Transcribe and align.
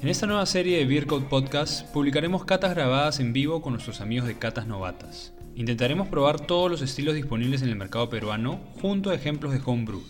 En 0.00 0.06
esta 0.06 0.28
nueva 0.28 0.46
serie 0.46 0.78
de 0.78 0.84
Beercode 0.84 1.26
Podcast 1.26 1.84
publicaremos 1.88 2.44
catas 2.44 2.72
grabadas 2.72 3.18
en 3.18 3.32
vivo 3.32 3.60
con 3.60 3.72
nuestros 3.72 4.00
amigos 4.00 4.28
de 4.28 4.38
Catas 4.38 4.68
Novatas. 4.68 5.32
Intentaremos 5.56 6.06
probar 6.06 6.38
todos 6.38 6.70
los 6.70 6.82
estilos 6.82 7.16
disponibles 7.16 7.62
en 7.62 7.68
el 7.68 7.74
mercado 7.74 8.08
peruano 8.08 8.60
junto 8.80 9.10
a 9.10 9.16
ejemplos 9.16 9.52
de 9.52 9.60
homebrew. 9.64 10.00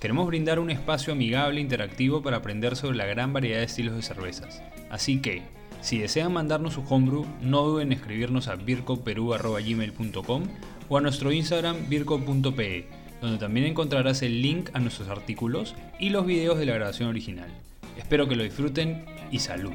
Queremos 0.00 0.26
brindar 0.26 0.58
un 0.58 0.68
espacio 0.68 1.14
amigable 1.14 1.60
e 1.60 1.62
interactivo 1.62 2.20
para 2.20 2.36
aprender 2.36 2.76
sobre 2.76 2.98
la 2.98 3.06
gran 3.06 3.32
variedad 3.32 3.60
de 3.60 3.64
estilos 3.64 3.96
de 3.96 4.02
cervezas. 4.02 4.62
Así 4.90 5.22
que, 5.22 5.44
si 5.80 5.96
desean 5.96 6.34
mandarnos 6.34 6.74
su 6.74 6.82
homebrew, 6.82 7.24
no 7.40 7.62
duden 7.62 7.92
en 7.92 7.98
escribirnos 7.98 8.48
a 8.48 8.56
bircoperu.gmail.com 8.56 10.42
o 10.90 10.98
a 10.98 11.00
nuestro 11.00 11.32
Instagram 11.32 11.88
birco.pe, 11.88 12.86
donde 13.22 13.38
también 13.38 13.64
encontrarás 13.64 14.20
el 14.20 14.42
link 14.42 14.68
a 14.74 14.78
nuestros 14.78 15.08
artículos 15.08 15.74
y 15.98 16.10
los 16.10 16.26
videos 16.26 16.58
de 16.58 16.66
la 16.66 16.74
grabación 16.74 17.08
original. 17.08 17.48
Espero 17.96 18.28
que 18.28 18.36
lo 18.36 18.42
disfruten 18.42 19.04
y 19.30 19.38
salud. 19.38 19.72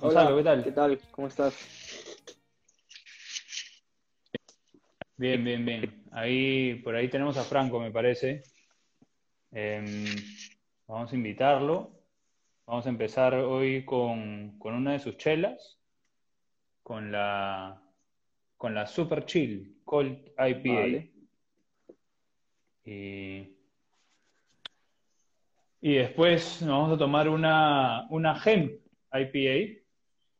Hola, 0.00 0.34
¿qué 0.36 0.42
tal? 0.42 0.64
¿Qué 0.64 0.72
tal? 0.72 1.00
¿Cómo 1.10 1.28
estás? 1.28 1.54
Bien, 5.16 5.42
bien, 5.42 5.64
bien. 5.66 6.04
Ahí, 6.12 6.76
por 6.76 6.94
ahí 6.94 7.08
tenemos 7.08 7.36
a 7.36 7.42
Franco, 7.42 7.80
me 7.80 7.90
parece. 7.90 8.42
Em, 9.50 10.06
vamos 10.86 11.12
a 11.12 11.16
invitarlo. 11.16 11.98
Vamos 12.66 12.86
a 12.86 12.90
empezar 12.90 13.34
hoy 13.34 13.84
con, 13.84 14.58
con 14.58 14.74
una 14.74 14.92
de 14.92 14.98
sus 14.98 15.16
chelas, 15.16 15.77
con 16.88 17.12
la, 17.12 17.78
con 18.56 18.74
la 18.74 18.86
Super 18.86 19.26
Chill 19.26 19.82
Cold 19.84 20.32
IPA. 20.38 20.72
Vale. 20.72 21.12
Y, 22.86 23.56
y 25.82 25.94
después 25.96 26.62
nos 26.62 26.70
vamos 26.70 26.96
a 26.96 26.98
tomar 26.98 27.28
una, 27.28 28.06
una 28.08 28.40
Hemp 28.42 28.72
IPA, 29.12 29.82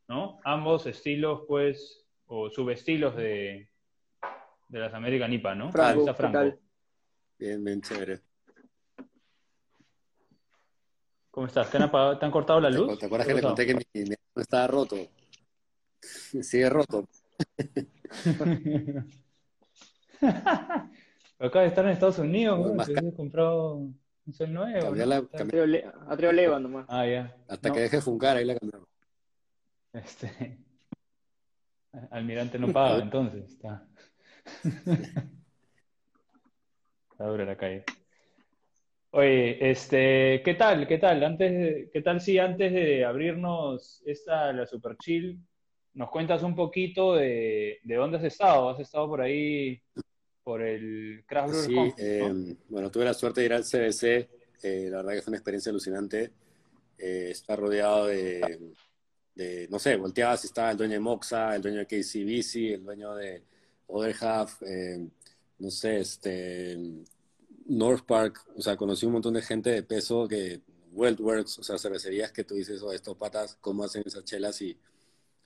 ¿no? 0.09 0.41
Ambos 0.43 0.87
estilos, 0.87 1.43
pues, 1.47 2.07
o 2.25 2.49
subestilos 2.49 3.15
de, 3.15 3.69
de 4.69 4.79
las 4.79 4.95
American 4.95 5.31
IPA, 5.31 5.55
¿no? 5.55 5.71
Franco. 6.15 6.59
Bien, 7.39 7.62
bien 7.62 7.83
chévere. 7.83 8.21
¿Cómo 11.31 11.47
estás? 11.47 11.71
¿Te 11.71 11.77
han, 11.77 11.83
apagado- 11.85 12.19
te 12.19 12.25
han 12.25 12.33
cortado 12.33 12.59
la 12.59 12.71
¿Te, 12.71 12.77
luz? 12.79 12.99
te 12.99 13.05
acuerdas 13.05 13.27
¿Qué 13.27 13.35
que 13.35 13.37
le 13.37 13.43
conté 13.43 13.67
que 13.67 13.75
mi, 13.75 13.83
mi 14.09 14.15
estaba 14.37 14.67
roto? 14.67 14.97
Sigue 16.43 16.69
roto. 16.71 17.09
Acá 21.39 21.61
de 21.61 21.67
estar 21.69 21.85
en 21.85 21.93
Estados 21.93 22.19
Unidos, 22.19 22.59
¿no? 22.59 22.75
más 22.75 22.91
comprado 23.17 23.75
un 23.75 23.99
cel 24.33 24.53
nuevo, 24.53 24.81
Cambié 24.89 25.05
¿no? 25.05 25.11
la- 25.11 25.23
cambié- 25.23 26.33
Leva 26.33 26.59
nomás. 26.59 26.87
Ah, 26.89 27.07
ya. 27.07 27.37
Hasta 27.49 27.69
No, 27.69 27.75
que 27.75 27.81
deje 27.83 27.97
de 27.97 28.03
funcar, 28.03 28.37
ahí 28.37 28.45
la 28.45 28.57
cambiamos. 28.57 28.89
Este... 29.93 30.59
Almirante 32.11 32.59
no 32.59 32.73
paga, 32.73 33.03
entonces. 33.03 33.45
Está... 33.53 33.87
Está 37.12 37.25
dura 37.27 37.45
la 37.45 37.57
calle. 37.57 37.85
Oye, 39.11 39.71
este, 39.71 40.43
¿qué 40.45 40.55
tal? 40.55 40.87
¿Qué 40.87 40.99
tal? 40.99 41.25
Antes 41.25 41.51
de- 41.53 41.91
¿qué 41.93 42.03
tal 42.03 42.21
si 42.21 42.39
antes 42.39 42.72
de 42.72 43.05
abrirnos 43.05 44.03
esta, 44.05 44.53
la 44.53 44.67
Super 44.67 44.97
Chill, 44.99 45.41
nos 45.94 46.10
cuentas 46.10 46.43
un 46.43 46.54
poquito 46.54 47.15
de, 47.15 47.78
de 47.82 47.94
dónde 47.97 48.19
has 48.19 48.25
estado? 48.25 48.71
¿Has 48.71 48.81
estado 48.81 49.09
por 49.09 49.21
ahí, 49.21 49.81
por 50.44 50.62
el 50.62 51.25
Craft 51.26 51.49
Brewer 51.50 51.66
Sí, 51.66 51.75
Conference, 51.75 52.19
eh, 52.19 52.32
¿no? 52.32 52.56
bueno, 52.69 52.91
tuve 52.91 53.04
la 53.04 53.15
suerte 53.15 53.41
de 53.41 53.47
ir 53.47 53.53
al 53.53 53.65
CBC. 53.65 54.28
eh, 54.62 54.88
la 54.91 54.98
verdad 54.98 55.12
que 55.15 55.22
fue 55.22 55.31
una 55.31 55.38
experiencia 55.38 55.71
alucinante. 55.71 56.32
Eh, 56.98 57.28
estar 57.31 57.59
rodeado 57.59 58.06
de, 58.06 58.72
de, 59.34 59.69
no 59.71 59.78
sé, 59.78 59.97
volteabas 59.97 60.44
estaba 60.44 60.71
el 60.72 60.77
dueño 60.77 60.94
de 60.94 61.00
Moxa, 61.00 61.54
el 61.54 61.62
dueño 61.62 61.78
de 61.78 61.87
KCBC, 61.87 62.75
el 62.75 62.84
dueño 62.84 63.15
de 63.15 63.43
Other 63.87 64.15
Half, 64.21 64.62
eh, 64.62 65.06
no 65.59 65.71
sé, 65.71 66.00
este, 66.00 66.77
North 67.66 68.04
Park. 68.04 68.44
O 68.56 68.62
sea, 68.62 68.77
conocí 68.77 69.06
un 69.06 69.12
montón 69.12 69.34
de 69.34 69.43
gente 69.43 69.71
de 69.71 69.82
peso 69.82 70.27
que, 70.27 70.60
Works, 70.93 71.60
o 71.60 71.62
sea, 71.62 71.78
cervecerías 71.78 72.32
que 72.32 72.43
tú 72.44 72.54
dices, 72.56 72.82
oh, 72.82 72.93
estos 72.93 73.16
patas, 73.16 73.56
¿cómo 73.60 73.84
hacen 73.84 74.03
esas 74.04 74.25
chelas? 74.25 74.60
Y 74.62 74.77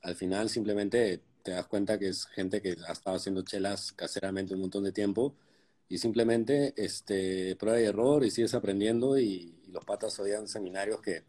al 0.02 0.14
final 0.14 0.48
simplemente 0.48 1.22
te 1.42 1.52
das 1.52 1.66
cuenta 1.66 1.98
que 1.98 2.08
es 2.08 2.26
gente 2.26 2.60
que 2.62 2.76
ha 2.86 2.92
estado 2.92 3.16
haciendo 3.16 3.42
chelas 3.42 3.92
caseramente 3.92 4.54
un 4.54 4.60
montón 4.60 4.84
de 4.84 4.92
tiempo 4.92 5.34
y 5.88 5.98
simplemente 5.98 6.72
este, 6.76 7.56
prueba 7.56 7.80
y 7.80 7.84
error 7.84 8.24
y 8.24 8.30
sigues 8.30 8.54
aprendiendo 8.54 9.18
y, 9.18 9.54
y 9.66 9.70
los 9.70 9.84
patas 9.84 10.18
oían 10.20 10.46
seminarios 10.46 11.00
que 11.00 11.24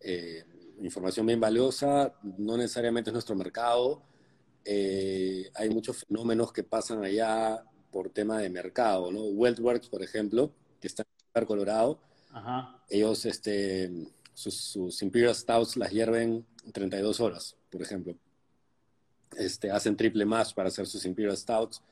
eh, 0.00 0.44
información 0.80 1.26
bien 1.26 1.40
valiosa, 1.40 2.14
no 2.38 2.56
necesariamente 2.56 3.10
es 3.10 3.14
nuestro 3.14 3.34
mercado, 3.34 4.02
eh, 4.64 5.50
hay 5.54 5.70
muchos 5.70 6.04
fenómenos 6.04 6.52
que 6.52 6.62
pasan 6.62 7.04
allá 7.04 7.64
por 7.90 8.10
tema 8.10 8.38
de 8.38 8.50
mercado, 8.50 9.10
¿no? 9.10 9.22
Weltworks, 9.22 9.88
por 9.88 10.02
ejemplo, 10.02 10.52
que 10.80 10.86
está 10.86 11.04
en 11.34 11.44
Colorado, 11.46 12.00
Ajá. 12.30 12.82
ellos 12.88 13.24
este, 13.24 13.90
sus, 14.34 14.54
sus 14.54 15.02
Imperial 15.02 15.34
Stouts 15.34 15.76
las 15.76 15.90
hierven 15.90 16.46
32 16.72 17.20
horas, 17.20 17.56
por 17.70 17.82
ejemplo. 17.82 18.14
Este, 19.36 19.70
hacen 19.70 19.96
triple 19.96 20.24
mash 20.24 20.54
para 20.54 20.68
hacer 20.68 20.86
sus 20.86 21.04
Imperial 21.04 21.36
Stouts 21.36 21.82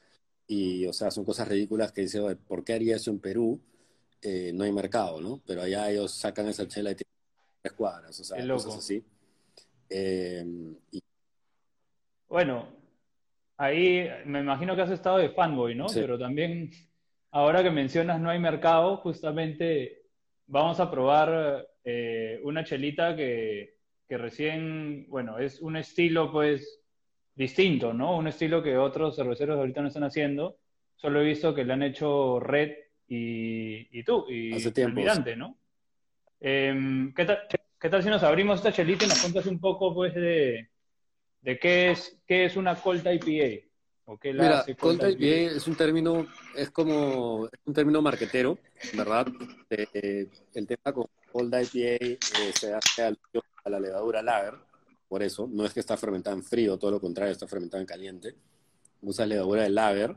y, 0.47 0.87
o 0.87 0.93
sea, 0.93 1.11
son 1.11 1.25
cosas 1.25 1.49
ridículas 1.49 1.93
que 1.93 2.03
dicen, 2.03 2.23
"Oye, 2.23 2.37
¿por 2.37 2.65
qué 2.65 2.75
haría 2.75 2.97
eso 2.97 3.11
en 3.11 3.19
Perú? 3.19 3.61
Eh, 4.23 4.53
no 4.55 4.65
hay 4.65 4.73
mercado, 4.73 5.21
¿no? 5.21 5.41
Pero 5.47 5.63
allá 5.63 5.91
ellos 5.91 6.13
sacan 6.13 6.49
esa 6.49 6.67
chela 6.67 6.91
y 6.91 6.95
tienen 6.95 7.13
tres 7.63 7.75
cuadras, 7.75 8.19
o 8.19 8.25
sea, 8.25 8.49
cosas 8.49 8.77
así. 8.77 9.05
Eh, 9.89 10.45
y 10.91 11.01
Bueno, 12.29 12.69
ahí 13.57 14.09
me 14.25 14.41
imagino 14.41 14.75
que 14.75 14.83
has 14.83 14.91
estado 14.91 15.19
de 15.19 15.31
fanboy, 15.31 15.75
¿no? 15.75 15.89
Sí. 15.89 16.01
Pero 16.01 16.19
también, 16.19 16.71
ahora 17.31 17.63
que 17.63 17.71
mencionas 17.71 18.21
no 18.21 18.31
hay 18.31 18.39
mercado, 18.39 18.97
justamente 18.99 20.07
vamos 20.47 20.81
a 20.81 20.91
probar 20.91 21.69
eh, 21.85 22.41
una 22.43 22.65
chelita 22.65 23.15
que, 23.15 23.76
que 24.09 24.19
recién, 24.19 25.07
bueno, 25.09 25.39
es 25.39 25.61
un 25.61 25.77
estilo 25.77 26.31
pues 26.31 26.81
distinto, 27.35 27.93
¿no? 27.93 28.17
Un 28.17 28.29
estilo 28.29 28.63
que 28.63 28.77
otros 28.79 29.17
cerveceros 29.17 29.59
ahorita 29.59 29.83
no 29.83 29.89
están 29.89 30.05
haciendo. 30.05 30.59
Solo 30.97 31.21
he 31.21 31.25
visto 31.25 31.55
que 31.55 31.65
le 31.65 31.73
han 31.73 31.83
hecho 31.83 32.41
Red 32.41 32.73
y, 33.09 33.99
y 33.99 34.03
tú, 34.05 34.27
y 34.29 34.55
Hace 34.55 34.73
tiempo, 34.73 35.01
¿no? 35.37 35.59
Em, 36.41 37.13
¿qué 37.15 37.25
tal, 37.25 37.41
qué 37.81 37.89
tal 37.89 38.03
si 38.03 38.09
nos 38.09 38.23
abrimos 38.23 38.59
esta 38.59 38.73
chelita 38.73 39.05
y 39.05 39.09
nos 39.09 39.21
cuentas 39.21 39.47
un 39.47 39.61
poco 39.61 39.95
pues 39.95 40.15
de 40.15 40.69
de 41.47 41.61
qué 41.61 41.93
es, 41.93 42.19
qué 42.27 42.45
es 42.45 42.57
una 42.57 42.75
Cold 42.75 43.07
IPA. 43.07 43.67
¿O 44.07 44.19
qué 44.19 44.35
la 44.35 44.43
Mira, 44.43 44.59
hace 44.61 44.73
IPA 44.73 45.57
es 45.57 45.67
un 45.69 45.77
término, 45.77 46.27
es 46.57 46.71
como, 46.71 47.47
es 47.47 47.61
un 47.65 47.73
término 47.73 48.03
marquetero, 48.03 48.59
¿verdad? 48.95 49.29
Eh, 49.71 50.29
el 50.55 50.67
tema 50.67 50.93
con 50.93 51.07
Cold 51.31 51.55
IPA 51.55 52.05
eh, 52.05 52.19
se 52.53 52.75
hace 52.75 53.05
alusión 53.05 53.45
la 53.71 53.81
levadura 53.81 54.23
lager, 54.23 54.55
por 55.09 55.23
eso, 55.23 55.49
no 55.51 55.65
es 55.65 55.73
que 55.73 55.81
está 55.81 55.97
fermentada 55.97 56.35
en 56.35 56.43
frío, 56.43 56.79
todo 56.79 56.91
lo 56.91 57.01
contrario, 57.01 57.33
está 57.33 57.47
fermentada 57.47 57.81
en 57.81 57.87
caliente. 57.87 58.35
Usa 59.03 59.25
levadura 59.25 59.63
de 59.63 59.71
lager. 59.71 60.17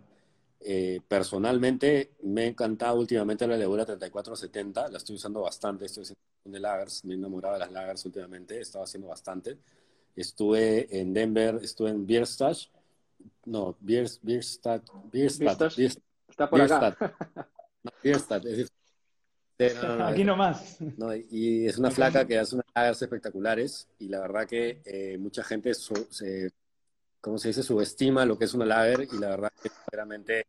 Eh, 0.62 1.00
personalmente 1.08 2.12
me 2.24 2.42
ha 2.44 2.48
encantado 2.48 3.00
últimamente 3.00 3.48
la 3.48 3.56
levadura 3.56 3.86
3470, 3.86 4.90
la 4.90 4.98
estoy 4.98 5.16
usando 5.16 5.42
bastante, 5.42 5.86
estoy 5.86 6.04
haciendo 6.04 6.20
de 6.44 6.60
lagers, 6.60 7.06
me 7.06 7.14
he 7.14 7.18
enamorado 7.18 7.54
de 7.54 7.60
las 7.60 7.72
lagers 7.72 8.06
últimamente, 8.06 8.58
he 8.58 8.62
estado 8.62 8.84
haciendo 8.84 9.08
bastante. 9.08 9.58
Estuve 10.16 11.00
en 11.00 11.14
Denver, 11.14 11.60
estuve 11.62 11.92
en 11.92 12.06
Bierstadt, 12.06 12.58
no, 13.46 13.78
Biers, 13.80 14.20
Bierstadt, 14.22 14.84
Bierstadt, 15.12 15.40
Bierstadt. 15.40 15.76
Bierstadt, 15.76 16.04
Está 16.28 16.50
por 16.50 16.62
acá. 16.62 16.98
Bierstadt, 18.04 18.46
es 18.46 18.72
no, 19.60 20.08
Aquí 20.08 20.24
nomás. 20.24 20.78
no, 20.98 21.16
y 21.16 21.68
es 21.68 21.78
una 21.78 21.92
flaca 21.92 22.26
que 22.28 22.38
hace 22.40 22.56
unas 22.56 22.66
lagers 22.76 23.02
espectaculares 23.02 23.88
y 24.00 24.08
la 24.10 24.20
verdad 24.20 24.48
que 24.48 24.82
eh, 24.86 25.18
mucha 25.18 25.44
gente 25.44 25.74
su- 25.74 26.08
se, 26.12 26.52
¿cómo 27.22 27.38
se 27.38 27.50
dice? 27.50 27.64
subestima 27.64 28.26
lo 28.26 28.38
que 28.38 28.46
es 28.46 28.54
una 28.54 28.66
lager 28.66 29.08
y 29.12 29.18
la 29.20 29.30
verdad 29.30 29.52
que 29.62 29.70
sinceramente 29.70 30.48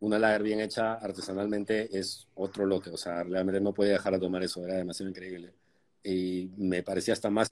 una 0.00 0.18
lager 0.18 0.42
bien 0.42 0.60
hecha 0.60 0.94
artesanalmente 0.94 1.96
es 1.98 2.28
otro 2.34 2.66
lote, 2.66 2.90
o 2.90 2.96
sea, 2.96 3.22
realmente 3.24 3.60
no 3.60 3.74
podía 3.74 3.92
dejar 3.94 4.14
de 4.14 4.20
tomar 4.20 4.42
eso, 4.42 4.64
era 4.66 4.76
demasiado 4.76 5.10
increíble. 5.10 5.54
Y 6.04 6.50
me 6.56 6.82
parecía 6.82 7.14
hasta 7.14 7.30
más 7.30 7.48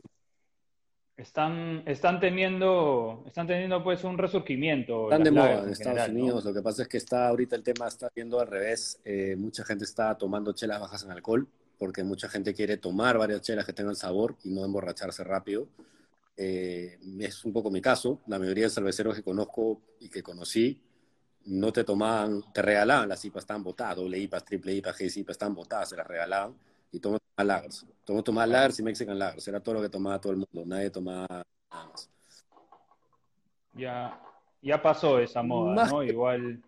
Están, 1.20 1.82
están 1.84 2.19
teniendo, 2.19 3.22
están 3.26 3.46
teniendo 3.46 3.84
pues 3.84 4.05
un 4.05 4.17
resurgimiento. 4.17 5.05
Están 5.05 5.22
de 5.22 5.31
moda 5.31 5.52
en 5.52 5.64
en 5.64 5.72
Estados 5.72 5.78
general, 5.78 6.14
¿no? 6.14 6.20
Unidos. 6.20 6.44
Lo 6.46 6.55
que 6.55 6.62
pasa 6.62 6.82
es 6.82 6.88
que 6.88 6.96
está 6.96 7.28
ahorita 7.28 7.56
el 7.56 7.62
tema 7.62 7.88
está 7.88 8.08
viendo 8.14 8.40
al 8.40 8.46
revés. 8.46 8.99
Eh, 9.05 9.37
mucha 9.37 9.62
gente 9.64 9.84
está 9.84 10.17
tomando 10.17 10.52
chelas 10.52 10.81
bajas 10.81 11.05
en 11.05 11.11
alcohol 11.11 11.46
porque 11.78 12.05
mucha 12.05 12.28
gente 12.28 12.55
quiere 12.55 12.78
tomar 12.78 13.19
varias 13.19 13.43
chelas 13.43 13.67
que 13.67 13.75
tengan 13.75 13.96
sabor 13.96 14.37
y 14.44 14.50
no 14.50 14.64
emborracharse 14.64 15.22
rápido. 15.22 15.69
eh, 16.37 16.99
es 17.20 17.44
un 17.44 17.52
poco 17.52 17.70
mi 17.70 17.82
caso. 17.82 18.20
La 18.26 18.38
mayoría 18.38 18.64
de 18.64 18.70
cerveceros 18.70 19.14
que 19.14 19.23
conozco 19.23 19.82
y 20.00 20.08
que 20.08 20.23
conocí 20.23 20.81
no 21.44 21.70
te 21.70 21.84
tomaban, 21.84 22.43
te 22.52 22.62
regalaban 22.62 23.08
las 23.11 23.23
IPAs, 23.25 23.43
estaban 23.43 23.62
botadas, 23.62 23.96
doble 23.96 24.19
IPAs, 24.19 24.44
triple 24.44 24.75
IPAs, 24.75 24.99
G 24.99 25.16
IPAs, 25.19 25.34
estaban 25.34 25.55
botadas, 25.55 25.90
se 25.90 25.96
las 25.96 26.06
regalaban 26.06 26.55
y 26.92 27.00
todos 27.00 27.20
tomaban 27.20 27.48
lagers. 27.48 27.87
Todos 28.04 28.25
tomaban 28.25 28.50
lagers 28.50 28.78
y 28.78 28.82
Mexican 28.82 29.19
lagers, 29.19 29.46
era 29.48 29.60
todo 29.60 29.76
lo 29.76 29.82
que 29.82 29.88
tomaba 29.88 30.20
todo 30.20 30.32
el 30.32 30.38
mundo, 30.38 30.64
nadie 30.66 30.90
tomaba 30.90 31.26
nada 31.70 31.87
más. 31.87 32.10
Ya, 33.72 34.20
ya 34.62 34.82
pasó 34.82 35.19
esa 35.19 35.42
moda, 35.42 35.87
¿no? 35.87 36.02
Igual, 36.02 36.62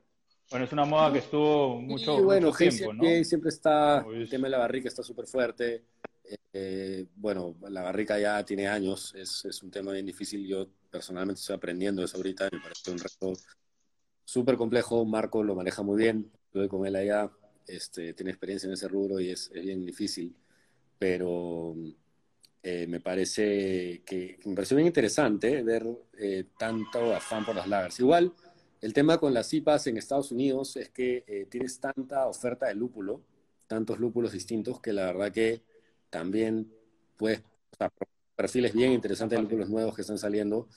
bueno, 0.51 0.65
es 0.67 0.73
una 0.73 0.85
moda 0.85 1.13
que 1.13 1.19
estuvo 1.19 1.81
mucho, 1.81 2.19
y 2.19 2.23
bueno, 2.23 2.47
mucho 2.49 2.59
tiempo, 2.59 2.93
¿no? 2.93 3.25
siempre 3.25 3.49
está, 3.49 4.05
el 4.07 4.29
tema 4.29 4.47
de 4.47 4.51
la 4.51 4.59
barrica 4.59 4.89
está 4.89 5.03
súper 5.03 5.27
fuerte. 5.27 5.85
Eh, 6.53 7.07
bueno, 7.17 7.57
la 7.69 7.83
barrica 7.83 8.19
ya 8.19 8.45
tiene 8.45 8.69
años, 8.69 9.15
es, 9.15 9.45
es, 9.45 9.63
un 9.63 9.71
tema 9.71 9.93
bien 9.93 10.07
difícil. 10.07 10.47
Yo 10.47 10.69
personalmente 10.91 11.41
estoy 11.41 11.57
aprendiendo 11.57 12.05
eso 12.05 12.17
ahorita, 12.19 12.49
me 12.53 12.61
parece 12.61 12.91
un 12.91 12.99
reto 12.99 13.33
súper 14.25 14.57
complejo. 14.57 15.05
Marco 15.05 15.43
lo 15.43 15.55
maneja 15.55 15.83
muy 15.83 15.97
bien, 15.97 16.31
estuve 16.47 16.69
con 16.69 16.87
él 16.87 16.97
allá, 16.97 17.31
este, 17.67 18.15
tiene 18.15 18.31
experiencia 18.31 18.67
en 18.67 18.75
ese 18.75 18.89
rubro 18.89 19.21
y 19.21 19.31
es, 19.31 19.51
es 19.55 19.63
bien 19.63 19.85
difícil. 19.85 20.35
Pero 20.99 21.75
eh, 22.65 22.87
me 22.87 23.01
parece 23.01 24.03
que 24.07 24.39
me 24.45 24.55
pareció 24.55 24.77
bien 24.77 24.87
interesante 24.87 25.65
ver 25.65 25.85
eh, 26.17 26.45
tanto 26.57 27.13
afán 27.15 27.45
por 27.45 27.57
las 27.57 27.67
lagers. 27.67 27.99
Igual, 27.99 28.33
el 28.81 28.93
tema 28.93 29.19
con 29.19 29.35
las 29.35 29.53
IPAs 29.53 29.89
en 29.89 29.97
Estados 29.97 30.31
Unidos 30.31 30.77
es 30.77 30.89
que 30.91 31.25
eh, 31.27 31.47
tienes 31.51 31.81
tanta 31.81 32.27
oferta 32.29 32.67
de 32.67 32.77
lúpulo, 32.77 33.21
tantos 33.67 33.99
lúpulos 33.99 34.31
distintos, 34.31 34.81
que 34.81 34.93
la 34.93 35.07
verdad 35.07 35.33
que 35.33 35.63
también 36.09 36.73
puedes, 37.17 37.41
o 37.41 37.77
sea, 37.77 37.93
perfiles 38.37 38.73
bien 38.73 38.93
interesantes 38.93 39.37
de 39.39 39.43
lúpulos 39.43 39.69
nuevos 39.69 39.97
que 39.97 40.03
están 40.03 40.19
saliendo, 40.19 40.69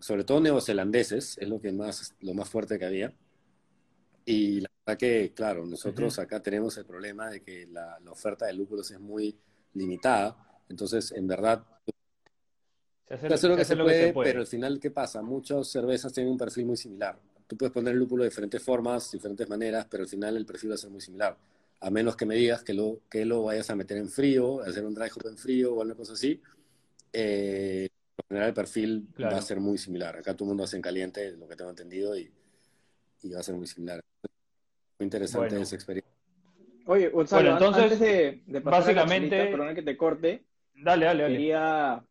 sobre 0.00 0.24
todo 0.24 0.40
neozelandeses, 0.40 1.36
es 1.36 1.48
lo, 1.48 1.60
que 1.60 1.72
más, 1.72 2.14
lo 2.20 2.32
más 2.32 2.48
fuerte 2.48 2.78
que 2.78 2.86
había. 2.86 3.12
Y 4.24 4.60
la 4.60 4.70
que, 4.98 5.32
claro, 5.34 5.64
nosotros 5.64 6.18
acá 6.18 6.42
tenemos 6.42 6.76
el 6.76 6.84
problema 6.84 7.30
de 7.30 7.40
que 7.42 7.66
la, 7.66 7.98
la 8.00 8.10
oferta 8.10 8.46
de 8.46 8.52
lúpulos 8.52 8.90
es 8.90 9.00
muy 9.00 9.36
limitada. 9.74 10.36
Entonces, 10.68 11.12
en 11.12 11.26
verdad, 11.26 11.64
se 13.08 13.26
hace, 13.26 13.48
lo, 13.48 13.56
que 13.56 13.64
se, 13.64 13.76
puede, 13.76 14.12
pero 14.14 14.40
al 14.40 14.46
final, 14.46 14.80
¿qué 14.80 14.90
pasa? 14.90 15.20
Muchas 15.20 15.68
cervezas 15.68 16.12
tienen 16.12 16.32
un 16.32 16.38
perfil 16.38 16.64
muy 16.64 16.76
similar. 16.76 17.18
Tú 17.46 17.56
puedes 17.58 17.72
poner 17.72 17.92
el 17.92 17.98
lúpulo 17.98 18.24
de 18.24 18.30
diferentes 18.30 18.62
formas, 18.62 19.12
diferentes 19.12 19.46
maneras, 19.48 19.86
pero 19.90 20.04
al 20.04 20.08
final 20.08 20.36
el 20.36 20.46
perfil 20.46 20.70
va 20.70 20.74
a 20.74 20.78
ser 20.78 20.90
muy 20.90 21.00
similar. 21.00 21.36
A 21.80 21.90
menos 21.90 22.16
que 22.16 22.24
me 22.24 22.36
digas 22.36 22.62
que 22.62 22.72
lo, 22.72 23.00
que 23.10 23.26
lo 23.26 23.42
vayas 23.42 23.68
a 23.68 23.76
meter 23.76 23.98
en 23.98 24.08
frío, 24.08 24.62
hacer 24.62 24.86
un 24.86 24.94
dry 24.94 25.08
hop 25.14 25.28
en 25.28 25.36
frío 25.36 25.74
o 25.74 25.82
alguna 25.82 25.94
cosa 25.94 26.14
así. 26.14 26.40
Eh, 27.12 27.88
en 28.16 28.28
general 28.28 28.48
el 28.48 28.54
perfil 28.54 29.08
va 29.22 29.36
a 29.36 29.42
ser 29.42 29.60
muy 29.60 29.76
similar. 29.76 30.16
Acá 30.16 30.34
todo 30.34 30.46
el 30.46 30.48
mundo 30.48 30.64
hace 30.64 30.76
en 30.76 30.82
caliente, 30.82 31.32
lo 31.32 31.46
que 31.46 31.56
tengo 31.56 31.70
entendido, 31.70 32.16
y, 32.16 32.32
y 33.22 33.30
va 33.30 33.40
a 33.40 33.42
ser 33.42 33.56
muy 33.56 33.66
similar. 33.66 34.00
Muy 35.02 35.06
interesante 35.06 35.60
esa 35.60 35.74
experiencia. 35.74 36.12
Oye, 36.86 37.08
Gonzalo, 37.08 37.50
entonces, 37.50 37.82
antes 37.82 37.98
de, 37.98 38.42
de 38.46 38.60
pasar 38.60 38.94
básicamente, 38.94 39.46
perdona 39.46 39.74
que 39.74 39.82
te 39.82 39.96
corte. 39.96 40.44
Dale, 40.74 41.06
dale, 41.06 41.22
dale. 41.24 41.34
Quería, 41.34 42.04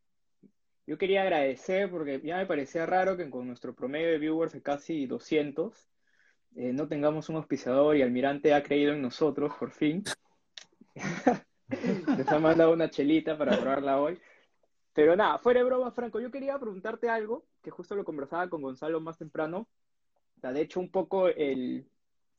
yo 0.86 0.98
quería 0.98 1.22
agradecer 1.22 1.90
porque 1.90 2.20
ya 2.22 2.38
me 2.38 2.46
parecía 2.46 2.86
raro 2.86 3.16
que 3.16 3.30
con 3.30 3.48
nuestro 3.48 3.74
promedio 3.74 4.10
de 4.10 4.18
viewers 4.18 4.52
de 4.52 4.62
casi 4.62 5.06
200 5.06 5.90
eh, 6.58 6.74
no 6.74 6.88
tengamos 6.90 7.30
un 7.30 7.38
auspiciador 7.38 7.96
y 7.96 8.02
Almirante 8.02 8.54
ha 8.54 8.62
creído 8.62 8.92
en 8.92 9.02
nosotros, 9.02 9.54
por 9.58 9.72
fin. 9.72 10.04
Les 12.18 12.28
ha 12.28 12.40
mandado 12.40 12.74
una 12.74 12.90
chelita 12.90 13.38
para 13.38 13.58
probarla 13.58 14.02
hoy. 14.02 14.20
Pero 14.94 15.16
nada, 15.16 15.38
fuera 15.40 15.62
de 15.62 15.66
broma, 15.66 15.92
Franco, 15.92 16.20
yo 16.20 16.30
quería 16.30 16.60
preguntarte 16.60 17.08
algo, 17.08 17.46
que 17.62 17.72
justo 17.72 17.96
lo 17.96 18.04
conversaba 18.04 18.50
con 18.50 18.62
Gonzalo 18.62 19.00
más 19.00 19.18
temprano. 19.18 19.70
De 20.42 20.60
hecho, 20.60 20.82
un 20.82 20.90
poco 20.90 21.28
el, 21.30 21.86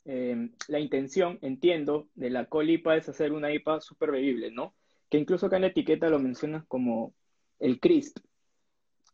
Em, 0.05 0.51
la 0.67 0.79
intención, 0.79 1.39
entiendo, 1.41 2.09
de 2.15 2.29
la 2.29 2.45
colipa 2.45 2.97
es 2.97 3.07
hacer 3.07 3.31
una 3.31 3.53
IPA 3.53 3.79
súper 3.79 4.11
bebible, 4.11 4.51
¿no? 4.51 4.75
Que 5.09 5.17
incluso 5.17 5.45
acá 5.45 5.55
en 5.55 5.61
la 5.61 5.67
etiqueta 5.69 6.09
lo 6.09 6.19
mencionas 6.19 6.65
como 6.67 7.13
el 7.59 7.79
crisp. 7.79 8.17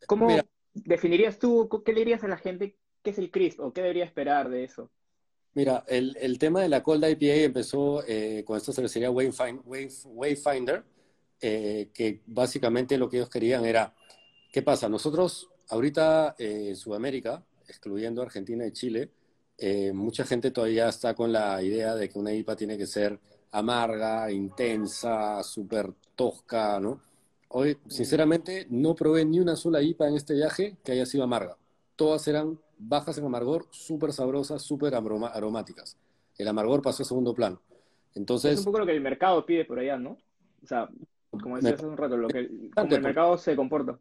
¿Cómo 0.08 0.30
definirías 0.74 1.38
tú, 1.38 1.70
qué 1.86 1.94
le 1.94 2.00
dirías 2.00 2.24
a 2.24 2.28
la 2.28 2.38
gente 2.38 2.76
qué 3.04 3.12
es 3.12 3.20
el 3.20 3.30
crisp 3.30 3.60
o 3.60 3.72
qué 3.72 3.82
debería 3.82 4.06
esperar 4.06 4.50
de 4.50 4.64
eso? 4.64 4.90
Mira, 5.54 5.84
el, 5.88 6.18
el 6.20 6.40
tema 6.40 6.62
de 6.62 6.70
la 6.70 6.84
cold 6.84 7.04
IPA 7.04 7.36
empezó 7.44 8.04
eh, 8.08 8.44
con 8.46 8.58
esta 8.58 8.72
cervecería 8.72 9.12
Wayfinder, 9.12 10.84
eh, 11.42 11.90
que 11.94 12.22
básicamente 12.26 12.98
lo 12.98 13.10
que 13.10 13.18
ellos 13.18 13.30
querían 13.30 13.66
era, 13.66 13.94
¿qué 14.52 14.62
pasa? 14.62 14.90
Nosotros 14.90 15.50
ahorita 15.70 16.36
eh, 16.38 16.70
en 16.70 16.76
Sudamérica, 16.76 17.44
excluyendo 17.68 18.22
Argentina 18.22 18.66
y 18.66 18.72
Chile, 18.72 19.10
eh, 19.60 19.92
mucha 19.94 20.26
gente 20.26 20.52
todavía 20.52 20.88
está 20.88 21.14
con 21.14 21.32
la 21.32 21.62
idea 21.62 21.96
de 21.96 22.10
que 22.10 22.18
una 22.18 22.34
IPA 22.34 22.56
tiene 22.56 22.78
que 22.78 22.88
ser 22.88 23.20
amarga, 23.52 24.32
intensa, 24.32 25.44
súper 25.44 25.92
tosca, 26.16 26.80
¿no? 26.80 27.02
Hoy, 27.50 27.78
sinceramente, 27.88 28.68
no 28.70 28.96
probé 28.96 29.26
ni 29.26 29.40
una 29.40 29.56
sola 29.56 29.82
IPA 29.82 30.10
en 30.10 30.16
este 30.16 30.36
viaje 30.36 30.78
que 30.84 30.92
haya 30.94 31.06
sido 31.06 31.24
amarga. 31.24 31.58
Todas 31.96 32.28
eran 32.28 32.60
bajas 32.78 33.18
en 33.18 33.26
amargor, 33.26 33.66
súper 33.72 34.14
sabrosas, 34.14 34.62
súper 34.62 34.94
aromáticas. 34.96 35.98
El 36.38 36.48
amargor 36.48 36.82
pasó 36.82 37.04
a 37.04 37.06
segundo 37.06 37.34
plano. 37.34 37.60
Entonces, 38.16 38.54
es 38.54 38.60
un 38.60 38.66
poco 38.66 38.80
lo 38.80 38.86
que 38.86 38.94
el 38.94 39.02
mercado 39.02 39.46
pide 39.46 39.66
por 39.66 39.80
allá, 39.80 39.98
¿no? 39.98 40.18
O 40.64 40.68
sea, 40.68 40.90
como 41.32 41.56
decías 41.56 41.74
hace 41.74 41.86
un 41.86 41.98
rato, 41.98 42.18
lo 42.18 42.28
que, 42.28 42.70
como 42.74 42.96
el 42.96 43.02
mercado 43.02 43.38
se 43.38 43.56
comporta 43.56 44.00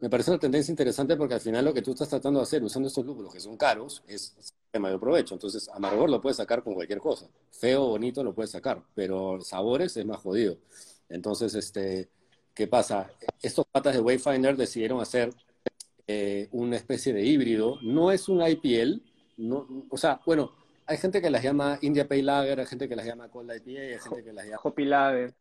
me 0.00 0.08
parece 0.08 0.30
una 0.30 0.38
tendencia 0.38 0.70
interesante 0.70 1.16
porque 1.16 1.34
al 1.34 1.40
final 1.40 1.64
lo 1.64 1.74
que 1.74 1.82
tú 1.82 1.92
estás 1.92 2.08
tratando 2.08 2.38
de 2.38 2.44
hacer 2.44 2.62
usando 2.62 2.88
estos 2.88 3.04
lúpulos 3.04 3.32
que 3.32 3.40
son 3.40 3.56
caros 3.56 4.02
es 4.06 4.34
de 4.72 4.78
mayor 4.78 5.00
provecho. 5.00 5.34
Entonces, 5.34 5.68
amargor 5.70 6.08
lo 6.08 6.20
puedes 6.20 6.36
sacar 6.36 6.62
con 6.62 6.74
cualquier 6.74 7.00
cosa. 7.00 7.26
Feo, 7.50 7.88
bonito 7.88 8.22
lo 8.22 8.34
puedes 8.34 8.50
sacar, 8.50 8.82
pero 8.94 9.40
sabores 9.40 9.96
es 9.96 10.06
más 10.06 10.20
jodido. 10.20 10.58
Entonces, 11.08 11.54
este, 11.54 12.08
¿qué 12.54 12.66
pasa? 12.66 13.10
Estos 13.42 13.66
patas 13.70 13.94
de 13.94 14.00
Wayfinder 14.00 14.56
decidieron 14.56 15.00
hacer 15.00 15.34
eh, 16.06 16.48
una 16.52 16.76
especie 16.76 17.12
de 17.12 17.22
híbrido. 17.22 17.78
No 17.82 18.12
es 18.12 18.28
un 18.28 18.46
IPL, 18.46 19.02
no, 19.38 19.66
o 19.90 19.96
sea, 19.96 20.20
bueno, 20.24 20.52
hay 20.86 20.96
gente 20.96 21.20
que 21.20 21.30
las 21.30 21.42
llama 21.42 21.78
India 21.82 22.08
Pale 22.08 22.22
Lager, 22.22 22.60
hay 22.60 22.66
gente 22.66 22.88
que 22.88 22.96
las 22.96 23.06
llama 23.06 23.28
Cold 23.30 23.52
IPA, 23.54 23.80
hay 23.80 23.98
gente 23.98 24.24
que 24.24 24.32
las 24.32 24.46
llama 24.46 24.60
Hoppy 24.62 24.84
Lager. 24.84 25.34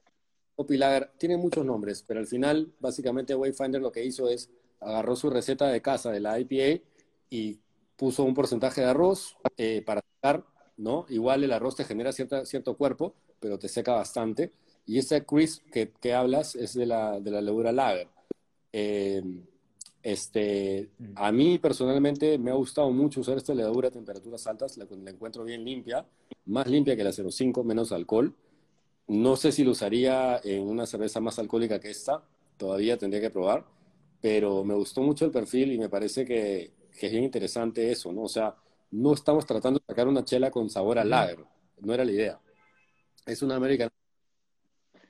Lager, 0.69 1.11
tiene 1.17 1.37
muchos 1.37 1.65
nombres, 1.65 2.03
pero 2.07 2.19
al 2.19 2.27
final, 2.27 2.73
básicamente, 2.79 3.35
Wayfinder 3.35 3.81
lo 3.81 3.91
que 3.91 4.03
hizo 4.03 4.29
es 4.29 4.49
agarró 4.79 5.15
su 5.15 5.29
receta 5.29 5.67
de 5.67 5.81
casa 5.81 6.11
de 6.11 6.19
la 6.19 6.39
IPA 6.39 6.83
y 7.29 7.59
puso 7.95 8.23
un 8.23 8.33
porcentaje 8.33 8.81
de 8.81 8.87
arroz 8.87 9.37
eh, 9.57 9.83
para 9.85 10.01
secar, 10.15 10.45
¿no? 10.77 11.05
Igual 11.09 11.43
el 11.43 11.51
arroz 11.51 11.75
te 11.75 11.83
genera 11.83 12.11
cierta, 12.11 12.45
cierto 12.45 12.77
cuerpo, 12.77 13.15
pero 13.39 13.57
te 13.57 13.67
seca 13.67 13.93
bastante. 13.93 14.51
Y 14.85 14.99
ese 14.99 15.25
crisp 15.25 15.63
que, 15.71 15.91
que 15.99 16.13
hablas 16.13 16.55
es 16.55 16.73
de 16.73 16.85
la, 16.85 17.19
de 17.19 17.31
la 17.31 17.41
levura 17.41 17.71
lager. 17.71 18.07
Eh, 18.71 19.21
este, 20.03 20.89
mm. 20.99 21.13
a 21.15 21.31
mí 21.31 21.57
personalmente 21.57 22.37
me 22.37 22.51
ha 22.51 22.53
gustado 22.53 22.89
mucho 22.91 23.21
usar 23.21 23.37
esta 23.37 23.53
levadura 23.53 23.89
a 23.89 23.91
temperaturas 23.91 24.45
altas, 24.47 24.77
la, 24.77 24.87
la 24.89 25.11
encuentro 25.11 25.43
bien 25.43 25.65
limpia, 25.65 26.05
más 26.45 26.67
limpia 26.67 26.95
que 26.95 27.03
la 27.03 27.11
05, 27.11 27.63
menos 27.63 27.91
alcohol. 27.91 28.33
No 29.07 29.35
sé 29.37 29.51
si 29.51 29.63
lo 29.63 29.71
usaría 29.71 30.41
en 30.43 30.63
una 30.63 30.85
cerveza 30.85 31.21
más 31.21 31.39
alcohólica 31.39 31.79
que 31.79 31.89
esta, 31.89 32.21
todavía 32.57 32.97
tendría 32.97 33.21
que 33.21 33.29
probar, 33.29 33.63
pero 34.21 34.63
me 34.63 34.73
gustó 34.73 35.01
mucho 35.01 35.25
el 35.25 35.31
perfil 35.31 35.71
y 35.71 35.77
me 35.77 35.87
parece 35.87 36.25
que, 36.25 36.71
es 36.99 37.11
bien 37.11 37.23
interesante 37.23 37.91
eso, 37.91 38.11
¿no? 38.11 38.23
O 38.23 38.27
sea, 38.27 38.55
no 38.91 39.13
estamos 39.13 39.45
tratando 39.45 39.79
de 39.79 39.85
sacar 39.85 40.07
una 40.07 40.25
chela 40.25 40.51
con 40.51 40.69
sabor 40.69 40.99
a 40.99 41.05
lager, 41.05 41.39
no 41.79 41.93
era 41.93 42.03
la 42.03 42.11
idea. 42.11 42.39
Es 43.25 43.41
una 43.41 43.55
American. 43.55 43.89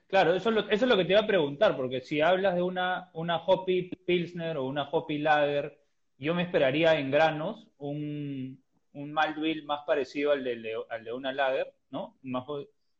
Claro, 0.07 0.33
eso 0.33 0.49
es, 0.49 0.55
lo, 0.55 0.61
eso 0.69 0.85
es 0.85 0.89
lo 0.89 0.97
que 0.97 1.05
te 1.05 1.13
iba 1.13 1.21
a 1.21 1.27
preguntar, 1.27 1.75
porque 1.75 2.01
si 2.01 2.21
hablas 2.21 2.55
de 2.55 2.61
una, 2.61 3.09
una 3.13 3.37
Hoppy 3.37 3.89
Pilsner 4.05 4.57
o 4.57 4.65
una 4.65 4.89
Hoppy 4.89 5.17
Lager, 5.17 5.79
yo 6.17 6.33
me 6.33 6.43
esperaría 6.43 6.99
en 6.99 7.11
granos 7.11 7.67
un, 7.77 8.61
un 8.93 9.11
malt 9.11 9.39
bill 9.39 9.65
más 9.65 9.81
parecido 9.85 10.31
al 10.31 10.43
de, 10.43 10.75
al 10.89 11.03
de 11.03 11.13
una 11.13 11.33
Lager, 11.33 11.73
¿no? 11.89 12.17
Más, 12.21 12.45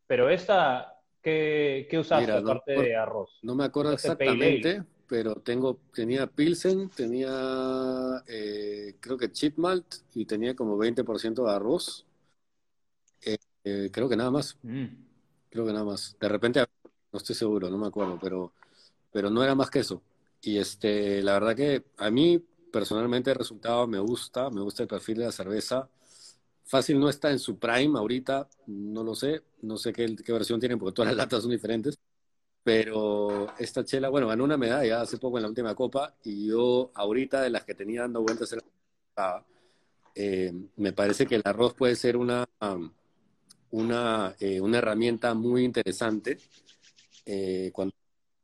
pero 0.07 0.29
esta, 0.29 0.99
¿qué, 1.21 1.87
qué 1.89 1.99
usaste 1.99 2.31
aparte 2.31 2.71
de 2.71 2.95
arroz? 2.95 3.39
No 3.43 3.53
me 3.53 3.65
acuerdo 3.65 3.91
exactamente, 3.91 4.83
pero 5.07 5.35
tengo, 5.35 5.79
tenía 5.93 6.27
Pilsen, 6.27 6.89
tenía 6.89 8.23
eh, 8.27 8.95
creo 8.99 9.17
que 9.17 9.31
chip 9.31 9.57
malt 9.57 9.85
y 10.15 10.25
tenía 10.25 10.55
como 10.55 10.77
20% 10.77 11.45
de 11.45 11.51
arroz. 11.51 12.05
Eh, 13.21 13.37
eh, 13.63 13.89
creo 13.91 14.09
que 14.09 14.17
nada 14.17 14.31
más. 14.31 14.57
Mm. 14.63 14.85
Creo 15.49 15.65
que 15.65 15.73
nada 15.73 15.85
más. 15.85 16.15
De 16.19 16.27
repente, 16.27 16.63
no 17.11 17.17
estoy 17.17 17.35
seguro, 17.35 17.69
no 17.69 17.77
me 17.77 17.87
acuerdo, 17.87 18.17
pero, 18.21 18.53
pero 19.11 19.29
no 19.29 19.43
era 19.43 19.55
más 19.55 19.69
que 19.69 19.79
eso. 19.79 20.01
Y 20.41 20.57
este, 20.57 21.21
la 21.21 21.33
verdad 21.33 21.55
que 21.55 21.83
a 21.97 22.11
mí 22.11 22.43
personalmente 22.71 23.31
el 23.31 23.37
resultado 23.37 23.87
me 23.87 23.99
gusta, 23.99 24.49
me 24.49 24.61
gusta 24.61 24.83
el 24.83 24.89
perfil 24.89 25.19
de 25.19 25.25
la 25.25 25.31
cerveza. 25.31 25.89
Fácil 26.67 26.99
no 26.99 27.07
está 27.07 27.31
en 27.31 27.39
su 27.39 27.57
prime 27.57 27.97
ahorita, 27.97 28.49
no 28.67 29.01
lo 29.01 29.15
sé, 29.15 29.41
no 29.61 29.77
sé 29.77 29.93
qué, 29.93 30.13
versión 30.27 30.59
tienen 30.59 30.77
porque 30.77 30.95
todas 30.95 31.11
las 31.11 31.17
latas 31.17 31.41
son 31.41 31.51
diferentes, 31.51 31.97
Pero 32.61 33.47
esta 33.57 33.85
chela, 33.85 34.09
bueno, 34.09 34.27
ganó 34.27 34.43
una 34.43 34.57
medalla 34.57 34.99
hace 34.99 35.17
poco 35.17 35.37
en 35.37 35.43
la 35.43 35.49
última 35.49 35.73
copa 35.73 36.13
y 36.25 36.47
yo 36.47 36.91
ahorita 36.93 37.41
de 37.41 37.51
las 37.51 37.63
que 37.63 37.73
tenía 37.73 38.01
dando 38.01 38.21
vueltas 38.21 38.53
eh, 40.13 40.51
me 40.75 40.91
parece 40.91 41.25
que 41.25 41.35
el 41.35 41.43
arroz 41.45 41.73
puede 41.73 41.95
ser 41.95 42.17
una, 42.17 42.45
una, 43.71 44.35
eh, 44.37 44.59
una 44.59 44.79
herramienta 44.79 45.33
muy 45.33 45.63
interesante 45.63 46.37
eh, 47.25 47.71
cuando, 47.73 47.95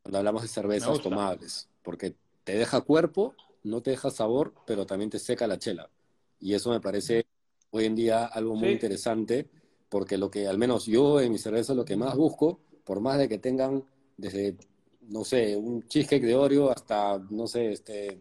cuando, 0.01 0.17
hablamos 0.19 0.43
de 0.43 0.47
cervezas 0.47 1.01
tomables, 1.01 1.67
porque 1.83 2.15
te 2.45 2.55
deja 2.55 2.79
cuerpo, 2.81 3.35
no 3.63 3.81
te 3.81 3.91
deja 3.91 4.11
sabor, 4.11 4.53
pero 4.65 4.85
también 4.85 5.09
te 5.09 5.19
seca 5.19 5.45
la 5.45 5.59
chela. 5.59 5.89
Y 6.39 6.53
eso 6.53 6.69
me 6.69 6.79
parece 6.79 7.25
hoy 7.73 7.85
en 7.85 7.95
día 7.95 8.25
algo 8.25 8.55
muy 8.55 8.69
interesante, 8.69 9.49
porque 9.89 10.17
lo 10.17 10.29
que 10.29 10.47
al 10.47 10.57
menos 10.57 10.85
yo 10.85 11.19
en 11.19 11.31
mi 11.31 11.37
cerveza 11.37 11.73
lo 11.73 11.85
que 11.85 11.97
más 11.97 12.15
busco, 12.15 12.59
por 12.83 13.01
más 13.01 13.17
de 13.17 13.27
que 13.27 13.39
tengan 13.39 13.83
desde, 14.15 14.55
no 15.09 15.23
sé, 15.23 15.57
un 15.57 15.87
cheesecake 15.87 16.23
de 16.23 16.35
Oreo 16.35 16.69
hasta, 16.69 17.17
no 17.29 17.47
sé, 17.47 17.71
este, 17.71 18.19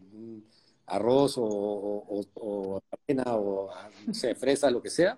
arroz 0.87 1.37
o, 1.37 1.43
o, 1.45 2.25
o, 2.35 2.81
avena 2.91 3.35
o, 3.35 3.69
no 4.07 4.13
sé, 4.13 4.35
fresa, 4.35 4.71
lo 4.71 4.81
que 4.81 4.89
sea, 4.89 5.17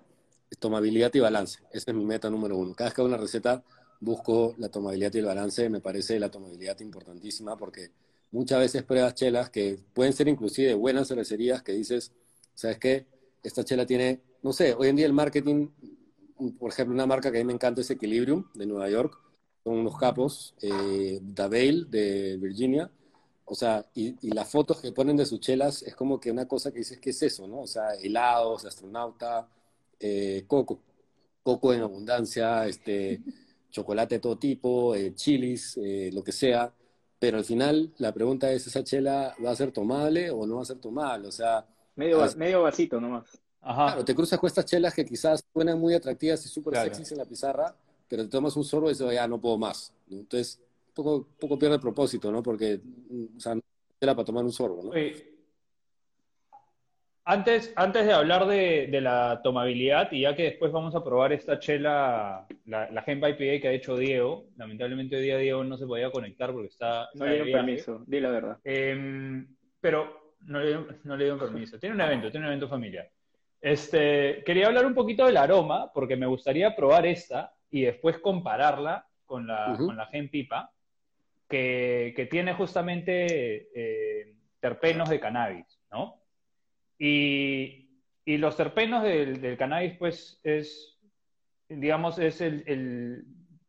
tomabilidad 0.58 1.12
y 1.14 1.20
balance. 1.20 1.60
Esa 1.72 1.90
es 1.90 1.96
mi 1.96 2.04
meta 2.04 2.30
número 2.30 2.56
uno. 2.56 2.74
Cada 2.74 2.88
vez 2.88 2.94
que 2.94 3.00
hago 3.00 3.08
una 3.08 3.16
receta 3.16 3.62
busco 4.00 4.54
la 4.58 4.68
tomabilidad 4.68 5.14
y 5.14 5.18
el 5.18 5.26
balance. 5.26 5.68
Me 5.68 5.80
parece 5.80 6.20
la 6.20 6.30
tomabilidad 6.30 6.78
importantísima 6.80 7.56
porque 7.56 7.90
muchas 8.32 8.60
veces 8.60 8.82
pruebas 8.82 9.14
chelas 9.14 9.50
que 9.50 9.78
pueden 9.94 10.12
ser 10.12 10.28
inclusive 10.28 10.74
buenas 10.74 11.08
cervecerías 11.08 11.62
que 11.62 11.72
dices, 11.72 12.12
¿sabes 12.54 12.78
qué? 12.78 13.06
Esta 13.42 13.64
chela 13.64 13.86
tiene, 13.86 14.20
no 14.42 14.52
sé, 14.52 14.74
hoy 14.74 14.88
en 14.88 14.96
día 14.96 15.06
el 15.06 15.12
marketing, 15.12 15.68
por 16.58 16.70
ejemplo, 16.70 16.94
una 16.94 17.06
marca 17.06 17.30
que 17.30 17.38
a 17.38 17.40
mí 17.40 17.46
me 17.46 17.52
encanta 17.52 17.80
es 17.80 17.90
Equilibrium 17.90 18.44
de 18.54 18.66
Nueva 18.66 18.88
York, 18.88 19.18
son 19.64 19.78
unos 19.78 19.98
capos, 19.98 20.54
eh, 20.62 21.18
Davale 21.22 21.84
de 21.88 22.36
Virginia, 22.38 22.90
o 23.48 23.54
sea, 23.54 23.86
y, 23.94 24.14
las 24.34 24.50
fotos 24.50 24.80
que 24.80 24.92
ponen 24.92 25.16
de 25.16 25.24
sus 25.24 25.40
chelas 25.40 25.82
es 25.82 25.94
como 25.94 26.18
que 26.18 26.32
una 26.32 26.46
cosa 26.48 26.72
que 26.72 26.78
dices, 26.80 26.98
¿qué 26.98 27.10
es 27.10 27.22
eso, 27.22 27.46
no? 27.46 27.60
O 27.60 27.66
sea, 27.66 27.94
helados, 27.94 28.64
astronauta, 28.64 29.48
eh, 30.00 30.44
coco, 30.48 30.80
coco 31.44 31.72
en 31.72 31.82
abundancia, 31.82 32.66
este, 32.66 33.22
chocolate 33.70 34.16
de 34.16 34.20
todo 34.20 34.36
tipo, 34.36 34.96
eh, 34.96 35.14
chilis, 35.14 35.76
eh, 35.76 36.10
lo 36.12 36.24
que 36.24 36.32
sea, 36.32 36.72
pero 37.20 37.38
al 37.38 37.44
final 37.44 37.92
la 37.98 38.12
pregunta 38.12 38.50
es, 38.50 38.66
¿esa 38.66 38.82
chela 38.82 39.34
va 39.44 39.52
a 39.52 39.56
ser 39.56 39.70
tomable 39.70 40.28
o 40.30 40.44
no 40.44 40.56
va 40.56 40.62
a 40.62 40.66
ser 40.66 40.78
tomable? 40.78 41.28
O 41.28 41.32
sea... 41.32 41.64
Medio, 41.94 42.18
medio 42.36 42.62
vasito 42.62 43.00
nomás. 43.00 43.40
Ajá. 43.66 43.86
Claro, 43.86 44.04
te 44.04 44.14
cruzas 44.14 44.38
con 44.38 44.46
estas 44.46 44.64
chelas 44.64 44.94
que 44.94 45.04
quizás 45.04 45.44
suenan 45.52 45.80
muy 45.80 45.92
atractivas 45.94 46.44
y 46.46 46.48
súper 46.48 46.76
sexys 46.76 47.12
en 47.12 47.18
la 47.18 47.24
pizarra, 47.24 47.74
pero 48.08 48.22
te 48.22 48.30
tomas 48.30 48.56
un 48.56 48.64
sorbo 48.64 48.86
y 48.86 48.92
dices, 48.92 49.12
ya 49.12 49.26
no 49.26 49.40
puedo 49.40 49.58
más. 49.58 49.92
Entonces, 50.08 50.62
poco, 50.94 51.26
poco 51.40 51.58
pierde 51.58 51.74
el 51.74 51.80
propósito, 51.80 52.30
¿no? 52.30 52.42
Porque, 52.42 52.80
o 53.36 53.40
sea, 53.40 53.56
no 53.56 53.62
chela 54.00 54.14
para 54.14 54.24
tomar 54.24 54.44
un 54.44 54.52
sorbo, 54.52 54.82
¿no? 54.84 54.92
Antes, 57.28 57.72
antes 57.74 58.06
de 58.06 58.12
hablar 58.12 58.46
de, 58.46 59.00
la 59.00 59.40
tomabilidad, 59.42 60.12
y 60.12 60.20
ya 60.20 60.36
que 60.36 60.44
después 60.44 60.70
vamos 60.70 60.94
a 60.94 61.02
probar 61.02 61.32
esta 61.32 61.58
chela, 61.58 62.46
la, 62.66 62.88
la 62.88 63.04
Hemp 63.04 63.24
IPA 63.24 63.60
que 63.60 63.66
ha 63.66 63.72
hecho 63.72 63.96
Diego, 63.96 64.44
lamentablemente 64.56 65.16
hoy 65.16 65.22
día 65.24 65.36
Diego 65.36 65.64
no 65.64 65.76
se 65.76 65.86
podía 65.86 66.12
conectar 66.12 66.52
porque 66.52 66.68
está... 66.68 67.08
No 67.14 67.26
le 67.26 67.42
dieron 67.42 67.52
permiso, 67.52 68.04
di 68.06 68.20
la 68.20 68.30
verdad. 68.30 68.58
Em, 68.62 69.56
pero 69.80 70.36
no 70.42 70.60
le, 70.60 70.78
no 71.02 71.16
le 71.16 71.24
dieron 71.24 71.40
permiso. 71.40 71.80
Tiene 71.80 71.96
un 71.96 72.00
evento, 72.00 72.30
tiene 72.30 72.46
un 72.46 72.52
evento 72.52 72.68
familiar. 72.68 73.10
Este, 73.60 74.42
quería 74.44 74.66
hablar 74.66 74.86
un 74.86 74.94
poquito 74.94 75.26
del 75.26 75.36
aroma, 75.36 75.92
porque 75.92 76.16
me 76.16 76.26
gustaría 76.26 76.76
probar 76.76 77.06
esta 77.06 77.54
y 77.70 77.82
después 77.82 78.18
compararla 78.18 79.06
con 79.24 79.46
la, 79.46 79.74
con 79.76 79.96
la 79.96 80.08
Hemp 80.12 80.34
IPA, 80.34 80.70
que, 81.48 82.12
que 82.16 82.26
tiene 82.26 82.54
justamente 82.54 83.68
eh, 83.74 84.34
terpenos 84.60 85.08
de 85.08 85.20
cannabis, 85.20 85.80
¿no? 85.90 86.22
Y, 86.98 87.88
y 88.24 88.38
los 88.38 88.56
terpenos 88.56 89.02
del, 89.02 89.40
del, 89.40 89.56
cannabis, 89.56 89.94
pues, 89.98 90.40
es, 90.42 90.98
digamos, 91.68 92.18
es 92.18 92.40
el, 92.40 92.62
el, 92.66 93.24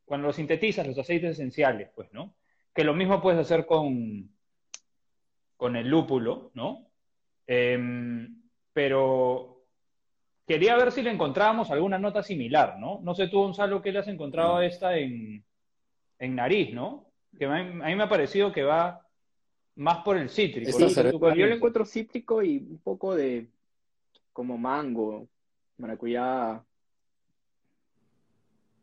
cuando 0.05 0.27
los 0.27 0.35
sintetizas, 0.35 0.87
los 0.87 0.97
aceites 0.97 1.31
esenciales, 1.31 1.89
pues, 1.95 2.11
¿no? 2.13 2.35
Que 2.73 2.83
lo 2.83 2.93
mismo 2.93 3.21
puedes 3.21 3.39
hacer 3.39 3.65
con, 3.65 4.29
con 5.55 5.75
el 5.75 5.87
lúpulo, 5.87 6.51
¿no? 6.53 6.87
Eh, 7.47 8.27
pero 8.73 9.56
quería 10.47 10.75
ver 10.77 10.91
si 10.91 11.01
le 11.01 11.11
encontrábamos 11.11 11.69
alguna 11.69 11.99
nota 11.99 12.23
similar, 12.23 12.79
¿no? 12.79 12.99
No 13.03 13.13
sé 13.13 13.27
tú, 13.27 13.39
Gonzalo, 13.39 13.81
qué 13.81 13.91
le 13.91 13.99
has 13.99 14.07
encontrado 14.07 14.55
a 14.55 14.65
esta 14.65 14.97
en, 14.97 15.43
en 16.17 16.35
nariz, 16.35 16.73
¿no? 16.73 17.11
Que 17.37 17.45
a 17.45 17.49
mí, 17.49 17.81
a 17.83 17.87
mí 17.87 17.95
me 17.95 18.03
ha 18.03 18.09
parecido 18.09 18.51
que 18.51 18.63
va 18.63 19.07
más 19.77 20.03
por 20.03 20.17
el 20.17 20.29
cítrico. 20.29 20.79
yo 21.33 21.45
le 21.45 21.55
encuentro 21.55 21.85
cítrico 21.85 22.41
y 22.41 22.57
un 22.57 22.79
poco 22.79 23.15
de 23.15 23.49
como 24.33 24.57
mango, 24.57 25.27
maracuyá. 25.77 26.63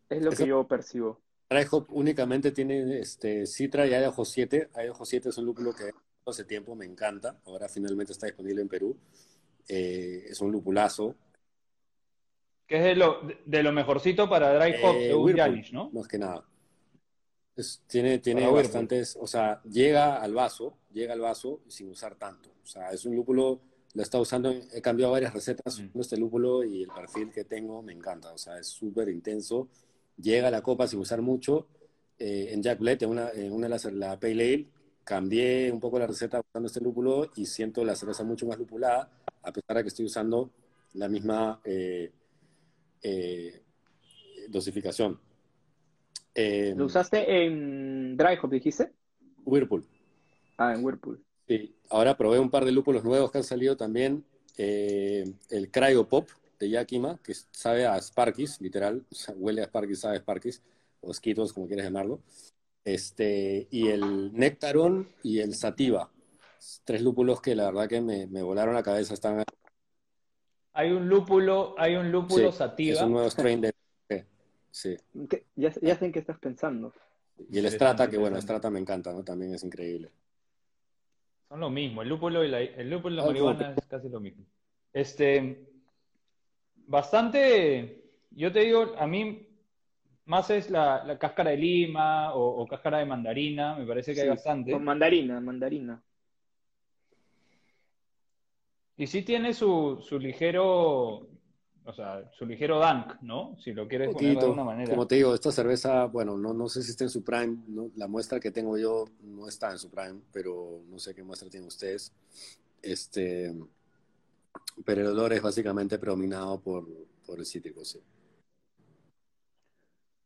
Es 0.09 0.23
lo 0.23 0.31
que 0.31 0.47
yo 0.47 0.67
percibo. 0.67 1.21
Hop 1.71 1.87
únicamente 1.91 2.51
tiene 2.51 2.99
este, 2.99 3.47
Citra 3.47 3.87
y 3.87 3.91
Idaho 3.91 4.25
7. 4.25 4.71
Idaho 4.75 5.05
7 5.05 5.29
es 5.29 5.39
un 5.39 5.47
lúpulo 5.47 5.73
que 5.75 5.91
hace 6.27 6.45
tiempo 6.45 6.75
me 6.75 6.85
encanta. 6.85 7.39
Ahora 7.47 7.69
finalmente 7.69 8.13
está 8.13 8.27
disponible 8.27 8.63
en 8.63 8.69
Perú. 8.69 8.97
Eh, 9.69 10.25
es 10.29 10.41
un 10.41 10.53
lupulazo. 10.53 11.15
Que 12.67 12.77
es 12.79 12.85
de 12.85 12.95
lo, 12.97 13.21
de 13.45 13.63
lo 13.63 13.73
mejorcito 13.73 14.29
para 14.29 14.55
Dry 14.55 14.75
Hop, 14.83 14.97
eh, 14.97 15.09
según 15.09 15.37
Janish, 15.37 15.73
¿no? 15.73 15.91
Más 15.91 16.09
que 16.09 16.19
nada 16.19 16.45
tiene 17.87 18.19
tiene 18.19 18.47
bastantes, 18.51 19.17
o 19.21 19.27
sea, 19.27 19.63
llega 19.63 20.21
al 20.21 20.35
vaso, 20.35 20.77
llega 20.93 21.13
al 21.13 21.21
vaso 21.21 21.61
sin 21.69 21.89
usar 21.91 22.17
tanto. 22.17 22.51
O 22.63 22.67
sea, 22.67 22.91
es 22.91 23.05
un 23.05 23.15
lúpulo, 23.15 23.61
lo 23.95 24.01
he 24.01 24.03
estado 24.03 24.23
usando, 24.23 24.51
he 24.51 24.81
cambiado 24.81 25.13
varias 25.13 25.33
recetas 25.33 25.81
mm. 25.81 26.01
este 26.01 26.17
lúpulo 26.17 26.65
y 26.65 26.83
el 26.83 26.89
perfil 26.89 27.31
que 27.31 27.45
tengo 27.45 27.83
me 27.83 27.93
encanta. 27.93 28.33
O 28.33 28.39
sea, 28.39 28.59
es 28.59 28.67
súper 28.67 29.09
intenso. 29.09 29.69
Llega 30.17 30.49
a 30.49 30.51
la 30.51 30.63
copa 30.63 30.87
sin 30.87 30.99
usar 30.99 31.23
mucho. 31.23 31.69
Eh, 32.19 32.49
en 32.53 32.63
Jack 32.63 32.79
Bled, 32.79 33.03
en 33.03 33.11
una, 33.11 33.31
en 33.31 33.53
una 33.53 33.67
de 33.67 33.71
las, 33.71 33.85
la 33.87 34.19
Pale 34.19 34.33
Ale, 34.33 34.67
cambié 35.05 35.71
un 35.71 35.81
poco 35.81 35.99
la 35.99 36.07
receta 36.07 36.41
usando 36.41 36.67
este 36.67 36.81
lúpulo 36.81 37.31
y 37.37 37.47
siento 37.47 37.85
la 37.85 37.97
cerveza 37.97 38.25
mucho 38.25 38.47
más 38.47 38.59
lupulada, 38.59 39.11
a 39.43 39.53
pesar 39.53 39.77
de 39.77 39.83
que 39.83 39.89
estoy 39.89 40.07
usando 40.07 40.51
la 40.95 41.09
misma 41.09 41.61
eh, 41.65 42.13
eh, 43.05 43.63
dosificación. 44.49 45.21
Eh, 46.35 46.75
¿Lo 46.77 46.87
usaste 46.87 47.45
en 47.45 48.17
Dry 48.17 48.37
Hop, 48.43 48.51
dijiste? 48.51 48.93
Whirlpool. 49.45 49.85
Ah, 50.57 50.75
en 50.75 50.85
Whirlpool. 50.85 51.23
Sí, 51.47 51.77
ahora 51.91 52.17
probé 52.17 52.39
un 52.41 52.51
par 52.51 52.65
de 52.65 52.73
lúpulos 52.73 53.05
nuevos 53.05 53.31
que 53.31 53.39
han 53.39 53.45
salido 53.45 53.77
también. 53.77 54.25
Eh, 54.57 55.25
el 55.51 55.71
Cryo 55.71 56.09
Pop 56.09 56.29
de 56.59 56.71
Yakima, 56.71 57.21
que 57.23 57.35
sabe 57.53 57.87
a 57.87 58.01
Sparkis, 58.01 58.61
literal, 58.61 59.05
huele 59.37 59.63
a 59.63 59.67
Sparkis, 59.67 60.01
sabe 60.01 60.17
a 60.17 60.21
Sparkis, 60.21 60.63
o 61.01 61.13
Skittles, 61.13 61.53
como 61.53 61.67
quieres 61.67 61.85
llamarlo. 61.85 62.21
Este, 62.85 63.67
y 63.71 63.89
el 63.89 64.33
Nectaron 64.33 65.09
y 65.23 65.41
el 65.41 65.55
Sativa. 65.55 66.11
Tres 66.85 67.03
lúpulos 67.03 67.41
que 67.41 67.55
la 67.55 67.67
verdad 67.67 67.89
que 67.89 68.01
me, 68.01 68.27
me 68.27 68.43
volaron 68.43 68.75
la 68.75 68.83
cabeza. 68.83 69.15
Están... 69.15 69.45
Hay 70.75 70.91
un 70.91 71.09
lúpulo, 71.09 71.75
hay 71.79 71.97
un 71.97 72.11
lúpulo 72.11 72.53
Sativa. 72.53 72.95
Es 72.95 73.03
un 73.03 73.13
nuevo 73.13 73.31
strain 73.31 73.61
de 73.61 73.75
Sí. 74.71 74.97
Ya, 75.55 75.73
ya 75.81 75.95
sé 75.95 76.07
en 76.07 76.11
qué 76.13 76.19
estás 76.19 76.37
pensando. 76.41 76.93
Y 77.49 77.59
el 77.61 77.71
Strata, 77.71 78.11
que 78.11 78.19
bueno, 78.19 78.41
Strata 78.41 78.71
me 78.71 78.81
encanta, 78.81 79.13
¿no? 79.13 79.23
También 79.23 79.55
es 79.55 79.63
increíble. 79.63 80.11
Son 81.49 81.61
lo 81.61 81.71
mismo, 81.71 82.03
el 82.03 82.09
lúpulo 82.09 82.43
y 82.43 82.49
la, 82.49 82.61
el 82.61 82.91
lúpulo 82.91 83.15
y 83.15 83.19
la 83.19 83.25
marihuana 83.25 83.75
es 83.77 83.87
casi 83.87 84.09
lo 84.09 84.19
mismo. 84.19 84.45
Este, 84.93 85.69
bastante, 86.89 88.03
yo 88.33 88.51
te 88.51 88.61
digo, 88.61 88.95
a 88.99 89.07
mí 89.07 89.47
más 90.25 90.51
es 90.51 90.71
la, 90.71 91.17
cáscara 91.21 91.51
de 91.51 91.57
lima 91.57 92.35
o, 92.35 92.67
cáscara 92.67 92.99
de 92.99 93.07
mandarina, 93.07 93.77
me 93.77 93.87
parece 93.87 94.13
que 94.13 94.23
hay 94.23 94.29
bastante. 94.29 94.73
Con 94.73 94.83
mandarina, 94.83 95.39
mandarina. 95.39 96.03
Y 98.97 99.07
sí 99.07 99.23
tiene 99.23 99.53
su, 99.55 99.99
su 100.01 100.19
ligero 100.19 101.29
o 101.87 101.93
sea, 101.93 102.31
su 102.33 102.47
ligero 102.47 102.79
dunk, 102.81 103.21
¿no? 103.21 103.57
Si 103.61 103.73
lo 103.73 103.87
quieres 103.87 104.11
poner 104.11 104.37
de 104.37 104.41
alguna 104.41 104.65
manera. 104.65 104.91
Como 104.91 105.07
te 105.07 105.17
digo, 105.17 105.35
esta 105.35 105.53
cerveza, 105.53 106.07
bueno, 106.07 106.39
no, 106.39 106.55
no 106.55 106.69
sé 106.69 106.83
si 106.83 106.91
está 106.93 107.05
en 107.05 107.11
su 107.11 107.23
prime, 107.23 107.59
¿no? 107.69 107.91
la 107.97 108.09
muestra 108.09 108.41
que 108.41 108.51
tengo 108.51 108.79
yo 108.79 109.05
no 109.23 109.47
está 109.49 109.71
en 109.71 109.79
su 109.79 109.91
prime, 109.91 110.21
pero 110.33 110.81
no 110.89 110.99
sé 110.99 111.15
qué 111.15 111.23
muestra 111.23 111.51
tienen 111.51 111.69
ustedes. 111.69 112.13
Este, 112.81 113.55
pero 114.85 115.03
el 115.03 115.09
olor 115.09 115.35
es 115.35 115.43
básicamente 115.43 115.99
predominado 115.99 116.59
por, 116.59 116.87
por 117.27 117.39
el 117.39 117.45
cítrico, 117.45 117.85
sí. 117.85 118.01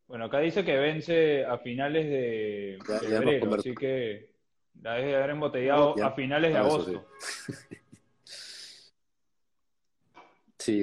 Bueno, 0.07 0.27
acá 0.27 0.39
dice 0.39 0.65
que 0.65 0.77
vence 0.77 1.45
a 1.45 1.59
finales 1.59 2.07
de 2.07 2.79
febrero, 2.87 3.55
así 3.57 3.75
que 3.75 4.31
la 4.81 4.95
debe 4.95 5.17
haber 5.17 5.31
embotellado 5.31 6.03
a 6.03 6.13
finales 6.13 6.53
de 6.53 6.59
agosto. 6.59 7.05
Sí, 7.19 7.55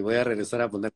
voy 0.01 0.15
a 0.15 0.23
regresar 0.23 0.61
a 0.61 0.69
poner. 0.69 0.91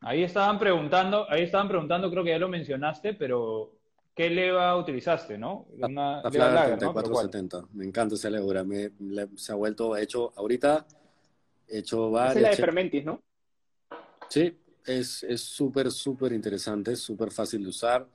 Ahí 0.00 0.22
estaban 0.22 0.58
preguntando, 0.58 1.26
ahí 1.30 1.42
estaban 1.42 1.68
preguntando, 1.68 2.10
creo 2.10 2.22
que 2.22 2.30
ya 2.30 2.38
lo 2.38 2.48
mencionaste, 2.48 3.14
pero 3.14 3.72
¿qué 4.14 4.30
leva 4.30 4.76
utilizaste, 4.76 5.38
no? 5.38 5.66
Una 5.78 6.22
la 6.22 6.30
leva 6.30 6.50
lager, 6.50 6.78
3470. 6.78 7.68
Me 7.72 7.84
encanta 7.84 8.14
esa 8.14 8.30
levadura. 8.30 8.64
Me, 8.64 8.90
se 9.36 9.52
ha 9.52 9.54
vuelto, 9.54 9.96
hecho, 9.96 10.32
ahorita, 10.36 10.86
hecho 11.68 12.10
varias. 12.10 12.36
Es 12.36 12.42
la 12.42 12.50
de 12.50 12.56
Fermentis, 12.56 13.04
¿no? 13.04 13.22
Sí, 14.28 14.56
es 14.84 15.24
súper, 15.36 15.90
súper 15.90 16.32
interesante, 16.32 16.94
súper 16.94 17.30
fácil 17.30 17.62
de 17.62 17.68
usar. 17.70 18.06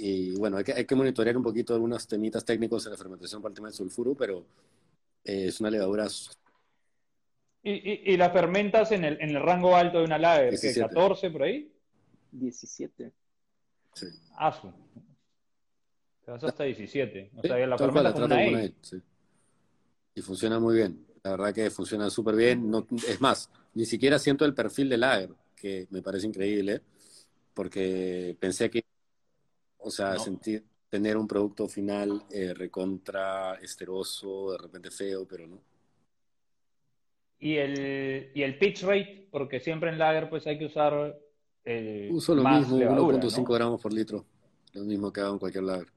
Y 0.00 0.36
bueno, 0.36 0.56
hay 0.56 0.64
que, 0.64 0.72
hay 0.72 0.84
que 0.84 0.94
monitorear 0.94 1.36
un 1.36 1.42
poquito 1.42 1.74
algunos 1.74 2.06
temitas 2.06 2.44
técnicos 2.44 2.86
en 2.86 2.92
la 2.92 2.98
fermentación 2.98 3.42
para 3.42 3.50
el 3.50 3.56
tema 3.56 3.66
del 3.66 3.74
sulfuro, 3.74 4.14
pero 4.14 4.46
eh, 5.24 5.46
es 5.48 5.60
una 5.60 5.70
levadura. 5.70 6.06
¿Y, 7.70 8.12
y, 8.12 8.16
la 8.16 8.30
fermentas 8.30 8.92
en 8.92 9.04
el, 9.04 9.20
en 9.20 9.36
el 9.36 9.42
rango 9.42 9.76
alto 9.76 9.98
de 9.98 10.04
una 10.04 10.16
lager? 10.16 10.58
¿qué, 10.58 10.74
¿14 10.74 11.30
por 11.30 11.42
ahí? 11.42 11.70
17. 12.32 13.12
Sí. 13.92 14.06
Ah, 14.36 14.52
su. 14.52 14.72
Te 16.24 16.30
vas 16.30 16.44
hasta 16.44 16.64
17. 16.64 17.30
O 17.36 17.42
sea, 17.42 17.66
la 17.66 17.76
una 17.76 18.42
e. 18.42 18.74
sí. 18.80 19.02
Y 20.14 20.22
funciona 20.22 20.58
muy 20.58 20.76
bien. 20.76 21.06
La 21.22 21.32
verdad 21.32 21.54
que 21.54 21.70
funciona 21.70 22.08
súper 22.08 22.36
bien. 22.36 22.70
No, 22.70 22.86
es 23.06 23.20
más, 23.20 23.50
ni 23.74 23.84
siquiera 23.84 24.18
siento 24.18 24.46
el 24.46 24.54
perfil 24.54 24.88
de 24.88 24.96
lager, 24.96 25.30
que 25.54 25.86
me 25.90 26.00
parece 26.00 26.26
increíble, 26.26 26.80
porque 27.52 28.34
pensé 28.40 28.70
que 28.70 28.82
o 29.78 29.90
sea, 29.90 30.18
sentir, 30.18 30.64
tener 30.88 31.16
un 31.16 31.28
producto 31.28 31.68
final 31.68 32.24
eh, 32.30 32.54
recontra 32.54 33.56
esteroso, 33.56 34.52
de 34.52 34.58
repente 34.58 34.90
feo, 34.90 35.26
pero 35.26 35.46
no. 35.46 35.67
¿Y 37.40 37.56
el, 37.56 38.30
¿Y 38.34 38.42
el 38.42 38.58
pitch 38.58 38.82
rate? 38.82 39.28
Porque 39.30 39.60
siempre 39.60 39.90
en 39.90 39.98
lager 39.98 40.28
pues 40.28 40.46
hay 40.46 40.58
que 40.58 40.66
usar 40.66 41.16
el 41.64 42.08
Uso 42.10 42.34
lo 42.34 42.42
mismo, 42.48 42.78
1.5 42.78 43.54
gramos 43.54 43.80
por 43.80 43.92
litro. 43.92 44.24
Lo 44.72 44.84
mismo 44.84 45.12
que 45.12 45.20
hago 45.20 45.34
en 45.34 45.38
cualquier 45.38 45.64
lager. 45.64 45.88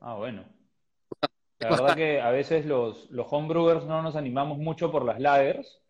Ah, 0.00 0.14
bueno. 0.14 0.44
La 1.58 1.70
verdad 1.70 1.96
que 1.96 2.20
a 2.20 2.30
veces 2.30 2.66
los, 2.66 3.10
los 3.10 3.26
homebrewers 3.30 3.84
no 3.84 4.02
nos 4.02 4.16
animamos 4.16 4.58
mucho 4.58 4.90
por 4.90 5.04
las 5.04 5.20
lagers, 5.20 5.80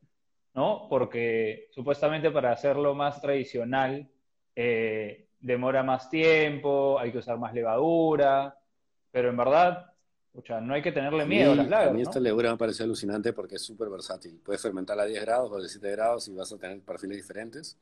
¿no? 0.55 0.87
Porque 0.89 1.69
supuestamente 1.73 2.31
para 2.31 2.53
hacerlo 2.53 2.95
más 2.95 3.21
tradicional 3.21 4.09
eh, 4.57 5.29
demora 5.41 5.83
más 5.83 6.11
tiempo, 6.11 6.99
hay 6.99 7.13
que 7.13 7.19
usar 7.19 7.39
más 7.39 7.55
levadura, 7.55 8.59
pero 9.11 9.31
en 9.31 9.37
verdad, 9.37 9.93
no 10.61 10.75
hay 10.75 10.83
que 10.83 10.93
tenerle 10.93 11.25
miedo 11.27 11.53
a 11.53 11.57
las 11.57 11.69
lagers. 11.69 11.91
A 11.91 11.95
mí 11.95 12.03
esta 12.03 12.21
levadura 12.21 12.53
me 12.53 12.59
parece 12.59 12.83
alucinante 12.83 13.33
porque 13.33 13.57
es 13.57 13.63
súper 13.63 13.89
versátil. 13.89 14.41
Puedes 14.45 14.63
fermentar 14.63 14.99
a 14.99 15.05
10 15.05 15.21
grados 15.23 15.51
o 15.51 15.57
a 15.57 15.59
17 15.59 15.91
grados 15.91 16.29
y 16.29 16.35
vas 16.35 16.53
a 16.53 16.59
tener 16.59 16.81
perfiles 16.81 17.17
diferentes. 17.17 17.77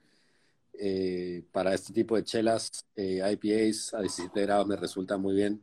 Eh, 0.79 1.43
para 1.53 1.75
este 1.75 1.93
tipo 1.93 2.17
de 2.17 2.25
chelas, 2.25 2.71
eh, 2.95 3.21
IPAs 3.33 3.95
a 3.95 4.01
17 4.01 4.43
grados 4.43 4.67
me 4.67 4.77
resulta 4.77 5.17
muy 5.17 5.35
bien. 5.35 5.61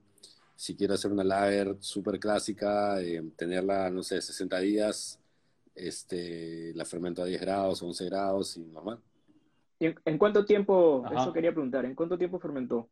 Si 0.56 0.76
quiero 0.76 0.94
hacer 0.94 1.12
una 1.12 1.24
lager 1.24 1.76
súper 1.80 2.20
clásica, 2.20 2.98
tenerla, 3.36 3.90
no 3.90 4.04
sé, 4.04 4.22
60 4.22 4.60
días, 4.60 5.20
este, 5.76 6.74
la 6.76 6.86
fermento 6.86 7.24
a 7.24 7.26
10 7.26 7.42
grados, 7.42 7.82
11 7.82 8.06
grados 8.06 8.58
y 8.58 8.62
normal. 8.62 9.00
¿En, 9.80 10.18
cuánto 10.18 10.46
tiempo, 10.46 11.04
eso 11.14 11.34
quería 11.34 11.52
preguntar, 11.52 11.84
¿en 11.86 11.96
cuánto 11.96 12.18
tiempo 12.18 12.40
fermentó? 12.40 12.88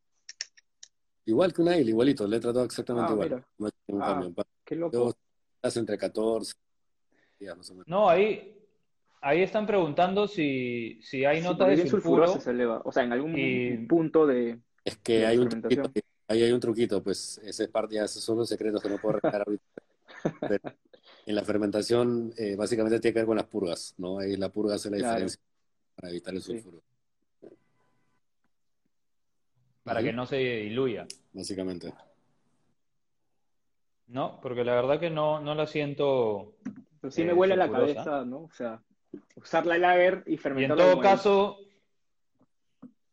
Igual 1.25 1.53
que 1.53 1.61
una 1.61 1.77
isla, 1.77 1.89
igualito, 1.91 2.27
le 2.27 2.37
he 2.37 2.39
tratado 2.39 2.65
exactamente 2.65 3.11
ah, 3.11 3.13
igual. 3.13 3.45
No 3.57 3.65
hay 3.67 3.71
ah, 3.99 4.19
cambio. 4.21 4.45
Qué 4.65 4.75
loco. 4.75 5.15
entre 5.63 5.97
14 5.97 6.53
No, 7.85 8.09
ahí, 8.09 8.57
ahí 9.21 9.41
están 9.41 9.67
preguntando 9.67 10.27
si, 10.27 10.99
si 11.03 11.25
hay 11.25 11.41
notas 11.41 11.69
de 11.69 11.87
sulfuro. 11.87 12.39
Se 12.39 12.51
eleva. 12.51 12.81
O 12.85 12.91
sea, 12.91 13.03
en 13.03 13.13
algún 13.13 13.85
punto 13.87 14.25
de. 14.25 14.59
Es 14.83 14.97
que 14.97 15.25
hay 15.25 15.37
un 15.37 15.49
truquito, 15.49 15.91
ahí 16.27 16.41
hay 16.41 16.51
un 16.51 16.59
truquito, 16.59 17.03
pues 17.03 17.39
ese 17.43 17.65
es 17.65 17.69
parte, 17.69 17.95
ya 17.95 18.05
esos 18.05 18.23
son 18.23 18.39
los 18.39 18.49
secretos 18.49 18.81
que 18.81 18.89
no 18.89 18.97
puedo 18.97 19.19
revelar 19.19 19.43
ahorita. 19.45 19.63
en 21.25 21.35
la 21.35 21.43
fermentación, 21.43 22.33
eh, 22.35 22.55
básicamente 22.55 22.99
tiene 22.99 23.13
que 23.13 23.19
ver 23.19 23.27
con 23.27 23.37
las 23.37 23.45
purgas, 23.45 23.93
¿no? 23.97 24.17
Ahí 24.17 24.35
la 24.37 24.49
purga 24.49 24.75
hace 24.75 24.89
la 24.89 24.97
diferencia 24.97 25.39
para 25.95 26.09
evitar 26.09 26.33
el 26.33 26.41
sulfuro. 26.41 26.81
Para 29.83 30.03
que 30.03 30.13
no 30.13 30.25
se 30.25 30.37
diluya. 30.37 31.07
Básicamente. 31.33 31.93
No, 34.07 34.39
porque 34.41 34.63
la 34.63 34.75
verdad 34.75 34.99
que 34.99 35.09
no, 35.09 35.39
no 35.39 35.55
la 35.55 35.65
siento. 35.65 36.55
Pero 36.99 37.11
sí 37.11 37.23
me 37.23 37.33
huele 37.33 37.55
la 37.55 37.71
cabeza, 37.71 38.25
¿no? 38.25 38.43
O 38.43 38.51
sea, 38.51 38.81
usar 39.35 39.65
la 39.65 39.77
lager 39.77 40.23
y 40.27 40.37
fermentarla. 40.37 40.83
Y 40.83 40.87
en 40.87 40.93
todo 40.93 41.01
caso. 41.01 41.57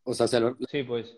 O 0.04 0.14
sea, 0.14 0.26
Sí, 0.26 0.82
pues. 0.82 1.16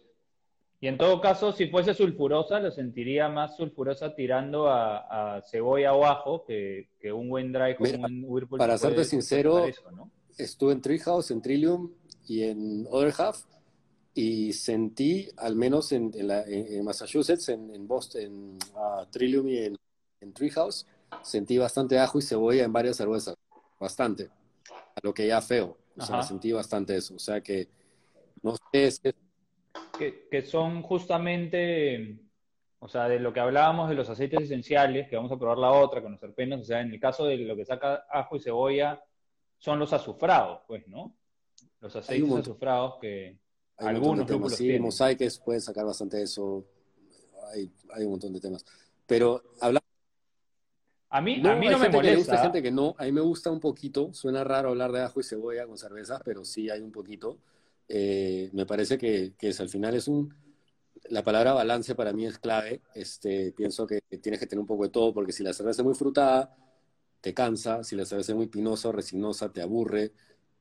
Y 0.83 0.89
en 0.89 0.97
todo 0.97 1.21
caso, 1.21 1.53
si 1.53 1.69
fuese 1.69 1.93
sulfurosa, 1.93 2.59
lo 2.59 2.71
sentiría 2.71 3.29
más 3.29 3.57
sulfurosa 3.57 4.15
tirando 4.15 4.69
a, 4.71 5.43
cebolla 5.51 5.93
o 5.93 6.07
ajo 6.07 6.45
que, 6.45 6.89
un 7.13 7.29
buen 7.29 7.53
dry 7.53 7.77
como 7.77 8.07
un 8.07 8.25
Whirlpool. 8.27 8.59
Para 8.59 8.79
serte 8.79 9.05
sincero, 9.05 9.67
estuve 10.39 10.73
en 10.73 10.81
Treehouse, 10.81 11.31
en 11.33 11.43
Trillium 11.43 11.93
y 12.27 12.45
en 12.45 12.87
Other 12.89 13.13
Half 13.17 13.45
y 14.15 14.53
sentí, 14.53 15.29
al 15.37 15.57
menos 15.57 15.93
en, 15.93 16.13
Massachusetts, 16.85 17.49
en, 17.49 17.87
Boston, 17.87 18.23
en 18.23 18.59
ah, 18.77 19.07
Trillium 19.11 19.49
y 19.49 19.59
en, 19.59 20.33
Treehouse, 20.33 20.87
sentí 21.23 21.59
bastante 21.59 21.99
ajo 21.99 22.19
y 22.19 22.23
cebolla 22.23 22.65
en 22.65 22.73
varias 22.73 22.97
cervezas, 22.97 23.37
bastante, 23.79 24.29
a 24.69 25.01
lo 25.03 25.15
que 25.15 25.27
ya 25.27 25.41
feo, 25.41 25.79
o 25.97 26.05
sea, 26.05 26.23
sentí 26.23 26.53
bastante 26.53 26.97
eso, 26.97 27.15
o 27.15 27.19
sea 27.19 27.41
que 27.41 27.69
no 28.43 28.55
sé 28.73 28.91
si 28.91 29.01
que, 29.99 30.29
que, 30.31 30.43
son 30.43 30.83
justamente, 30.83 32.19
o 32.79 32.89
sea, 32.89 33.09
de 33.09 33.21
lo 33.21 33.33
que 33.33 33.41
hablábamos 33.41 33.89
de 33.89 33.95
los 33.95 34.09
aceites 34.09 34.43
esenciales, 34.43 35.09
que 35.09 35.17
vamos 35.17 35.33
a 35.33 35.39
probar 35.39 35.59
la 35.59 35.73
otra 35.73 36.03
con 36.03 36.13
los 36.13 36.21
terpenos, 36.21 36.61
o 36.61 36.65
sea, 36.65 36.81
en 36.81 36.93
el 36.93 37.01
caso 37.01 37.25
de 37.27 37.37
lo 37.39 37.57
que 37.57 37.65
saca 37.65 38.07
ajo 38.11 38.37
y 38.37 38.41
cebolla, 38.41 39.03
son 39.59 39.79
los 39.79 39.93
azufrados, 39.93 40.63
pues, 40.67 40.87
¿no? 40.89 41.17
Los 41.81 41.95
aceites 41.97 42.33
azufrados 42.33 42.99
que 43.01 43.39
algunos 43.81 44.29
lúpulos 44.29 44.57
sí, 44.57 44.79
mosaicos 44.79 45.39
pueden 45.39 45.61
sacar 45.61 45.85
bastante 45.85 46.19
de 46.19 46.25
eso. 46.25 46.65
Hay, 47.53 47.71
hay, 47.95 48.05
un 48.05 48.13
montón 48.13 48.33
de 48.33 48.41
temas. 48.41 48.65
Pero 49.07 49.43
habla 49.61 49.81
a 51.13 51.21
mí 51.21 51.39
no, 51.39 51.51
a 51.51 51.57
mí 51.57 51.69
no 51.69 51.79
me 51.79 51.89
molesta. 51.89 52.37
Hay 52.37 52.43
gente 52.43 52.63
que 52.63 52.71
no, 52.71 52.95
a 52.97 53.05
mí 53.05 53.13
me 53.13 53.21
gusta 53.21 53.51
un 53.51 53.59
poquito. 53.59 54.15
Suena 54.15 54.45
raro 54.45 54.71
hablar 54.71 54.93
de 54.93 55.03
ajo 55.03 55.21
y 55.21 55.25
cebolla 55.25 55.67
con 55.67 55.77
cerveza, 55.77 56.21
pero 56.25 56.45
sí 56.45 56.71
hay 56.71 56.81
un 56.81 56.93
poquito. 56.93 57.39
Eh, 57.89 58.49
me 58.53 58.65
parece 58.65 58.97
que, 58.97 59.33
que 59.37 59.49
es, 59.49 59.61
al 59.61 59.69
final 59.69 59.95
es 59.95 60.07
un... 60.07 60.33
La 61.09 61.25
palabra 61.25 61.53
balance 61.53 61.97
para 61.97 62.13
mí 62.13 62.27
es 62.27 62.39
clave. 62.39 62.83
Este, 62.95 63.51
pienso 63.53 63.87
que 63.87 64.01
tienes 64.23 64.39
que 64.39 64.47
tener 64.47 64.61
un 64.61 64.67
poco 64.67 64.85
de 64.85 64.91
todo, 64.91 65.13
porque 65.13 65.33
si 65.33 65.43
la 65.43 65.53
cerveza 65.53 65.83
es 65.83 65.87
muy 65.87 65.95
frutada, 65.95 66.55
te 67.21 67.35
cansa, 67.35 67.83
si 67.83 67.97
la 67.97 68.05
cerveza 68.05 68.31
es 68.31 68.37
muy 68.37 68.47
pinosa 68.47 68.91
o 68.91 68.93
resinosa, 68.93 69.53
te 69.53 69.63
aburre, 69.63 70.13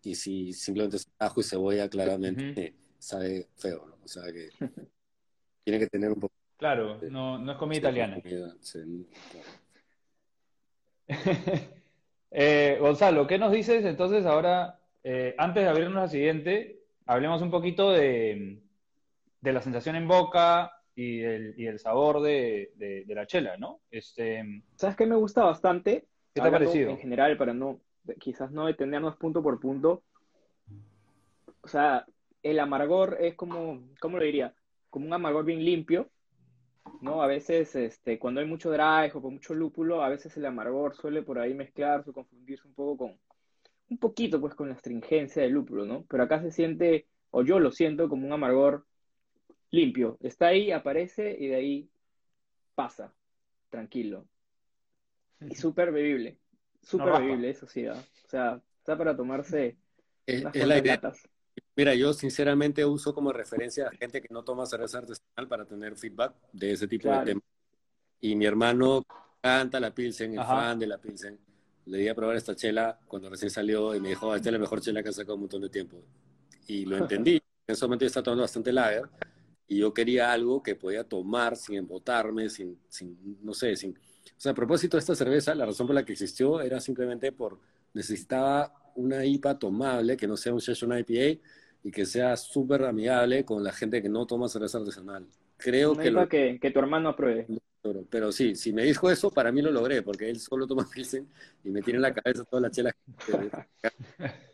y 0.02 0.16
si 0.16 0.54
simplemente 0.54 0.98
es 0.98 1.08
ajo 1.20 1.42
y 1.42 1.44
cebolla, 1.44 1.90
claramente 1.90 2.74
sabe 3.00 3.48
feo, 3.56 3.86
¿no? 3.88 3.96
O 4.04 4.08
sea 4.08 4.24
que 4.32 4.50
tiene 5.64 5.80
que 5.80 5.88
tener 5.88 6.10
un 6.12 6.20
poco... 6.20 6.34
Claro, 6.58 7.00
no, 7.10 7.40
no 7.40 7.52
es 7.52 7.58
comida 7.58 7.80
italiana. 7.80 8.22
Eh, 12.32 12.78
Gonzalo, 12.80 13.26
¿qué 13.26 13.40
nos 13.40 13.52
dices 13.52 13.84
entonces 13.86 14.24
ahora, 14.24 14.80
eh, 15.04 15.34
antes 15.40 15.64
de 15.64 15.70
abrirnos 15.70 16.04
al 16.04 16.12
siguiente, 16.12 16.84
hablemos 17.08 17.42
un 17.42 17.50
poquito 17.50 17.90
de, 17.90 18.60
de 19.42 19.54
la 19.54 19.62
sensación 19.62 19.96
en 19.96 20.08
boca 20.08 20.72
y 20.96 21.22
el, 21.22 21.56
y 21.58 21.66
el 21.66 21.80
sabor 21.80 22.22
de, 22.22 22.72
de, 22.76 23.16
la 23.16 23.26
chela, 23.26 23.58
¿no? 23.58 23.80
Este, 23.90 24.44
¿Sabes 24.76 24.96
qué 24.96 25.08
me 25.08 25.16
gusta 25.16 25.44
bastante? 25.44 26.06
¿Qué 26.34 26.42
te 26.42 26.48
ha 26.48 26.52
parecido? 26.52 26.92
En 26.92 27.00
general, 27.00 27.38
para 27.38 27.54
no, 27.54 27.80
quizás 28.20 28.52
no 28.52 28.68
detenernos 28.68 29.16
punto 29.16 29.42
por 29.42 29.60
punto. 29.60 30.04
O 31.62 31.68
sea, 31.68 32.06
el 32.43 32.60
amargor 32.60 33.17
es 33.19 33.36
como, 33.36 33.82
¿cómo 33.99 34.17
lo 34.17 34.23
diría? 34.23 34.54
Como 34.89 35.06
un 35.06 35.13
amargor 35.13 35.45
bien 35.45 35.63
limpio, 35.63 36.10
¿no? 37.02 37.21
A 37.21 37.28
veces, 37.28 37.75
este, 37.75 38.19
cuando 38.19 38.41
hay 38.41 38.47
mucho 38.47 38.71
dry 38.71 39.12
o 39.13 39.21
con 39.21 39.34
mucho 39.34 39.54
lúpulo, 39.54 40.04
a 40.04 40.10
veces 40.10 40.36
el 40.38 40.45
amargor 40.45 40.95
suele 40.95 41.21
por 41.21 41.39
ahí 41.39 41.54
mezclarse 41.54 42.10
o 42.10 42.13
confundirse 42.13 42.67
un 42.67 42.73
poco 42.73 42.97
con, 42.97 43.19
un 43.89 43.97
poquito 43.97 44.39
pues 44.39 44.56
con 44.56 44.69
la 44.69 44.75
astringencia 44.75 45.41
del 45.41 45.52
lúpulo, 45.52 45.86
¿no? 45.86 46.06
Pero 46.10 46.23
acá 46.23 46.41
se 46.41 46.52
siente, 46.52 47.08
o 47.32 47.43
yo 47.43 47.60
lo 47.60 47.71
siento 47.71 48.10
como 48.10 48.25
un 48.25 48.34
amargor 48.34 48.86
limpio. 49.71 50.17
Está 50.21 50.47
ahí, 50.47 50.71
aparece 50.71 51.36
y 51.39 51.47
de 51.47 51.56
ahí 51.56 51.89
pasa, 52.75 53.13
tranquilo. 53.69 54.25
Y 55.41 55.56
súper 55.56 55.91
bebible. 55.91 56.38
Súper 56.82 57.21
bebible, 57.21 57.49
eso 57.49 57.67
sí. 57.67 57.86
¿ah? 57.86 57.93
O 58.25 58.30
sea, 58.30 58.62
está 58.78 58.97
para 58.97 59.15
tomarse 59.15 59.78
es, 60.25 60.43
la 60.43 60.78
idea. 60.78 61.02
Mira, 61.80 61.96
yo 61.96 62.12
sinceramente 62.12 62.84
uso 62.84 63.15
como 63.15 63.32
referencia 63.32 63.88
a 63.88 63.92
gente 63.92 64.22
que 64.22 64.28
no 64.32 64.44
toma 64.44 64.65
cerveza 64.65 64.98
artesanal 64.98 65.48
para 65.48 65.63
tener 65.63 65.96
feedback 65.96 66.34
de 66.52 66.74
ese 66.74 66.89
tipo 66.89 67.10
de 67.10 67.24
temas. 67.24 67.44
Y 68.20 68.36
mi 68.36 68.46
hermano 68.46 69.06
canta 69.42 69.80
la 69.80 69.96
Pilsen, 69.96 70.38
es 70.38 70.46
fan 70.46 70.78
de 70.78 70.88
la 70.88 70.98
Pilsen. 70.98 71.39
Le 71.86 72.00
di 72.00 72.10
a 72.10 72.13
probar 72.13 72.36
esta 72.36 72.54
chela 72.54 73.00
cuando 73.08 73.30
recién 73.30 73.50
salió 73.50 73.96
y 73.96 74.02
me 74.02 74.10
dijo, 74.10 74.36
esta 74.36 74.50
es 74.50 74.54
la 74.54 74.60
mejor 74.60 74.82
chela 74.82 75.02
que 75.02 75.08
ha 75.08 75.13
sacado 75.13 75.36
un 75.36 75.39
montón 75.44 75.62
de 75.62 75.70
tiempo. 75.70 76.04
Y 76.68 76.84
lo 76.84 76.98
entendí. 76.98 77.36
en 77.36 77.42
ese 77.65 77.86
momento 77.86 78.04
yo 78.04 78.08
estaba 78.08 78.26
tomando 78.26 78.42
bastante 78.42 78.74
lager 78.74 79.04
y 79.65 79.78
yo 79.78 79.94
quería 79.94 80.34
algo 80.34 80.62
que 80.62 80.76
podía 80.76 81.06
tomar 81.06 81.56
sin 81.56 81.78
embotarme, 81.78 82.50
sin, 82.50 82.78
sin, 82.89 83.39
no 83.42 83.54
sé, 83.54 83.78
sin... 83.78 83.92
O 83.92 83.96
sea, 84.36 84.52
a 84.52 84.56
propósito 84.56 84.98
de 84.98 85.00
esta 85.00 85.15
cerveza, 85.15 85.56
la 85.56 85.65
razón 85.65 85.88
por 85.88 85.96
la 85.96 86.04
que 86.04 86.12
existió 86.12 86.60
era 86.60 86.82
simplemente 86.82 87.32
por 87.32 87.58
necesitaba 87.94 88.92
una 88.96 89.24
IPA 89.24 89.58
tomable, 89.58 90.18
que 90.18 90.28
no 90.28 90.36
sea 90.36 90.54
un 90.54 90.60
session 90.60 90.92
IPA 90.92 91.39
y 91.84 91.92
que 91.92 92.06
sea 92.06 92.36
súper 92.38 92.84
amigable 92.84 93.46
con 93.46 93.63
la 93.63 93.72
gente 93.72 94.02
que 94.02 94.10
no 94.10 94.26
toma 94.26 94.48
cerveza 94.50 94.78
artesanal. 94.80 95.26
Creo 95.58 95.96
que, 95.96 96.12
lo, 96.12 96.28
que, 96.28 96.60
que 96.60 96.72
tu 96.72 96.80
hermano 96.80 97.10
apruebe. 97.10 97.48
logro. 97.84 98.04
pero 98.10 98.32
sí, 98.32 98.56
si 98.56 98.72
me 98.74 98.84
dijo 98.84 99.10
eso, 99.12 99.30
para 99.32 99.52
mí 99.52 99.62
lo 99.62 99.72
logré, 99.72 100.02
porque 100.02 100.30
él 100.30 100.39
solo 100.39 100.68
toma 100.68 100.88
Pilsen 100.94 101.28
y 101.63 101.70
me 101.70 101.82
tiene 101.82 101.98
en 101.98 102.02
la 102.04 102.13
cabeza 102.13 102.44
todas 102.46 102.63
las 102.63 102.72
chelas. 102.72 102.94
que- 103.26 103.50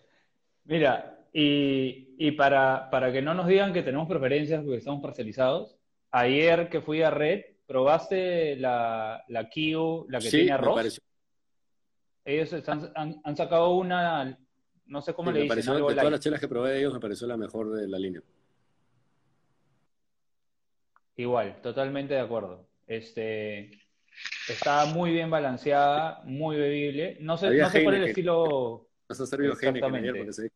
Mira, 0.65 1.19
y, 1.31 2.15
y 2.17 2.31
para, 2.31 2.89
para 2.89 3.11
que 3.11 3.21
no 3.21 3.33
nos 3.33 3.47
digan 3.47 3.73
que 3.73 3.83
tenemos 3.83 4.07
preferencias 4.07 4.61
porque 4.63 4.77
estamos 4.77 5.01
parcializados, 5.01 5.75
ayer 6.11 6.69
que 6.69 6.81
fui 6.81 7.01
a 7.03 7.11
Red, 7.11 7.41
¿probaste 7.67 8.55
la, 8.55 9.23
la 9.27 9.49
Kio, 9.49 10.05
la 10.09 10.19
que 10.19 10.25
Sí, 10.25 10.38
tiene 10.38 10.45
me 10.45 10.51
arroz? 10.53 10.75
pareció, 10.75 11.03
Ellos 12.23 12.51
están- 12.53 12.91
han, 12.95 13.21
han 13.23 13.38
sacado 13.38 13.75
una, 13.75 14.39
no 14.87 15.01
sé 15.01 15.13
cómo 15.13 15.29
sí, 15.31 15.35
le 15.35 15.39
dicen, 15.43 15.49
pareció- 15.49 15.71
algo 15.73 15.89
de 15.89 15.95
todas 15.95 16.11
las 16.11 16.19
chelas 16.19 16.39
que 16.39 16.47
probé 16.47 16.71
de 16.71 16.79
ellos, 16.79 16.93
me 16.93 16.99
pareció 16.99 17.27
la 17.27 17.37
mejor 17.37 17.71
de 17.71 17.87
la 17.87 17.97
línea. 17.99 18.21
Igual, 21.17 21.61
totalmente 21.61 22.13
de 22.13 22.19
acuerdo. 22.19 22.67
Este, 22.87 23.71
está 24.49 24.85
muy 24.85 25.11
bien 25.11 25.29
balanceada, 25.29 26.21
muy 26.25 26.57
bebible. 26.57 27.17
No 27.21 27.37
sé, 27.37 27.47
Había 27.47 27.63
no 27.63 27.69
sé 27.69 27.83
cuál 27.83 27.95
es 27.95 28.01
el 28.03 28.07
estilo, 28.09 28.87
Vas 29.07 29.21
a 29.21 29.25
servir 29.27 29.51
Heineken 29.51 29.75
Exactamente. 29.95 30.19
porque 30.19 30.33
se 30.33 30.51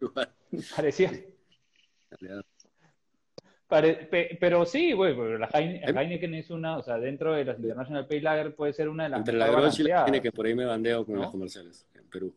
parecía, 0.76 1.12
pare- 3.68 4.06
pe- 4.10 4.36
pero 4.40 4.64
sí, 4.64 4.92
güey, 4.92 5.14
la 5.38 5.48
Heine- 5.50 5.82
¿Eh? 5.86 5.92
Heineken 5.94 6.34
es 6.34 6.50
una, 6.50 6.78
o 6.78 6.82
sea, 6.82 6.98
dentro 6.98 7.34
de 7.34 7.44
las 7.44 7.58
International 7.58 8.06
Pale 8.06 8.20
Lager 8.22 8.54
puede 8.54 8.72
ser 8.72 8.88
una 8.88 9.04
de 9.04 9.10
las 9.10 9.18
Entre 9.20 9.34
la 9.36 9.44
mejor 9.46 9.60
Grolsch 9.60 9.80
y 9.80 9.82
la. 9.84 10.04
Heineken, 10.06 10.32
por 10.32 10.46
ahí 10.46 10.54
me 10.54 10.64
bandeo 10.64 11.04
con 11.04 11.14
¿no? 11.16 11.22
los 11.22 11.30
comerciales 11.30 11.86
en 11.94 12.04
Perú. 12.08 12.34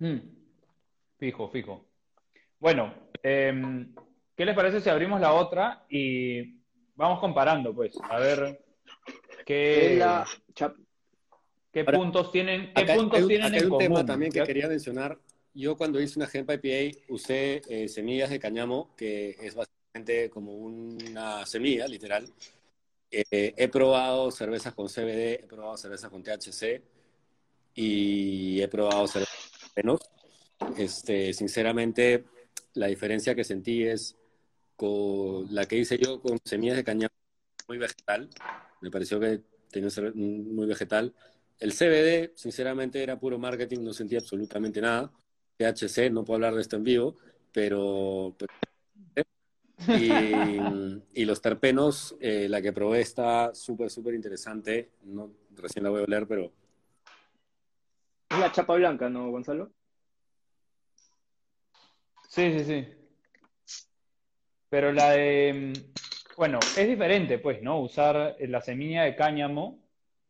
Mm, 0.00 0.18
Fijo, 1.18 1.48
fijo. 1.50 1.84
Bueno, 2.58 2.94
em, 3.22 3.94
¿qué 4.34 4.44
les 4.46 4.54
parece 4.56 4.80
si 4.80 4.88
abrimos 4.88 5.20
la 5.20 5.34
otra 5.34 5.84
y 5.90 6.58
vamos 6.94 7.20
comparando, 7.20 7.74
pues, 7.74 7.94
a 8.08 8.18
ver 8.18 8.64
qué, 9.44 9.92
Es 9.92 9.98
la 9.98 10.26
chap- 10.54 10.76
qué 11.70 11.80
Ahora, 11.80 11.98
puntos 11.98 12.32
tienen, 12.32 12.72
qué 12.74 12.82
Acá, 12.82 12.94
puntos 12.94 13.18
hay 13.18 13.22
un, 13.24 13.28
tienen 13.28 13.46
acá 13.46 13.56
hay 13.56 13.62
en 13.66 13.72
un 13.72 13.78
tema 13.78 14.04
también 14.06 14.32
que 14.32 14.42
quería 14.42 14.68
mencionar. 14.68 15.18
Yo 15.52 15.76
cuando 15.76 16.00
hice 16.00 16.18
una 16.18 16.26
Gempa 16.28 16.54
IPA 16.54 16.98
usé 17.08 17.60
eh, 17.68 17.88
semillas 17.88 18.30
de 18.30 18.38
cañamo, 18.38 18.94
que 18.96 19.36
es 19.38 19.54
básicamente 19.54 20.30
como 20.30 20.54
una 20.54 21.44
semilla, 21.44 21.86
literal. 21.86 22.26
Eh, 23.10 23.52
he 23.56 23.68
probado 23.68 24.30
cervezas 24.30 24.72
con 24.72 24.88
CBD, 24.88 25.34
he 25.34 25.46
probado 25.46 25.76
cervezas 25.76 26.08
con 26.10 26.22
THC 26.22 26.82
y 27.74 28.62
he 28.62 28.68
probado 28.68 29.06
cervezas 29.06 29.49
menos. 29.82 30.00
Este, 30.76 31.32
sinceramente, 31.32 32.24
la 32.74 32.86
diferencia 32.86 33.34
que 33.34 33.44
sentí 33.44 33.84
es 33.84 34.16
con 34.76 35.46
la 35.54 35.66
que 35.66 35.76
hice 35.76 35.98
yo 35.98 36.20
con 36.20 36.38
semillas 36.44 36.76
de 36.76 36.84
cañamo, 36.84 37.14
muy 37.68 37.78
vegetal. 37.78 38.28
Me 38.80 38.90
pareció 38.90 39.20
que 39.20 39.40
tenía 39.70 39.90
un 40.14 40.54
muy 40.54 40.66
vegetal. 40.66 41.14
El 41.58 41.72
CBD, 41.72 42.32
sinceramente, 42.34 43.02
era 43.02 43.18
puro 43.18 43.38
marketing, 43.38 43.80
no 43.82 43.92
sentía 43.92 44.18
absolutamente 44.18 44.80
nada. 44.80 45.12
THC, 45.58 46.10
no 46.10 46.24
puedo 46.24 46.36
hablar 46.36 46.54
de 46.54 46.62
esto 46.62 46.76
en 46.76 46.84
vivo, 46.84 47.16
pero- 47.52 48.34
y, 49.88 50.56
y 51.14 51.24
los 51.24 51.42
terpenos, 51.42 52.16
eh, 52.20 52.48
la 52.48 52.62
que 52.62 52.72
probé 52.72 53.00
está 53.00 53.54
súper, 53.54 53.90
súper 53.90 54.14
interesante. 54.14 54.90
No, 55.02 55.30
recién 55.56 55.84
la 55.84 55.90
voy 55.90 56.00
a 56.00 56.04
oler, 56.04 56.26
pero 56.26 56.52
es 58.30 58.38
la 58.38 58.52
chapa 58.52 58.74
blanca, 58.76 59.08
¿no, 59.08 59.30
Gonzalo? 59.30 59.72
Sí, 62.28 62.52
sí, 62.58 62.64
sí. 62.64 62.88
Pero 64.68 64.92
la 64.92 65.10
de, 65.10 65.72
bueno, 66.36 66.60
es 66.76 66.88
diferente, 66.88 67.38
pues, 67.38 67.60
¿no? 67.60 67.80
Usar 67.80 68.36
la 68.38 68.60
semilla 68.60 69.02
de 69.02 69.16
cáñamo 69.16 69.80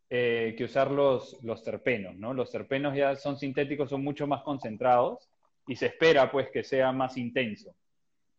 eh, 0.09 0.55
que 0.57 0.65
usar 0.65 0.91
los, 0.91 1.43
los 1.45 1.63
terpenos, 1.63 2.17
¿no? 2.17 2.33
Los 2.33 2.51
terpenos 2.51 2.97
ya 2.97 3.17
son 3.17 3.37
sintéticos, 3.39 3.91
son 3.91 4.03
mucho 4.03 4.27
más 4.27 4.43
concentrados 4.43 5.29
y 5.67 5.77
se 5.77 5.87
espera, 5.87 6.31
pues, 6.33 6.49
que 6.51 6.65
sea 6.65 6.91
más 6.91 7.19
intenso. 7.19 7.75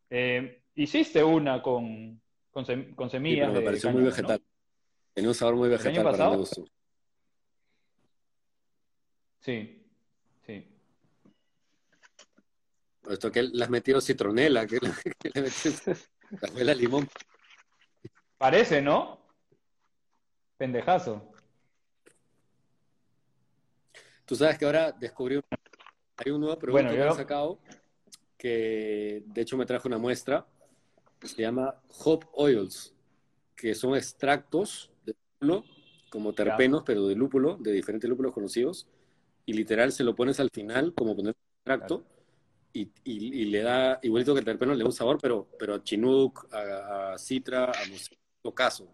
Eh, 0.09 0.63
hiciste 0.75 1.23
una 1.23 1.61
con, 1.61 2.19
con, 2.49 2.65
sem- 2.65 2.95
con 2.95 3.07
sí, 3.09 3.15
semillas 3.17 3.47
pero 3.47 3.53
me 3.53 3.59
de 3.59 3.65
pareció 3.65 3.89
muy 3.91 4.01
cáñamo, 4.01 4.21
¿no? 4.21 4.27
vegetal. 4.37 4.43
Tenía 5.13 5.29
un 5.29 5.35
sabor 5.35 5.55
muy 5.55 5.69
vegetal 5.69 5.93
para 6.03 6.11
pasado? 6.11 6.31
mi 6.31 6.37
gusto. 6.37 6.65
Sí, 9.41 9.83
sí. 10.45 10.67
Esto 13.09 13.31
que 13.31 13.43
le 13.43 13.63
has 13.63 13.69
metido 13.69 13.99
citronela, 13.99 14.67
que, 14.67 14.77
le- 14.77 14.91
que 15.19 15.31
le 16.53 16.63
de 16.65 16.75
limón. 16.75 17.07
Parece, 18.37 18.81
¿no? 18.81 19.19
Pendejazo. 20.57 21.31
Tú 24.25 24.35
sabes 24.35 24.57
que 24.57 24.65
ahora 24.65 24.91
descubrí, 24.91 25.37
un- 25.37 25.43
hay 26.17 26.31
un 26.31 26.39
nuevo 26.41 26.57
producto 26.57 26.83
Bueno, 26.83 26.91
que 26.91 27.01
han 27.09 27.15
sacado 27.15 27.59
que 28.37 29.23
de 29.25 29.41
hecho 29.41 29.57
me 29.57 29.65
trajo 29.65 29.87
una 29.87 29.97
muestra, 29.97 30.47
se 31.23 31.41
llama 31.41 31.81
Hop 32.05 32.25
Oils, 32.33 32.93
que 33.55 33.73
son 33.75 33.95
extractos 33.95 34.91
de 35.03 35.15
lúpulo, 35.39 35.63
como 36.09 36.33
terpenos, 36.33 36.83
pero 36.85 37.07
de 37.07 37.15
lúpulo, 37.15 37.57
de 37.57 37.71
diferentes 37.71 38.09
lúpulos 38.09 38.33
conocidos, 38.33 38.87
y 39.45 39.53
literal 39.53 39.91
se 39.91 40.03
lo 40.03 40.15
pones 40.15 40.39
al 40.39 40.49
final 40.51 40.93
como 40.93 41.15
poner 41.15 41.35
un 41.35 41.41
extracto 41.59 42.03
y, 42.73 42.83
y- 43.03 43.41
y 43.41 43.45
le 43.45 43.61
da, 43.61 43.99
igualito 44.03 44.33
que 44.33 44.39
el 44.39 44.45
terpeno, 44.45 44.73
le 44.73 44.79
da 44.79 44.85
un 44.85 44.93
sabor, 44.93 45.17
pero, 45.21 45.47
pero 45.59 45.75
a 45.75 45.83
chinook, 45.83 46.47
a, 46.53 47.13
a 47.13 47.17
citra, 47.17 47.65
a 47.65 47.71
no 48.43 48.51
caso. 48.53 48.87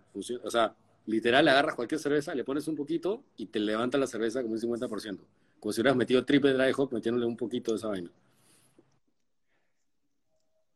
O 0.44 0.50
sea, 0.52 0.76
literal 1.06 1.48
agarras 1.48 1.76
cualquier 1.76 2.00
cerveza, 2.00 2.34
le 2.36 2.44
pones 2.44 2.68
un 2.68 2.76
poquito 2.76 3.24
y 3.38 3.48
te 3.48 3.60
levanta 3.60 3.98
la 3.98 4.08
cerveza 4.08 4.42
como 4.42 4.54
un 4.56 4.60
50%. 4.60 5.24
Como 5.60 5.72
si 5.74 5.82
hubieras 5.82 5.96
metido 5.98 6.26
triple 6.26 6.54
dry 6.54 6.72
hop 6.76 6.92
metiéndole 6.94 7.26
un 7.26 7.38
poquito 7.38 7.72
de 7.72 7.78
esa 7.78 7.88
vaina. 7.88 8.12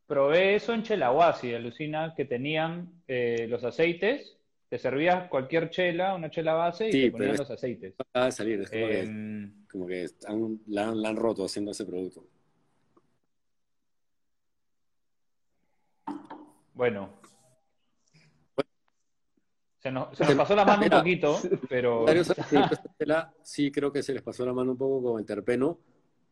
Probé 0.06 0.56
eso 0.56 0.74
en 0.74 0.82
Chelahuasi, 0.82 1.54
alucina, 1.54 2.14
que 2.14 2.24
tenían 2.24 3.02
eh, 3.08 3.46
los 3.48 3.64
aceites, 3.64 4.36
te 4.72 4.78
servías 4.78 5.28
cualquier 5.28 5.68
chela, 5.68 6.14
una 6.14 6.30
chela 6.30 6.54
base 6.54 6.88
y 6.88 6.92
Sí, 6.92 7.02
te 7.02 7.10
ponían 7.10 7.32
pero 7.32 7.42
los 7.42 7.50
aceites. 7.50 7.94
Acaba 7.98 8.24
de 8.24 8.32
salir, 8.32 8.60
es 8.62 8.70
como 8.70 8.86
que, 8.88 9.00
Em, 9.02 9.52
como 9.70 9.86
que 9.86 10.06
han- 10.26 10.60
la, 10.68 10.88
han, 10.88 11.02
la 11.02 11.08
han 11.10 11.16
roto 11.16 11.44
haciendo 11.44 11.72
ese 11.72 11.84
producto. 11.84 12.24
bueno. 16.72 17.10
Se 19.82 19.90
nos, 19.90 20.16
se 20.16 20.24
nos 20.24 20.36
pasó 20.36 20.56
la 20.56 20.64
mano 20.64 20.84
un 20.84 20.88
poquito, 20.88 21.36
pero 21.68 22.06
sí 23.42 23.70
creo 23.70 23.92
que 23.92 24.02
se 24.02 24.14
les 24.14 24.22
pasó 24.22 24.46
la 24.46 24.54
mano 24.54 24.72
un 24.72 24.78
poco 24.78 25.02
con 25.02 25.20
el 25.20 25.26
terpeno, 25.26 25.80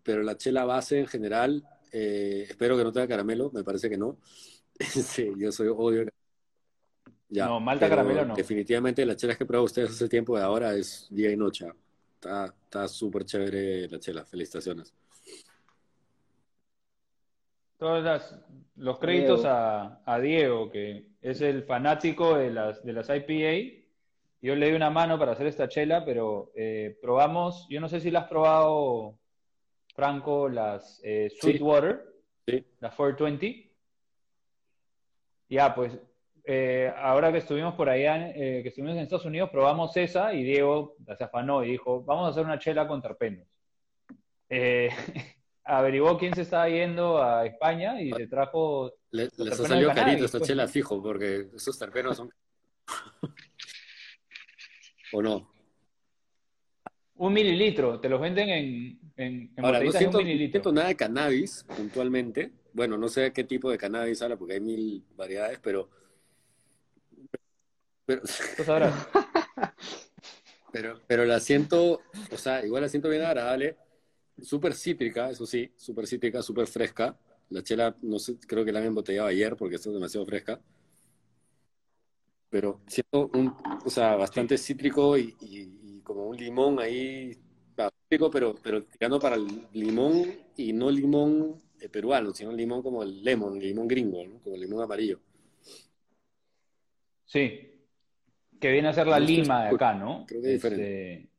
pero 0.02 0.22
la 0.22 0.38
chela 0.38 0.64
base 0.64 1.00
en 1.00 1.08
general, 1.08 1.62
eh, 1.92 2.46
espero 2.48 2.78
que 2.78 2.84
no 2.84 2.90
tenga 2.92 3.06
caramelo, 3.06 3.50
me 3.52 3.64
parece 3.64 3.90
que 3.90 3.98
no. 3.98 4.16
Sí, 4.78 5.30
yo 5.38 5.52
soy 5.52 5.68
odio. 5.68 6.06
Ya, 7.30 7.46
No, 7.46 7.60
malta 7.60 7.88
caramelo 7.88 8.24
no. 8.24 8.34
Definitivamente 8.34 9.06
las 9.06 9.16
chelas 9.16 9.36
que 9.38 9.44
he 9.44 9.46
probado 9.46 9.64
ustedes 9.66 9.90
hace 9.90 10.08
tiempo 10.08 10.36
de 10.36 10.42
ahora 10.42 10.74
es 10.74 11.06
día 11.10 11.30
y 11.30 11.36
noche. 11.36 11.66
Está 12.14 12.46
está 12.64 12.88
súper 12.88 13.24
chévere 13.24 13.88
la 13.88 13.98
chela, 13.98 14.24
felicitaciones. 14.24 14.92
todos 17.78 18.04
las- 18.04 18.38
los 18.76 18.98
créditos 18.98 19.44
a, 19.46 20.02
a 20.04 20.20
Diego, 20.20 20.70
que 20.70 21.06
es 21.22 21.40
el 21.40 21.62
fanático 21.64 22.36
de 22.36 22.50
las, 22.50 22.84
de 22.84 22.92
las 22.92 23.08
IPA. 23.08 23.86
Yo 24.42 24.54
le 24.54 24.68
di 24.68 24.74
una 24.74 24.90
mano 24.90 25.18
para 25.18 25.32
hacer 25.32 25.46
esta 25.46 25.66
chela, 25.66 26.04
pero 26.04 26.52
eh, 26.54 26.98
probamos, 27.00 27.66
yo 27.70 27.80
no 27.80 27.88
sé 27.88 28.00
si 28.00 28.10
la 28.10 28.20
has 28.20 28.28
probado, 28.28 29.18
Franco, 29.94 30.48
las 30.50 31.00
eh, 31.04 31.30
Sweetwater, 31.40 32.04
Sí. 32.46 32.62
la 32.80 32.90
420. 32.90 33.70
Ya, 35.48 35.74
pues 35.74 35.92
eh, 36.44 36.92
ahora 36.96 37.30
que 37.32 37.38
estuvimos 37.38 37.74
por 37.74 37.88
allá, 37.88 38.30
eh, 38.30 38.60
que 38.62 38.68
estuvimos 38.68 38.96
en 38.96 39.02
Estados 39.02 39.24
Unidos, 39.26 39.50
probamos 39.50 39.96
esa 39.96 40.32
y 40.34 40.42
Diego 40.42 40.96
se 41.16 41.24
afanó 41.24 41.64
y 41.64 41.72
dijo, 41.72 42.02
vamos 42.04 42.26
a 42.26 42.30
hacer 42.30 42.44
una 42.44 42.58
chela 42.58 42.86
con 42.88 43.00
terpenos. 43.02 43.46
Eh, 44.48 44.88
averiguó 45.64 46.18
quién 46.18 46.34
se 46.34 46.42
estaba 46.42 46.68
yendo 46.68 47.22
a 47.22 47.46
España 47.46 48.00
y 48.00 48.10
se 48.12 48.26
trajo 48.26 48.92
Le- 49.12 49.28
les 49.36 49.60
ha 49.60 49.66
salido 49.66 49.92
carito 49.92 50.24
esta 50.24 50.38
pues, 50.38 50.48
chela 50.48 50.64
¿no? 50.64 50.68
fijo, 50.68 51.02
porque 51.02 51.48
esos 51.54 51.78
terpenos 51.78 52.16
son... 52.16 52.30
¿O 55.12 55.22
no? 55.22 55.50
un 57.16 57.34
mililitro, 57.34 58.00
te 58.00 58.08
los 58.08 58.18
venden 58.18 58.48
en, 58.48 59.00
en, 59.16 59.52
en 59.54 59.64
Ahora, 59.64 59.80
no 59.80 59.92
siento, 59.92 60.16
de 60.18 60.22
un 60.22 60.28
no 60.28 60.32
mililitro. 60.32 60.62
siento 60.62 60.72
nada 60.72 60.88
de 60.88 60.96
cannabis 60.96 61.64
puntualmente, 61.76 62.50
bueno, 62.72 62.96
no 62.96 63.08
sé 63.08 63.30
qué 63.34 63.44
tipo 63.44 63.70
de 63.70 63.76
cannabis 63.76 64.22
habla 64.22 64.36
porque 64.38 64.54
hay 64.54 64.60
mil 64.60 65.04
variedades, 65.16 65.60
pero... 65.62 65.90
Pero, 68.56 68.92
pero, 70.72 71.00
pero 71.06 71.24
la 71.24 71.40
siento, 71.40 72.00
o 72.30 72.36
sea, 72.36 72.64
igual 72.64 72.82
la 72.82 72.88
siento 72.88 73.08
bien 73.08 73.22
agradable, 73.22 73.76
súper 74.40 74.74
cítrica, 74.74 75.30
eso 75.30 75.46
sí, 75.46 75.72
súper 75.76 76.06
cítrica, 76.06 76.42
súper 76.42 76.66
fresca. 76.66 77.18
La 77.50 77.62
chela, 77.62 77.96
no 78.02 78.18
sé, 78.18 78.38
creo 78.46 78.64
que 78.64 78.72
la 78.72 78.80
han 78.80 78.86
embotellado 78.86 79.28
ayer 79.28 79.56
porque 79.56 79.76
está 79.76 79.90
demasiado 79.90 80.26
fresca. 80.26 80.60
Pero 82.48 82.80
siento 82.86 83.30
un, 83.34 83.54
o 83.84 83.90
sea, 83.90 84.16
bastante 84.16 84.58
cítrico 84.58 85.16
y, 85.16 85.36
y, 85.40 86.00
como 86.02 86.26
un 86.26 86.36
limón 86.36 86.80
ahí, 86.80 87.36
pero, 88.08 88.54
pero 88.62 88.82
tirando 88.84 89.20
para 89.20 89.36
el 89.36 89.68
limón 89.72 90.24
y 90.56 90.72
no 90.72 90.90
limón 90.90 91.60
eh, 91.80 91.88
peruano, 91.88 92.34
sino 92.34 92.52
limón 92.52 92.82
como 92.82 93.02
el 93.02 93.22
lemon, 93.22 93.56
el 93.56 93.68
limón 93.68 93.86
gringo, 93.88 94.24
¿no? 94.26 94.38
como 94.40 94.56
el 94.56 94.62
limón 94.62 94.82
amarillo. 94.82 95.20
Sí, 97.24 97.69
que 98.60 98.70
viene 98.70 98.88
a 98.88 98.92
ser 98.92 99.06
la 99.06 99.18
lima 99.18 99.64
de 99.64 99.74
acá, 99.74 99.94
¿no? 99.94 100.24
Creo 100.26 100.42
que 100.42 100.48
es 100.48 100.62
diferente. 100.62 101.14
Este, 101.14 101.30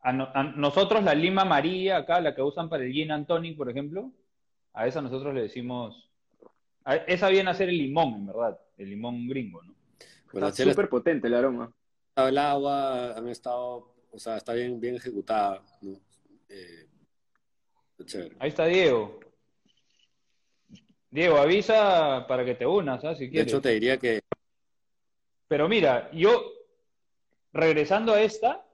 a, 0.00 0.12
nosotros 0.56 1.04
la 1.04 1.14
lima 1.14 1.42
amarilla 1.42 1.98
acá, 1.98 2.20
la 2.20 2.34
que 2.34 2.42
usan 2.42 2.68
para 2.68 2.84
el 2.84 2.92
gin 2.92 3.10
and 3.10 3.26
tonic, 3.26 3.56
por 3.56 3.68
ejemplo, 3.68 4.12
a 4.72 4.86
esa 4.86 5.02
nosotros 5.02 5.34
le 5.34 5.42
decimos, 5.42 6.10
esa 7.06 7.28
viene 7.28 7.50
a 7.50 7.54
ser 7.54 7.68
el 7.68 7.78
limón, 7.78 8.14
en 8.14 8.26
verdad, 8.26 8.58
el 8.76 8.90
limón 8.90 9.28
gringo, 9.28 9.62
¿no? 9.62 9.74
está 10.32 10.52
súper 10.52 10.88
potente 10.88 11.26
el 11.26 11.34
aroma. 11.34 11.72
El 12.16 12.38
agua 12.38 13.16
ha 13.16 13.30
estado, 13.30 13.94
o 14.10 14.18
sea, 14.18 14.36
está 14.36 14.52
bien, 14.54 14.80
bien 14.80 14.96
ejecutada, 14.96 15.62
¿no? 15.82 16.00
Eh, 16.48 16.86
Ahí 18.38 18.48
está 18.48 18.66
Diego. 18.66 19.18
Diego, 21.10 21.38
avisa 21.38 22.26
para 22.28 22.44
que 22.44 22.54
te 22.54 22.66
unas, 22.66 23.00
¿sabes? 23.00 23.16
¿ah? 23.16 23.18
Si 23.18 23.30
quieres. 23.30 23.46
De 23.46 23.50
hecho, 23.50 23.60
te 23.60 23.70
diría 23.70 23.96
que... 23.96 24.20
Pero 25.48 25.68
mira, 25.68 26.10
yo, 26.12 26.52
regresando 27.52 28.12
a 28.12 28.20
esta, 28.20 28.64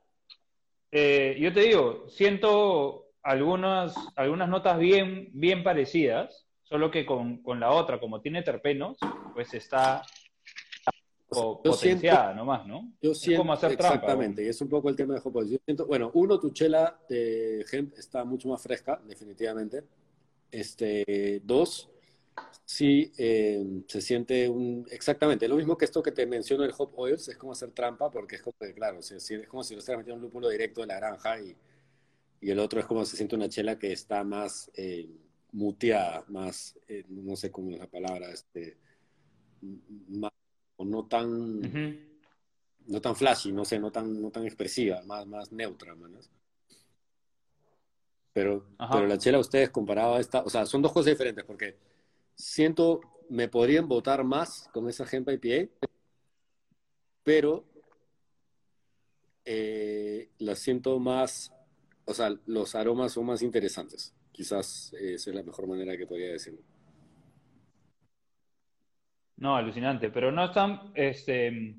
eh, 0.90 1.36
yo 1.40 1.52
te 1.52 1.60
digo, 1.60 2.08
siento 2.08 3.06
algunas, 3.22 3.94
algunas 4.16 4.48
notas 4.48 4.78
bien, 4.78 5.30
bien 5.32 5.62
parecidas, 5.62 6.46
solo 6.62 6.90
que 6.90 7.06
con, 7.06 7.42
con 7.42 7.60
la 7.60 7.70
otra, 7.70 8.00
como 8.00 8.20
tiene 8.20 8.42
terpenos, 8.42 8.98
pues 9.32 9.54
está 9.54 10.02
potenciada 11.28 12.34
nomás, 12.34 12.66
¿no? 12.66 12.92
Yo 13.00 13.14
siento, 13.14 13.42
como 13.42 13.52
hacer 13.52 13.72
exactamente, 13.72 14.44
y 14.44 14.48
es 14.48 14.60
un 14.60 14.68
poco 14.68 14.88
el 14.88 14.96
tema 14.96 15.14
de 15.14 15.20
Hopos. 15.24 15.50
Yo 15.50 15.58
siento, 15.64 15.86
bueno, 15.86 16.10
uno, 16.14 16.38
tu 16.38 16.50
chela 16.50 16.98
de 17.08 17.64
hemp 17.70 17.96
está 17.98 18.24
mucho 18.24 18.48
más 18.48 18.62
fresca, 18.62 19.00
definitivamente. 19.06 19.84
Este, 20.50 21.40
dos, 21.44 21.90
sí 22.64 23.12
eh, 23.18 23.64
se 23.86 24.00
siente 24.00 24.48
un, 24.48 24.86
exactamente 24.90 25.46
lo 25.48 25.56
mismo 25.56 25.76
que 25.76 25.84
esto 25.84 26.02
que 26.02 26.12
te 26.12 26.26
menciono 26.26 26.64
el 26.64 26.72
hop 26.76 26.92
oils, 26.96 27.28
es 27.28 27.36
como 27.36 27.52
hacer 27.52 27.70
trampa, 27.72 28.10
porque 28.10 28.36
es 28.36 28.42
como, 28.42 28.56
claro, 28.74 29.00
es 29.00 29.48
como 29.48 29.62
si 29.62 29.74
lo 29.74 29.78
estuvieras 29.78 30.04
metiendo 30.04 30.16
un 30.16 30.22
lúpulo 30.22 30.48
directo 30.48 30.80
de 30.80 30.88
la 30.88 30.96
granja 30.96 31.40
y, 31.40 31.56
y, 32.40 32.50
el 32.50 32.58
otro 32.58 32.80
es 32.80 32.86
como 32.86 33.04
se 33.04 33.16
siente 33.16 33.36
una 33.36 33.48
chela 33.48 33.78
que 33.78 33.92
está 33.92 34.24
más 34.24 34.70
eh, 34.74 35.08
muteada, 35.52 36.24
más, 36.28 36.78
eh, 36.88 37.04
no 37.08 37.36
sé 37.36 37.50
cómo 37.50 37.70
es 37.70 37.78
la 37.78 37.86
palabra, 37.86 38.30
este, 38.30 38.78
más, 40.08 40.32
o 40.76 40.84
no 40.84 41.06
tan, 41.06 41.60
no 42.86 43.00
tan 43.00 43.14
flashy, 43.14 43.52
no 43.52 43.64
sé, 43.64 43.78
no 43.78 43.92
tan, 43.92 44.20
no 44.20 44.30
tan 44.30 44.44
expresiva, 44.44 45.02
más, 45.02 45.26
más 45.26 45.52
neutra, 45.52 45.94
Pero, 48.32 48.66
pero 48.90 49.06
la 49.06 49.18
chela 49.18 49.38
ustedes 49.38 49.70
comparado 49.70 50.14
a 50.14 50.20
esta, 50.20 50.42
o 50.42 50.50
sea, 50.50 50.66
son 50.66 50.82
dos 50.82 50.92
cosas 50.92 51.12
diferentes, 51.12 51.44
porque 51.44 51.93
siento, 52.34 53.00
me 53.28 53.48
podrían 53.48 53.88
votar 53.88 54.24
más 54.24 54.68
con 54.72 54.88
esa 54.88 55.04
Hemp 55.10 55.28
IPA, 55.30 55.70
pero 57.22 57.64
eh, 59.44 60.30
la 60.38 60.54
siento 60.54 60.98
más, 60.98 61.52
o 62.04 62.14
sea, 62.14 62.34
los 62.46 62.74
aromas 62.74 63.12
son 63.12 63.26
más 63.26 63.42
interesantes. 63.42 64.14
Quizás 64.32 64.92
eh, 64.94 65.14
esa 65.14 65.30
es 65.30 65.36
la 65.36 65.42
mejor 65.42 65.66
manera 65.66 65.96
que 65.96 66.06
podría 66.06 66.32
decirlo. 66.32 66.60
No, 69.36 69.56
alucinante, 69.56 70.10
pero 70.10 70.30
no 70.30 70.44
están, 70.44 70.92
este, 70.94 71.76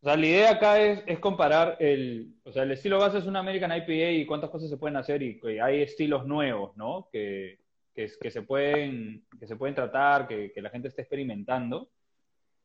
o 0.00 0.04
sea, 0.04 0.16
la 0.16 0.26
idea 0.26 0.50
acá 0.52 0.80
es, 0.80 1.18
comparar 1.18 1.76
el, 1.80 2.34
o 2.44 2.52
sea, 2.52 2.62
el 2.62 2.72
estilo 2.72 2.98
base 2.98 3.18
es 3.18 3.26
una 3.26 3.40
American 3.40 3.72
IPA 3.76 4.10
y 4.10 4.26
cuántas 4.26 4.50
cosas 4.50 4.70
se 4.70 4.78
pueden 4.78 4.96
hacer 4.96 5.22
y, 5.22 5.40
y 5.42 5.58
hay 5.58 5.82
estilos 5.82 6.26
nuevos, 6.26 6.76
¿no? 6.76 7.08
Que, 7.12 7.63
que, 7.94 8.10
que, 8.20 8.30
se, 8.30 8.42
pueden, 8.42 9.24
que 9.38 9.46
se 9.46 9.56
pueden 9.56 9.74
tratar, 9.74 10.26
que, 10.26 10.52
que, 10.52 10.60
la 10.60 10.70
gente 10.70 10.88
esté 10.88 11.02
experimentando. 11.02 11.88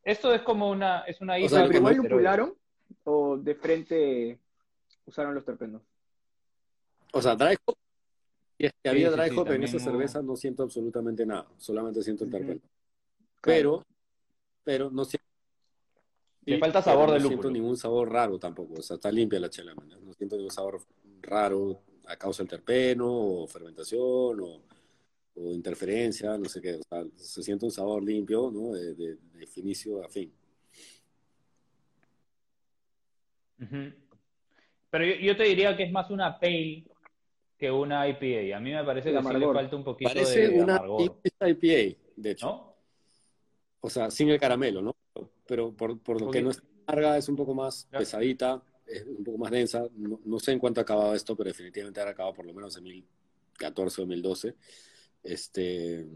Esto 0.03 0.33
es 0.33 0.41
como 0.41 0.69
una, 0.69 1.01
es 1.01 1.21
una 1.21 1.37
isla. 1.37 1.63
O 1.63 1.67
sea, 1.67 1.77
¿igual 1.77 1.95
lupularon 1.97 2.55
o 3.03 3.37
de 3.37 3.55
frente 3.55 4.39
usaron 5.05 5.35
los 5.35 5.45
terpenos? 5.45 5.81
O 7.13 7.21
sea, 7.21 7.35
dry 7.35 7.55
hop, 7.65 7.77
si 8.57 8.65
es 8.65 8.73
que 8.81 8.89
había 8.89 9.11
dry 9.11 9.35
hop 9.37 9.51
en 9.51 9.63
esa 9.63 9.79
cerveza, 9.79 10.21
no 10.21 10.35
siento 10.35 10.63
absolutamente 10.63 11.25
nada, 11.25 11.47
solamente 11.57 12.01
siento 12.01 12.23
el 12.23 12.31
terpeno. 12.31 12.61
Pero, 13.41 13.85
pero 14.63 14.89
no 14.89 15.05
siento. 15.05 15.27
Le 16.45 16.57
falta 16.57 16.81
sabor 16.81 17.11
de 17.11 17.19
lúpulo. 17.19 17.23
No 17.23 17.29
siento 17.29 17.51
ningún 17.51 17.77
sabor 17.77 18.11
raro 18.11 18.39
tampoco, 18.39 18.75
o 18.79 18.81
sea, 18.81 18.95
está 18.95 19.11
limpia 19.11 19.39
la 19.39 19.49
chela, 19.49 19.75
no 19.75 20.13
siento 20.13 20.35
ningún 20.35 20.51
sabor 20.51 20.81
raro 21.21 21.81
a 22.07 22.15
causa 22.15 22.41
del 22.41 22.49
terpeno 22.49 23.07
o 23.07 23.47
fermentación 23.47 24.39
o 24.39 24.63
o 25.35 25.53
interferencia, 25.53 26.37
no 26.37 26.45
sé 26.45 26.61
qué, 26.61 26.75
o 26.75 26.81
sea, 26.89 27.05
se 27.15 27.43
siente 27.43 27.65
un 27.65 27.71
sabor 27.71 28.03
limpio, 28.03 28.51
¿no? 28.51 28.73
De, 28.73 28.93
de, 28.95 29.17
inicio 29.55 30.03
a 30.03 30.09
fin. 30.09 30.31
Pero 34.89 35.05
yo, 35.21 35.35
te 35.35 35.43
diría 35.43 35.75
que 35.75 35.83
es 35.83 35.91
más 35.91 36.09
una 36.09 36.39
pale 36.39 36.85
que 37.57 37.69
una 37.69 38.07
IPA. 38.07 38.55
A 38.55 38.59
mí 38.59 38.71
me 38.71 38.83
parece 38.83 39.11
que 39.11 39.21
sí 39.21 39.33
le 39.33 39.53
falta 39.53 39.75
un 39.75 39.83
poquito 39.83 40.09
parece 40.09 40.47
de 40.47 40.61
una 40.61 40.77
amargor. 40.77 41.19
IPA, 41.41 41.97
de 42.15 42.31
hecho. 42.31 42.73
O 43.81 43.89
sea, 43.89 44.09
sin 44.09 44.29
el 44.29 44.39
caramelo, 44.39 44.81
¿no? 44.81 44.95
Pero 45.45 45.73
por, 45.73 45.99
por 45.99 46.21
lo 46.21 46.31
que 46.31 46.41
no 46.41 46.51
es 46.51 46.61
larga, 46.87 47.17
es 47.17 47.27
un 47.27 47.35
poco 47.35 47.53
más 47.53 47.87
pesadita, 47.91 48.61
es 48.85 49.05
un 49.05 49.23
poco 49.23 49.37
más 49.37 49.51
densa. 49.51 49.87
No, 49.95 50.19
no, 50.23 50.39
sé 50.39 50.53
en 50.53 50.59
cuánto 50.59 50.79
ha 50.79 50.83
acabado 50.83 51.13
esto, 51.13 51.35
pero 51.35 51.49
definitivamente 51.49 51.99
ha 51.99 52.09
acabado 52.09 52.35
por 52.35 52.45
lo 52.45 52.53
menos 52.53 52.77
en 52.77 52.83
2014 52.83 54.01
o 54.01 54.05
2012 54.05 54.55
este, 55.23 56.08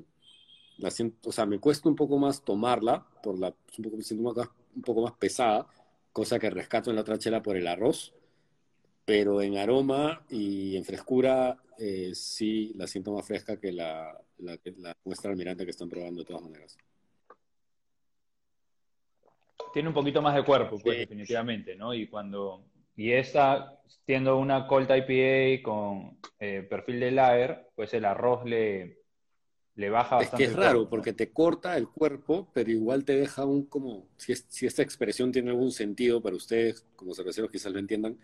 la 0.78 0.92
siento, 0.92 1.30
o 1.30 1.32
sea, 1.32 1.46
me 1.46 1.60
cuesta 1.60 1.90
un 1.90 1.96
poco 1.96 2.18
más 2.18 2.44
tomarla, 2.44 3.06
por 3.22 3.40
la, 3.40 3.54
un 3.78 3.84
poco, 3.84 3.98
me 3.98 4.04
siento 4.04 4.34
un 4.76 4.82
poco 4.82 5.02
más 5.02 5.14
pesada, 5.14 5.68
cosa 6.12 6.40
que 6.40 6.50
rescato 6.50 6.90
en 6.90 6.96
la 6.96 7.02
otra 7.02 7.18
chela 7.18 7.42
por 7.42 7.58
el 7.58 7.68
arroz, 7.68 8.14
pero 9.06 9.42
en 9.42 9.58
aroma 9.58 10.26
y 10.30 10.78
en 10.78 10.86
frescura 10.86 11.62
eh, 11.78 12.12
sí 12.14 12.74
la 12.76 12.88
siento 12.88 13.14
más 13.14 13.26
fresca 13.26 13.60
que 13.60 13.72
la, 13.72 14.18
la, 14.38 14.58
la 14.78 14.96
muestra 15.04 15.32
almirante 15.32 15.66
que 15.66 15.72
están 15.72 15.90
probando 15.90 16.22
de 16.22 16.26
todas 16.26 16.44
maneras. 16.44 16.78
Tiene 19.74 19.90
un 19.90 19.94
poquito 19.96 20.22
más 20.22 20.36
de 20.36 20.44
cuerpo, 20.44 20.78
pues, 20.80 21.00
definitivamente, 21.00 21.76
¿no? 21.76 21.94
Y 21.96 22.08
cuando 22.08 22.64
y 22.96 23.12
esta, 23.12 23.80
siendo 24.06 24.38
una 24.38 24.68
Colt 24.68 24.90
IPA 24.90 25.64
con 25.64 26.18
eh, 26.40 26.66
perfil 26.70 27.00
de 27.00 27.12
lager, 27.12 27.70
pues 27.76 27.94
el 27.94 28.06
arroz 28.06 28.46
le, 28.46 29.00
le 29.76 29.90
baja 29.90 30.18
bastante. 30.18 30.44
Es 30.44 30.50
que 30.50 30.54
es 30.54 30.60
raro, 30.60 30.88
porque 30.90 31.14
te 31.14 31.32
corta 31.32 31.76
el 31.78 31.88
cuerpo, 31.88 32.50
pero 32.54 32.70
igual 32.70 33.04
te 33.04 33.16
deja 33.16 33.46
un 33.46 33.66
como, 33.66 34.08
si, 34.18 34.36
si 34.36 34.66
esta 34.66 34.84
expresión 34.84 35.32
tiene 35.32 35.50
algún 35.50 35.72
sentido 35.72 36.22
para 36.22 36.36
ustedes, 36.36 36.86
como 36.96 37.14
cerveceros 37.14 37.50
quizás 37.50 37.72
lo 37.72 37.80
entiendan, 37.80 38.18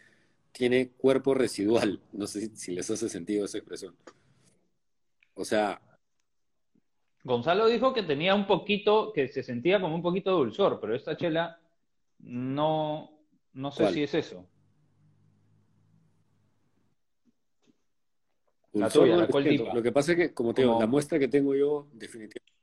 tiene 0.51 0.89
cuerpo 0.89 1.33
residual. 1.33 1.99
No 2.11 2.27
sé 2.27 2.41
si, 2.41 2.55
si 2.55 2.71
les 2.73 2.89
hace 2.89 3.09
sentido 3.09 3.45
esa 3.45 3.57
expresión. 3.57 3.95
O 5.33 5.45
sea... 5.45 5.81
Gonzalo 7.23 7.67
dijo 7.67 7.93
que 7.93 8.03
tenía 8.03 8.33
un 8.33 8.47
poquito, 8.47 9.11
que 9.13 9.27
se 9.27 9.43
sentía 9.43 9.81
como 9.81 9.95
un 9.95 10.01
poquito 10.01 10.31
de 10.31 10.37
dulzor, 10.37 10.79
pero 10.79 10.95
esta 10.95 11.17
chela 11.17 11.59
no, 12.19 13.11
no 13.53 13.71
sé 13.71 13.91
si 13.91 14.03
es 14.03 14.13
eso. 14.13 14.45
Lo 19.73 19.81
que 19.81 19.91
pasa 19.91 20.11
es 20.13 20.17
que, 20.17 20.33
como 20.33 20.53
te 20.53 20.61
digo, 20.61 20.79
la 20.79 20.87
muestra 20.87 21.19
que 21.19 21.27
tengo 21.27 21.55
yo, 21.55 21.87
definitivamente. 21.93 22.53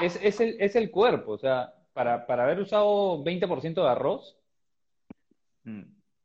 Es, 0.00 0.18
es, 0.22 0.40
el, 0.40 0.56
es 0.60 0.76
el 0.76 0.90
cuerpo, 0.90 1.32
o 1.32 1.38
sea, 1.38 1.74
para, 1.92 2.26
para 2.26 2.44
haber 2.44 2.60
usado 2.60 3.24
20% 3.24 3.74
de 3.74 3.88
arroz, 3.88 4.36
mm, 5.64 5.82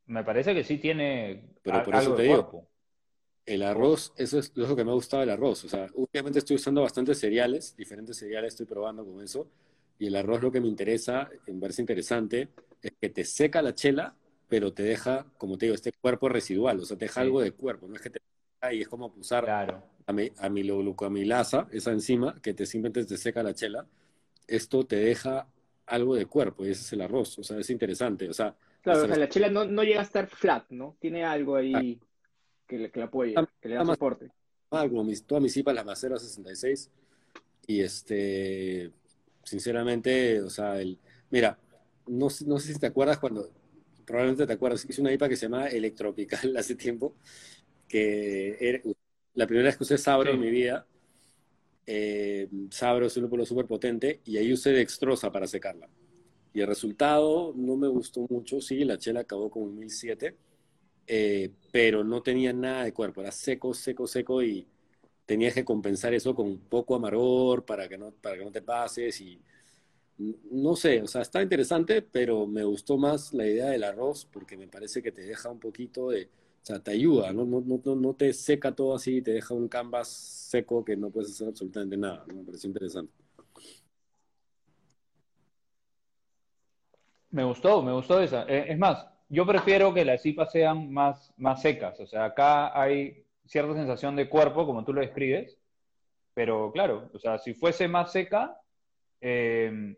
me 0.08 0.24
parece 0.24 0.54
que 0.54 0.64
sí 0.64 0.78
tiene 0.78 1.56
Pero 1.64 1.84
por 1.84 1.96
eso 1.96 2.16
te 2.16 2.24
digo, 2.24 2.68
el 3.46 3.62
arroz, 3.62 4.14
eso 4.18 4.40
es 4.40 4.52
lo 4.56 4.76
que 4.76 4.84
me 4.84 4.92
ha 4.92 4.96
gustado 4.96 5.22
del 5.22 5.30
arroz. 5.30 5.66
O 5.66 5.70
sea, 5.70 5.88
últimamente 5.94 6.40
estoy 6.40 6.56
usando 6.56 6.82
bastantes 6.82 7.20
cereales, 7.20 7.76
diferentes 7.76 8.18
cereales 8.18 8.54
estoy 8.54 8.66
probando 8.66 9.06
con 9.06 9.22
eso. 9.22 9.48
Y 10.00 10.08
el 10.08 10.16
arroz 10.16 10.42
lo 10.42 10.52
que 10.52 10.60
me 10.60 10.68
interesa, 10.68 11.30
en 11.46 11.60
verse 11.60 11.82
interesante, 11.82 12.50
es 12.82 12.94
que 13.00 13.10
te 13.10 13.24
seca 13.24 13.62
la 13.62 13.76
chela, 13.76 14.16
pero 14.48 14.74
te 14.74 14.84
deja, 14.84 15.26
como 15.38 15.58
te 15.58 15.68
digo, 15.68 15.76
este 15.76 15.92
cuerpo 15.92 16.28
residual. 16.28 16.80
O 16.80 16.86
sea, 16.86 16.98
te 16.98 17.06
deja 17.06 17.22
algo 17.22 17.40
de 17.40 17.52
cuerpo. 17.52 17.88
No 17.88 17.96
es 17.96 18.02
que 18.02 18.10
te 18.10 18.20
y 18.72 18.82
es 18.82 18.88
como 18.88 19.13
usar 19.18 19.82
amiloglucamilasa, 20.38 21.68
esa 21.72 21.91
enzima 21.91 22.39
que 22.41 22.54
te 22.54 22.65
simplemente 22.65 23.06
te 23.06 23.18
seca 23.18 23.44
la 23.44 23.54
chela, 23.54 23.86
esto 24.48 24.86
te 24.86 24.98
deja 24.98 25.48
algo 25.86 26.15
de 26.15 26.26
cuerpo 26.26 26.65
y 26.65 26.72
ese 26.72 26.82
es 26.82 26.94
el 26.94 27.02
arroz, 27.02 27.38
o 27.39 27.44
sea, 27.44 27.58
es 27.60 27.70
interesante, 27.70 28.30
o 28.30 28.34
sea... 28.34 28.56
Claro, 28.82 29.04
o 29.04 29.08
sea, 29.08 29.18
la 29.18 29.30
chela 29.30 29.50
no, 29.50 29.65
no, 29.65 29.84
llega 29.84 30.00
a 30.00 30.04
estar 30.04 30.28
flat, 30.28 30.65
¿no? 30.70 30.96
Tiene 31.00 31.24
algo 31.24 31.56
ahí 31.56 32.00
que, 32.68 32.78
le, 32.78 32.91
que 32.91 33.00
la 33.00 33.08
apoya, 33.08 33.50
que 33.60 33.70
le 33.70 33.76
da 33.76 33.86
soporte. 33.86 34.32
Ah, 34.70 34.88
como 34.88 35.04
mis, 35.04 35.24
todas 35.24 35.41
mis 35.41 35.58
IPAs, 35.58 35.74
las 35.74 35.86
Macero 35.86 36.20
66, 36.20 36.91
y 37.65 37.82
este, 37.82 38.91
sinceramente, 39.44 40.41
o 40.41 40.50
sea, 40.52 40.80
el, 40.80 41.00
mira, 41.32 41.58
no, 42.08 42.28
no 42.46 42.60
sé 42.60 42.74
si 42.74 42.80
te 42.80 42.86
acuerdas 42.86 43.18
cuando, 43.18 43.50
probablemente 44.06 44.46
te 44.46 44.54
acuerdas, 44.54 44.86
hice 44.88 45.02
una 45.02 45.12
IPA 45.12 45.30
que 45.30 45.36
se 45.36 45.46
llama 45.48 45.68
Electropical 45.68 46.56
hace 46.58 46.76
tiempo, 46.76 47.15
que 47.88 48.58
era, 48.60 48.82
la 49.34 49.48
primera 49.48 49.67
vez 49.67 49.78
que 49.78 49.84
usé 49.84 49.98
Sabro 49.98 50.32
en 50.32 50.39
mi 50.39 50.50
vida, 50.50 50.88
eh, 51.86 52.48
Sabro 52.71 53.06
es 53.06 53.15
un 53.17 53.24
lúpulo 53.24 53.45
súper 53.45 53.65
potente, 53.65 54.21
y 54.26 54.38
ahí 54.38 54.52
usé 54.54 54.71
dextrosa 54.71 55.32
para 55.32 55.48
secarla. 55.48 55.89
Y 56.54 56.62
el 56.62 56.67
resultado 56.67 57.54
no 57.56 57.76
me 57.76 57.88
gustó 57.88 58.26
mucho, 58.30 58.62
sí, 58.62 58.84
la 58.86 58.98
chela 58.98 59.21
acabó 59.21 59.50
como 59.50 59.67
en 59.67 59.80
1007, 59.80 60.36
eh, 61.08 61.52
pero 61.71 62.04
no 62.04 62.24
tenía 62.24 62.54
nada 62.54 62.86
de 62.86 62.93
cuerpo, 62.93 63.21
era 63.21 63.32
seco, 63.32 63.74
seco, 63.74 64.08
seco, 64.08 64.41
y 64.43 64.67
tenías 65.26 65.54
que 65.54 65.65
compensar 65.65 66.13
eso 66.13 66.34
con 66.36 66.48
un 66.48 66.60
poco 66.60 66.95
amargor 66.95 67.65
para 67.65 67.88
que 67.89 67.98
no, 67.98 68.12
para 68.12 68.38
que 68.38 68.45
no 68.45 68.52
te 68.52 68.62
pases, 68.62 69.19
y 69.21 69.39
no 70.17 70.76
sé, 70.76 71.02
o 71.02 71.08
sea, 71.08 71.21
está 71.21 71.41
interesante, 71.41 72.02
pero 72.02 72.48
me 72.48 72.63
gustó 72.63 72.98
más 72.98 73.34
la 73.34 73.45
idea 73.45 73.67
del 73.67 73.84
arroz, 73.84 74.26
porque 74.32 74.58
me 74.58 74.67
parece 74.67 75.02
que 75.02 75.12
te 75.12 75.21
deja 75.21 75.50
un 75.50 75.60
poquito 75.60 76.10
de 76.10 76.30
o 76.65 76.67
sea, 76.67 76.80
te 76.80 76.89
ayuda, 76.89 77.32
¿no? 77.32 77.45
No, 77.45 77.62
no, 77.62 77.95
no 77.95 78.13
te 78.15 78.34
seca 78.34 78.71
todo 78.71 78.95
así, 78.95 79.21
te 79.21 79.34
deja 79.34 79.54
un 79.54 79.67
canvas 79.67 80.08
seco 80.08 80.84
que 80.84 80.97
no 80.97 81.12
puedes 81.12 81.30
hacer 81.30 81.49
absolutamente 81.49 81.95
nada. 81.95 82.25
Me 82.25 82.43
pareció 82.43 82.67
interesante. 82.67 83.13
Me 87.30 87.43
gustó, 87.43 87.84
me 87.84 87.93
gustó 87.93 88.19
esa. 88.19 88.45
Eh, 88.47 88.65
es 88.69 88.80
más, 88.80 89.08
yo 89.30 89.45
prefiero 89.45 89.93
que 89.93 90.04
las 90.04 90.25
IPAs 90.25 90.51
sean 90.51 90.91
más, 90.91 91.32
más 91.38 91.62
secas. 91.62 91.99
O 91.99 92.08
sea, 92.08 92.25
acá 92.25 92.82
hay 92.82 93.23
cierta 93.45 93.75
sensación 93.75 94.15
de 94.15 94.28
cuerpo, 94.28 94.65
como 94.65 94.84
tú 94.84 94.91
lo 94.91 95.01
describes, 95.01 95.60
pero 96.34 96.71
claro, 96.71 97.12
o 97.13 97.19
sea, 97.19 97.38
si 97.38 97.54
fuese 97.54 97.88
más 97.88 98.12
seca, 98.12 98.60
eh, 99.21 99.95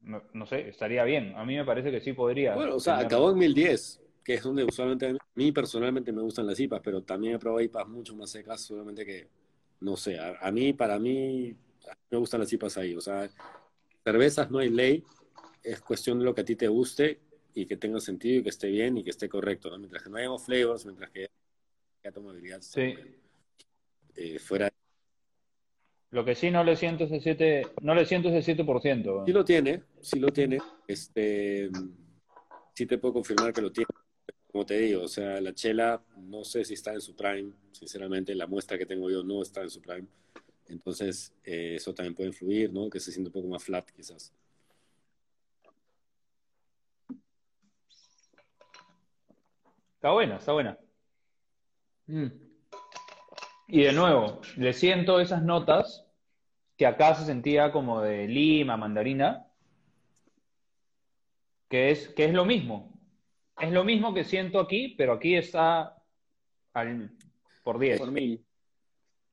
no, 0.00 0.46
sé, 0.46 0.70
estaría 0.70 1.04
bien. 1.04 1.34
A 1.36 1.44
mí 1.44 1.54
me 1.54 1.66
parece 1.66 1.90
que 1.90 2.00
sí 2.00 2.14
podría. 2.14 2.54
Bueno, 2.54 2.76
o 2.76 2.80
sea, 2.80 2.96
acabó 2.96 3.30
en 3.30 3.36
1010 3.36 4.04
que 4.26 4.34
es 4.34 4.42
donde 4.42 4.64
usualmente 4.64 5.16
mí 5.36 5.52
personalmente 5.52 6.12
me 6.12 6.22
gustan 6.22 6.46
las 6.46 6.58
IPAs, 6.58 6.80
pero 6.82 7.02
también 7.02 7.34
he 7.34 7.38
probado 7.38 7.60
IPAs 7.60 7.86
mucho 7.88 8.16
más 8.16 8.30
secas, 8.30 8.62
solamente 8.62 9.04
que, 9.04 9.28
no 9.80 9.96
sé, 9.96 10.18
a, 10.18 10.50
mí, 10.50 10.72
para 10.72 10.98
mí, 10.98 11.54
me 12.10 12.18
gustan 12.18 12.40
las 12.40 12.52
IPAs 12.52 12.78
ahí. 12.78 12.96
O 12.96 13.00
sea, 13.00 13.28
cervezas 14.02 14.50
no 14.50 14.58
hay 14.58 14.70
ley, 14.70 15.04
es 15.62 15.80
cuestión 15.82 16.18
de 16.18 16.24
lo 16.24 16.34
que 16.34 16.40
a 16.40 16.44
ti 16.44 16.56
te 16.56 16.68
guste 16.68 17.20
y 17.54 17.66
que 17.66 17.76
tenga 17.76 18.00
sentido 18.00 18.40
y 18.40 18.42
que 18.42 18.48
esté 18.48 18.68
bien 18.68 18.96
y 18.96 19.04
que 19.04 19.10
esté 19.10 19.28
correcto. 19.28 19.76
Mientras 19.78 20.02
que 20.02 20.10
no 20.10 20.16
haya 20.16 20.38
flavors, 20.38 20.86
mientras 20.86 21.10
que 21.10 21.28
haya 22.02 22.12
tomabilidad, 22.12 22.62
sí. 22.62 22.94
Eh, 24.16 24.38
fuera. 24.38 24.72
Lo 26.12 26.24
que 26.24 26.34
sí 26.34 26.50
no 26.50 26.64
le 26.64 26.76
siento 26.76 27.04
ese 27.04 27.20
7, 27.20 27.66
no 27.82 27.94
le 27.94 28.06
siento 28.06 28.30
ese 28.30 28.56
7%. 28.56 29.26
Sí 29.26 29.32
lo 29.32 29.44
tiene, 29.44 29.82
sí 30.00 30.18
lo 30.18 30.28
tiene. 30.28 30.58
Este, 30.88 31.68
sí 32.72 32.86
te 32.86 32.96
puedo 32.96 33.14
confirmar 33.14 33.52
que 33.52 33.60
lo 33.60 33.70
tiene 33.70 33.88
como 34.56 34.64
te 34.64 34.78
digo, 34.78 35.02
o 35.02 35.08
sea, 35.08 35.38
la 35.42 35.52
chela 35.52 36.02
no 36.16 36.42
sé 36.42 36.64
si 36.64 36.72
está 36.72 36.94
en 36.94 37.02
su 37.02 37.14
prime, 37.14 37.52
sinceramente, 37.72 38.34
la 38.34 38.46
muestra 38.46 38.78
que 38.78 38.86
tengo 38.86 39.10
yo 39.10 39.22
no 39.22 39.42
está 39.42 39.60
en 39.60 39.68
su 39.68 39.82
prime. 39.82 40.08
Entonces, 40.66 41.34
eh, 41.44 41.74
eso 41.76 41.94
también 41.94 42.14
puede 42.14 42.30
influir, 42.30 42.72
¿no? 42.72 42.88
Que 42.88 42.98
se 42.98 43.12
siente 43.12 43.28
un 43.28 43.34
poco 43.34 43.48
más 43.48 43.62
flat, 43.62 43.90
quizás. 43.90 44.32
Está 49.96 50.12
buena, 50.12 50.36
está 50.36 50.52
buena. 50.54 50.78
Mm. 52.06 52.28
Y 53.68 53.82
de 53.82 53.92
nuevo, 53.92 54.40
le 54.56 54.72
siento 54.72 55.20
esas 55.20 55.42
notas 55.42 56.06
que 56.78 56.86
acá 56.86 57.14
se 57.14 57.26
sentía 57.26 57.72
como 57.72 58.00
de 58.00 58.26
lima, 58.26 58.78
mandarina, 58.78 59.48
que 61.68 61.90
es, 61.90 62.08
que 62.08 62.24
es 62.24 62.32
lo 62.32 62.46
mismo 62.46 62.95
es 63.60 63.72
lo 63.72 63.84
mismo 63.84 64.12
que 64.14 64.24
siento 64.24 64.60
aquí, 64.60 64.94
pero 64.96 65.14
aquí 65.14 65.34
está 65.34 65.96
al, 66.72 67.10
por 67.62 67.78
10. 67.78 67.98
Por 67.98 68.10
mil. 68.12 68.44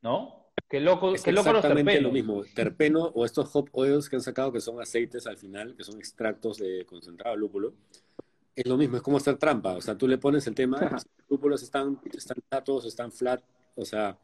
¿No? 0.01 0.43
Qué 0.69 0.79
loco, 0.79 1.13
es 1.13 1.23
qué 1.23 1.31
loco 1.31 1.49
exactamente 1.49 2.01
lo 2.01 2.11
mismo. 2.11 2.43
Terpeno 2.55 3.05
o 3.05 3.25
estos 3.25 3.55
hop 3.55 3.69
oils 3.73 4.09
que 4.09 4.15
han 4.15 4.21
sacado, 4.21 4.51
que 4.51 4.59
son 4.59 4.81
aceites 4.81 5.27
al 5.27 5.37
final, 5.37 5.75
que 5.75 5.83
son 5.83 5.97
extractos 5.97 6.57
de 6.57 6.85
concentrado 6.85 7.35
de 7.35 7.39
lúpulo, 7.39 7.73
es 8.55 8.65
lo 8.67 8.77
mismo, 8.77 8.97
es 8.97 9.03
como 9.03 9.17
hacer 9.17 9.37
trampa. 9.37 9.73
O 9.73 9.81
sea, 9.81 9.97
tú 9.97 10.07
le 10.07 10.17
pones 10.17 10.45
el 10.47 10.55
tema, 10.55 10.79
los 10.79 11.05
lúpulos 11.29 11.63
están, 11.63 11.99
están 12.11 12.37
platos, 12.49 12.85
están 12.85 13.11
flat, 13.11 13.43
o 13.75 13.85
sea, 13.85 14.17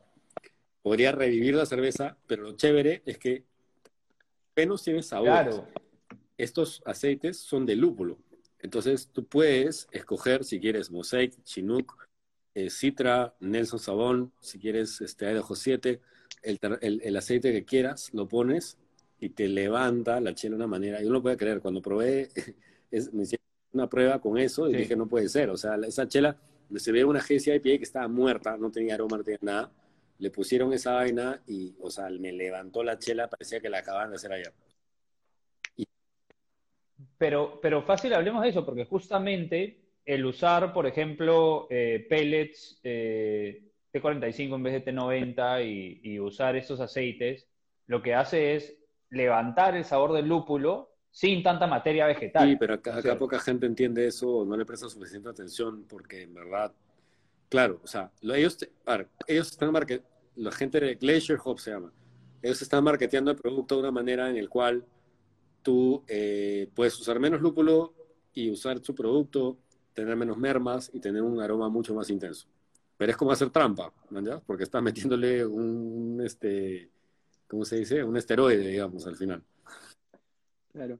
podría 0.81 1.11
revivir 1.11 1.55
la 1.55 1.65
cerveza, 1.65 2.17
pero 2.27 2.43
lo 2.43 2.53
chévere 2.53 3.01
es 3.05 3.17
que 3.17 3.43
menos 4.55 4.83
tiene 4.83 5.03
sabor. 5.03 5.27
Claro. 5.27 5.67
Estos 6.37 6.81
aceites 6.85 7.37
son 7.37 7.65
de 7.65 7.75
lúpulo. 7.75 8.17
Entonces 8.61 9.09
tú 9.11 9.25
puedes 9.25 9.87
escoger 9.91 10.43
si 10.43 10.59
quieres 10.59 10.91
Mosaic, 10.91 11.43
Chinook, 11.43 11.95
eh, 12.55 12.69
Citra, 12.69 13.35
Nelson 13.39 13.79
Sabón, 13.79 14.33
si 14.41 14.59
quieres 14.59 15.01
este 15.01 15.31
Idaho 15.31 15.55
7, 15.55 16.01
el, 16.43 16.59
el, 16.81 17.01
el, 17.03 17.17
aceite 17.17 17.51
que 17.51 17.63
quieras, 17.63 18.09
lo 18.13 18.27
pones 18.27 18.77
y 19.19 19.29
te 19.29 19.47
levanta 19.47 20.19
la 20.19 20.33
chela 20.33 20.53
de 20.53 20.57
una 20.57 20.67
manera. 20.67 21.01
Yo 21.01 21.07
no 21.07 21.15
lo 21.15 21.21
puedo 21.21 21.37
creer, 21.37 21.61
cuando 21.61 21.81
probé, 21.81 22.29
es, 22.91 23.13
me 23.13 23.23
hicieron 23.23 23.45
una 23.73 23.89
prueba 23.89 24.19
con 24.19 24.37
eso 24.37 24.69
y 24.69 24.75
dije, 24.75 24.95
no 24.95 25.07
puede 25.07 25.29
ser. 25.29 25.49
O 25.49 25.57
sea, 25.57 25.75
esa 25.87 26.07
chela, 26.07 26.37
se 26.75 26.91
veía 26.91 27.05
una 27.05 27.21
GCIPA 27.21 27.61
que 27.61 27.83
estaba 27.83 28.07
muerta, 28.07 28.57
no 28.57 28.71
tenía 28.71 28.95
aroma, 28.95 29.17
no 29.17 29.23
tenía 29.23 29.39
nada. 29.41 29.71
Le 30.17 30.31
pusieron 30.31 30.73
esa 30.73 30.93
vaina 30.93 31.41
y, 31.47 31.75
o 31.79 31.89
sea, 31.89 32.09
me 32.09 32.31
levantó 32.31 32.83
la 32.83 32.99
chela, 32.99 33.29
parecía 33.29 33.61
que 33.61 33.69
la 33.69 33.79
acababan 33.79 34.09
de 34.09 34.17
hacer 34.17 34.33
ayer. 34.33 34.53
Pero, 37.19 37.59
pero 37.61 37.83
fácil, 37.83 38.13
hablemos 38.13 38.41
de 38.41 38.49
eso, 38.49 38.65
porque 38.65 38.85
justamente 38.85 39.89
el 40.05 40.25
usar, 40.25 40.73
por 40.73 40.87
ejemplo, 40.87 41.67
eh, 41.69 42.07
pellets 42.09 42.79
eh, 42.81 43.61
T45 43.93 44.55
en 44.55 44.63
vez 44.63 44.73
de 44.73 44.91
T90 44.93 46.01
y, 46.01 46.19
usar 46.19 46.55
esos 46.55 46.79
aceites, 46.79 47.45
lo 47.87 48.01
que 48.01 48.15
hace 48.15 48.55
es 48.55 48.73
levantar 49.09 49.75
el 49.75 49.83
sabor 49.83 50.13
del 50.13 50.27
lúpulo 50.27 50.95
sin 51.11 51.43
tanta 51.43 51.67
materia 51.67 52.07
vegetal. 52.07 52.47
Sí, 52.47 52.55
pero 52.55 52.75
acá, 52.75 53.01
poca 53.19 53.37
gente 53.39 53.65
entiende 53.65 54.07
eso, 54.07 54.45
no 54.45 54.55
le 54.55 54.65
presta 54.65 54.87
suficiente 54.87 55.27
atención, 55.27 55.83
porque 55.89 56.21
en 56.21 56.33
verdad, 56.33 56.71
claro, 57.49 57.81
o 57.83 57.87
sea, 57.87 58.11
ellos, 58.21 58.57
ellos 59.27 59.51
están 59.51 59.73
marketeando, 59.73 60.07
la 60.35 60.51
gente 60.53 60.79
de 60.79 60.95
Glacier 60.95 61.37
Hop 61.43 61.59
se 61.59 61.71
llama, 61.71 61.91
ellos 62.41 62.61
están 62.61 62.81
marketeando 62.83 63.31
el 63.31 63.37
producto 63.37 63.75
de 63.75 63.81
una 63.81 63.91
manera 63.91 64.29
en 64.29 64.37
el 64.37 64.47
cual 64.47 64.85
tú 65.61 66.03
eh, 66.07 66.69
puedes 66.73 66.99
usar 66.99 67.19
menos 67.19 67.41
lúpulo 67.41 67.93
y 68.33 68.49
usar 68.49 68.79
su 68.83 68.95
producto, 68.95 69.57
tener 69.93 70.15
menos 70.15 70.37
mermas 70.37 70.89
y 70.93 70.99
tener 70.99 71.21
un 71.21 71.41
aroma 71.41 71.69
mucho 71.69 71.93
más 71.93 72.09
intenso. 72.09 72.47
Pero 72.97 73.11
es 73.11 73.17
como 73.17 73.31
hacer 73.31 73.49
trampa, 73.49 73.93
¿no? 74.09 74.41
Porque 74.45 74.63
estás 74.63 74.83
metiéndole 74.83 75.45
un, 75.45 76.21
este, 76.23 76.89
¿cómo 77.47 77.63
se 77.65 77.77
dice? 77.77 78.03
Un 78.03 78.17
esteroide, 78.17 78.67
digamos, 78.67 79.07
al 79.07 79.15
final. 79.15 79.43
Claro. 80.71 80.99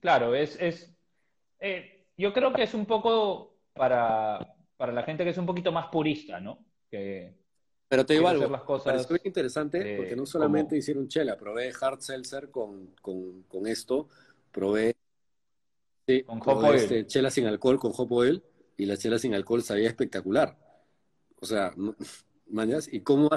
Claro, 0.00 0.34
es, 0.34 0.56
es 0.60 0.94
eh, 1.58 2.06
yo 2.16 2.32
creo 2.32 2.52
que 2.52 2.62
es 2.62 2.74
un 2.74 2.86
poco 2.86 3.56
para, 3.74 4.54
para 4.76 4.92
la 4.92 5.02
gente 5.02 5.24
que 5.24 5.30
es 5.30 5.38
un 5.38 5.46
poquito 5.46 5.72
más 5.72 5.86
purista, 5.88 6.40
¿no? 6.40 6.64
Que, 6.90 7.34
pero 7.90 8.06
te 8.06 8.14
digo 8.14 8.28
algo, 8.28 8.48
las 8.48 8.62
cosas, 8.62 9.04
pareció 9.04 9.18
interesante 9.24 9.96
porque 9.96 10.14
no 10.14 10.24
solamente 10.24 10.76
hicieron 10.76 11.08
chela, 11.08 11.36
probé 11.36 11.72
hard 11.78 12.00
seltzer 12.00 12.48
con, 12.48 12.94
con, 13.02 13.42
con 13.48 13.66
esto, 13.66 14.06
probé, 14.52 14.94
sí, 16.06 16.22
con 16.22 16.38
probé 16.38 16.76
este, 16.76 17.06
chela 17.08 17.32
sin 17.32 17.48
alcohol 17.48 17.80
con 17.80 17.90
hop 17.96 18.12
oil 18.12 18.44
y 18.76 18.86
la 18.86 18.96
chela 18.96 19.18
sin 19.18 19.34
alcohol 19.34 19.64
sabía 19.64 19.88
espectacular. 19.88 20.56
O 21.40 21.44
sea, 21.44 21.74
mañas, 22.46 22.86
¿y 22.92 23.00
cómo? 23.00 23.28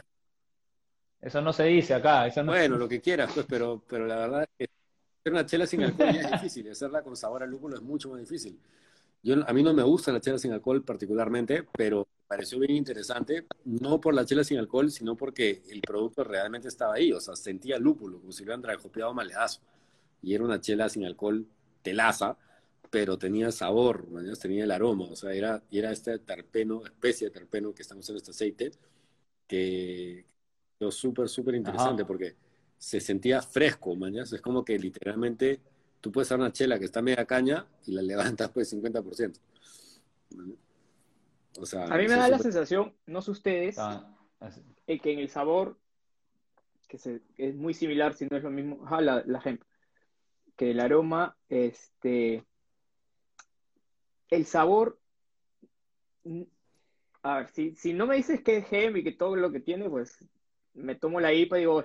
Eso 1.20 1.41
no 1.41 1.51
se 1.51 1.64
dice 1.64 1.95
acá. 1.95 2.32
bueno, 2.45 2.78
lo 2.78 2.88
que 2.88 3.01
quieras, 3.01 3.32
pues, 3.34 3.47
pero, 3.49 3.84
pero 3.88 4.06
la 4.06 4.18
verdad 4.18 4.43
es 4.43 4.49
que 4.56 4.74
hacer 5.20 5.34
una 5.34 5.47
chela 5.47 5.66
sin 5.66 5.82
alcohol 5.82 6.14
ya 6.14 6.22
es 6.22 6.32
difícil, 6.32 6.70
hacerla 6.70 7.01
con 7.01 7.18
sabor 7.18 7.41
a 7.41 7.47
lúpulo 7.47 7.76
es 7.76 7.82
mucho 7.82 8.08
más 8.12 8.20
difícil. 8.20 8.60
Yo, 9.24 9.36
a 9.47 9.51
mí 9.51 9.64
no 9.64 9.74
me 9.74 9.82
gusta 9.82 10.12
la 10.12 10.22
chela 10.22 10.38
sin 10.38 10.51
alcohol 10.51 10.84
particularmente, 10.84 11.66
pero 11.76 12.08
pareció 12.34 12.57
bien 12.57 12.75
interesante, 12.75 13.45
no 13.63 14.01
por 14.01 14.15
la 14.15 14.25
chela 14.25 14.43
sin 14.43 14.57
alcohol, 14.57 14.89
sino 14.89 15.15
porque 15.15 15.61
el 15.69 15.81
producto 15.81 16.23
realmente 16.23 16.67
estaba 16.67 16.95
ahí, 16.95 17.13
o 17.13 17.19
sea, 17.19 17.36
sentía 17.36 17.77
lúpulo, 17.77 18.19
como 18.19 18.31
si 18.31 18.41
lo 18.41 18.45
hubieran 18.45 18.61
dragopeado 18.63 19.13
maleazo. 19.13 19.61
Y 20.23 20.34
era 20.34 20.43
una 20.43 20.59
chela 20.59 20.89
sin 20.89 21.05
alcohol 21.05 21.45
telaza, 21.84 22.36
pero 22.89 23.19
tenía 23.19 23.51
sabor, 23.51 24.07
¿no? 24.09 24.36
tenía 24.36 24.63
el 24.63 24.71
aroma, 24.71 25.05
o 25.05 25.15
sea, 25.15 25.31
era, 25.31 25.61
era 25.69 25.91
este 25.91 26.17
terpeno, 26.17 26.84
especie 26.84 27.27
de 27.27 27.34
terpeno 27.34 27.71
que 27.71 27.84
estamos 27.84 28.05
usando 28.05 28.17
este 28.17 28.31
aceite, 28.31 28.71
que 29.47 30.25
es 30.79 30.95
súper, 30.95 31.29
súper 31.29 31.53
interesante 31.53 32.03
porque 32.03 32.36
se 32.79 32.99
sentía 32.99 33.43
fresco, 33.43 33.95
mañana 33.95 34.23
es 34.23 34.41
como 34.41 34.65
que 34.65 34.79
literalmente 34.79 35.59
tú 36.01 36.11
puedes 36.11 36.29
hacer 36.29 36.39
una 36.39 36.51
chela 36.51 36.79
que 36.79 36.86
está 36.86 37.03
media 37.03 37.25
caña 37.25 37.67
y 37.86 37.91
la 37.91 38.01
levantas 38.11 38.49
pues 38.49 38.73
50%. 38.73 39.39
O 41.60 41.66
sea, 41.66 41.86
a 41.86 41.97
mí 41.97 42.08
me 42.08 42.16
da 42.16 42.30
la 42.30 42.39
sensación, 42.39 42.95
no 43.06 43.22
sé 43.22 43.32
ustedes, 43.32 43.78
ah, 43.78 44.16
que 44.86 45.14
en 45.14 45.20
el 45.20 45.30
sabor, 45.30 45.78
que, 46.88 46.97
es 47.38 47.56
muy 47.56 47.74
similar, 47.74 48.14
si 48.14 48.26
no 48.26 48.38
es 48.38 48.43
lo 48.43 48.49
mismo, 48.49 48.86
la, 48.99 49.24
la 49.26 49.41
gente, 49.41 49.66
que 50.56 50.72
el 50.72 50.80
aroma, 50.80 51.38
este, 51.49 52.43
el 54.30 54.45
sabor, 54.45 54.99
a 57.22 57.38
ver, 57.38 57.49
si, 57.49 57.76
si 57.76 57.93
no 57.93 58.08
me 58.08 58.16
dices 58.16 58.41
que 58.41 58.58
es 58.58 58.68
gem 58.68 58.97
y 58.97 59.04
que 59.04 59.12
todo 59.12 59.36
lo 59.36 59.51
que 59.51 59.60
tiene, 59.60 59.89
pues 59.89 60.18
me 60.74 60.95
tomo 60.95 61.20
la 61.20 61.34
IPA 61.34 61.58
y 61.58 61.62
digo, 61.62 61.84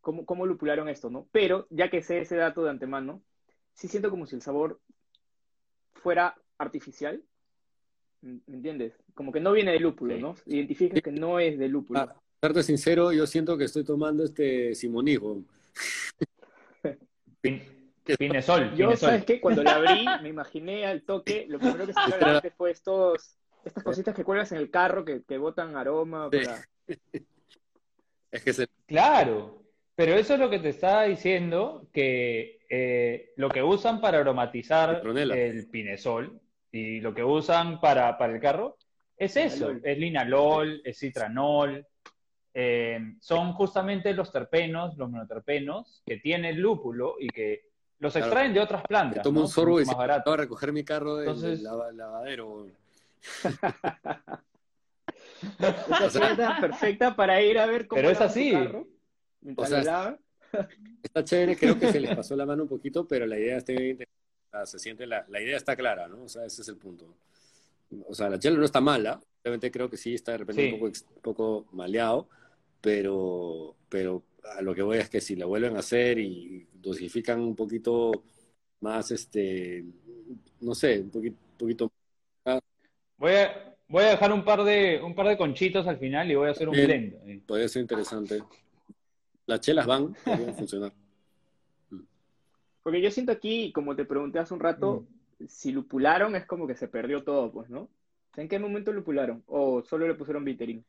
¿cómo, 0.00 0.24
cómo 0.24 0.46
lupularon 0.46 0.88
esto, 0.88 1.10
no? 1.10 1.28
Pero, 1.32 1.66
ya 1.70 1.90
que 1.90 2.02
sé 2.02 2.20
ese 2.20 2.36
dato 2.36 2.62
de 2.62 2.70
antemano, 2.70 3.22
sí 3.72 3.88
siento 3.88 4.10
como 4.10 4.26
si 4.26 4.36
el 4.36 4.42
sabor 4.42 4.80
fuera 5.94 6.36
artificial, 6.58 7.24
¿me 8.24 8.56
entiendes? 8.56 8.94
Como 9.14 9.30
que 9.32 9.40
no 9.40 9.52
viene 9.52 9.72
de 9.72 9.80
lúpulo, 9.80 10.16
¿no? 10.18 10.34
Identifica 10.46 11.00
que 11.00 11.12
no 11.12 11.38
es 11.38 11.58
de 11.58 11.68
lúpulo. 11.68 12.00
Para 12.00 12.20
serte 12.40 12.62
sincero, 12.62 13.12
yo 13.12 13.26
siento 13.26 13.56
que 13.56 13.64
estoy 13.64 13.84
tomando 13.84 14.24
este 14.24 14.74
simonijo. 14.74 15.42
Pinesol. 18.18 18.74
Yo, 18.76 18.96
¿sabes 18.96 19.24
qué? 19.24 19.40
Cuando 19.40 19.62
la 19.62 19.76
abrí, 19.76 20.04
me 20.22 20.28
imaginé 20.30 20.86
al 20.86 21.02
toque, 21.02 21.46
lo 21.48 21.58
primero 21.58 21.86
que 21.86 21.92
se 21.92 22.00
me 22.10 22.18
la 22.18 22.42
fue 22.56 22.70
estos, 22.70 23.38
estas 23.64 23.82
cositas 23.82 24.14
que 24.14 24.24
cuelgas 24.24 24.52
en 24.52 24.58
el 24.58 24.70
carro 24.70 25.04
que, 25.04 25.22
que 25.22 25.38
botan 25.38 25.76
aroma. 25.76 26.30
Es 28.30 28.42
que 28.42 28.52
se... 28.52 28.66
Claro, 28.86 29.62
pero 29.94 30.14
eso 30.14 30.34
es 30.34 30.40
lo 30.40 30.50
que 30.50 30.58
te 30.58 30.70
estaba 30.70 31.04
diciendo, 31.04 31.86
que 31.92 32.58
eh, 32.68 33.32
lo 33.36 33.48
que 33.48 33.62
usan 33.62 34.00
para 34.00 34.18
aromatizar 34.18 35.02
el 35.06 35.68
pinesol 35.70 36.40
y 36.74 37.00
lo 37.00 37.14
que 37.14 37.22
usan 37.22 37.80
para, 37.80 38.18
el 38.18 38.40
carro 38.40 38.76
es 39.16 39.36
eso, 39.36 39.70
es 39.80 39.96
linalol, 39.96 40.82
es 40.84 40.98
citranol, 40.98 41.86
eh, 42.52 42.98
son 43.20 43.52
justamente 43.52 44.12
los 44.12 44.32
terpenos, 44.32 44.96
los 44.96 45.08
monoterpenos, 45.08 46.02
que 46.04 46.16
tienen 46.16 46.60
lúpulo 46.60 47.14
y 47.20 47.28
que 47.28 47.68
los 48.00 48.16
extraen 48.16 48.52
de 48.52 48.58
otras 48.58 48.82
plantas. 48.82 49.22
Tomo 49.22 49.42
un 49.42 49.48
sorbo 49.48 49.80
y 49.80 49.84
a 49.88 50.36
recoger 50.36 50.72
mi 50.72 50.84
carro 50.84 51.18
del 51.18 51.62
lavadero. 51.62 52.66
Esta 55.60 56.58
perfecta 56.60 57.14
para 57.14 57.40
ir 57.40 57.56
a 57.60 57.66
ver 57.66 57.86
cómo 57.86 58.02
Pero 58.02 58.10
es 58.10 58.20
así. 58.20 58.52
O 59.56 59.64
sea, 59.64 60.18
está 61.04 61.22
chévere, 61.22 61.56
creo 61.56 61.78
que 61.78 61.92
se 61.92 62.00
les 62.00 62.16
pasó 62.16 62.34
la 62.34 62.44
mano 62.44 62.64
un 62.64 62.68
poquito, 62.68 63.06
pero 63.06 63.26
la 63.26 63.38
idea 63.38 63.58
está 63.58 63.72
se 64.64 64.78
siente 64.78 65.06
la, 65.06 65.24
la, 65.28 65.40
idea 65.40 65.56
está 65.56 65.76
clara, 65.76 66.08
¿no? 66.08 66.24
O 66.24 66.28
sea, 66.28 66.44
ese 66.44 66.62
es 66.62 66.68
el 66.68 66.76
punto. 66.76 67.06
O 68.06 68.14
sea, 68.14 68.28
la 68.28 68.38
chela 68.38 68.56
no 68.56 68.64
está 68.64 68.80
mala, 68.80 69.20
obviamente 69.42 69.70
creo 69.70 69.90
que 69.90 69.96
sí 69.96 70.14
está 70.14 70.32
de 70.32 70.38
repente 70.38 70.72
un, 70.72 70.80
poco, 70.80 70.86
un 70.86 71.22
poco 71.22 71.66
maleado, 71.72 72.28
pero, 72.80 73.76
pero 73.88 74.22
a 74.56 74.62
lo 74.62 74.74
que 74.74 74.82
voy 74.82 74.98
es 74.98 75.08
que 75.08 75.20
si 75.20 75.36
la 75.36 75.46
vuelven 75.46 75.76
a 75.76 75.80
hacer 75.80 76.18
y 76.18 76.66
dosifican 76.72 77.40
un 77.40 77.54
poquito 77.54 78.24
más, 78.80 79.10
este, 79.10 79.84
no 80.60 80.74
sé, 80.74 81.00
un 81.00 81.10
poquito, 81.10 81.36
poquito 81.58 81.92
Voy 83.16 83.32
a, 83.32 83.76
voy 83.88 84.04
a 84.04 84.10
dejar 84.10 84.32
un 84.32 84.44
par 84.44 84.64
de 84.64 85.00
un 85.02 85.14
par 85.14 85.28
de 85.28 85.38
conchitos 85.38 85.86
al 85.86 85.98
final 85.98 86.30
y 86.30 86.34
voy 86.34 86.48
a 86.48 86.50
hacer 86.50 86.68
un 86.68 86.74
blend. 86.74 87.46
Puede 87.46 87.68
ser 87.68 87.82
interesante. 87.82 88.42
Las 89.46 89.60
chelas 89.60 89.86
van, 89.86 90.14
podrían 90.24 90.54
funcionar. 90.54 90.92
Porque 92.84 93.00
yo 93.00 93.10
siento 93.10 93.32
aquí, 93.32 93.72
como 93.72 93.96
te 93.96 94.04
pregunté 94.04 94.38
hace 94.38 94.52
un 94.52 94.60
rato, 94.60 95.06
si 95.48 95.72
lupularon 95.72 96.36
es 96.36 96.44
como 96.44 96.66
que 96.66 96.76
se 96.76 96.86
perdió 96.86 97.24
todo, 97.24 97.50
pues, 97.50 97.70
¿no? 97.70 97.88
¿En 98.36 98.46
qué 98.46 98.58
momento 98.58 98.92
lupularon? 98.92 99.42
¿O 99.46 99.82
solo 99.82 100.06
le 100.06 100.14
pusieron 100.14 100.44
bittering? 100.44 100.84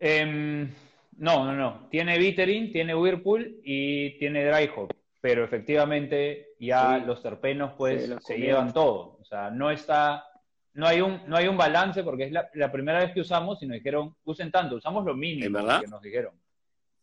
Em, 0.00 0.70
no, 1.18 1.44
no, 1.44 1.52
no. 1.52 1.88
Tiene 1.90 2.18
bittering, 2.18 2.72
tiene 2.72 2.94
Whirlpool 2.94 3.60
y 3.62 4.18
tiene 4.18 4.46
dry 4.46 4.70
hop. 4.74 4.88
Pero 5.20 5.44
efectivamente 5.44 6.54
ya 6.58 6.96
los 6.98 7.22
terpenos 7.22 7.72
pues 7.76 8.14
se 8.20 8.38
llevan 8.38 8.72
todo. 8.72 9.18
O 9.20 9.24
sea, 9.26 9.50
no 9.50 9.70
está, 9.70 10.24
no 10.72 10.86
hay 10.86 11.02
un, 11.02 11.20
no 11.26 11.36
hay 11.36 11.48
un 11.48 11.58
balance 11.58 12.02
porque 12.02 12.24
es 12.24 12.32
la, 12.32 12.72
primera 12.72 13.00
vez 13.00 13.12
que 13.12 13.20
usamos 13.20 13.62
y 13.62 13.66
nos 13.66 13.74
dijeron, 13.74 14.16
usen 14.24 14.50
tanto, 14.50 14.76
usamos 14.76 15.04
lo 15.04 15.14
mínimo 15.14 15.58
que 15.80 15.86
nos 15.86 16.00
dijeron. 16.00 16.32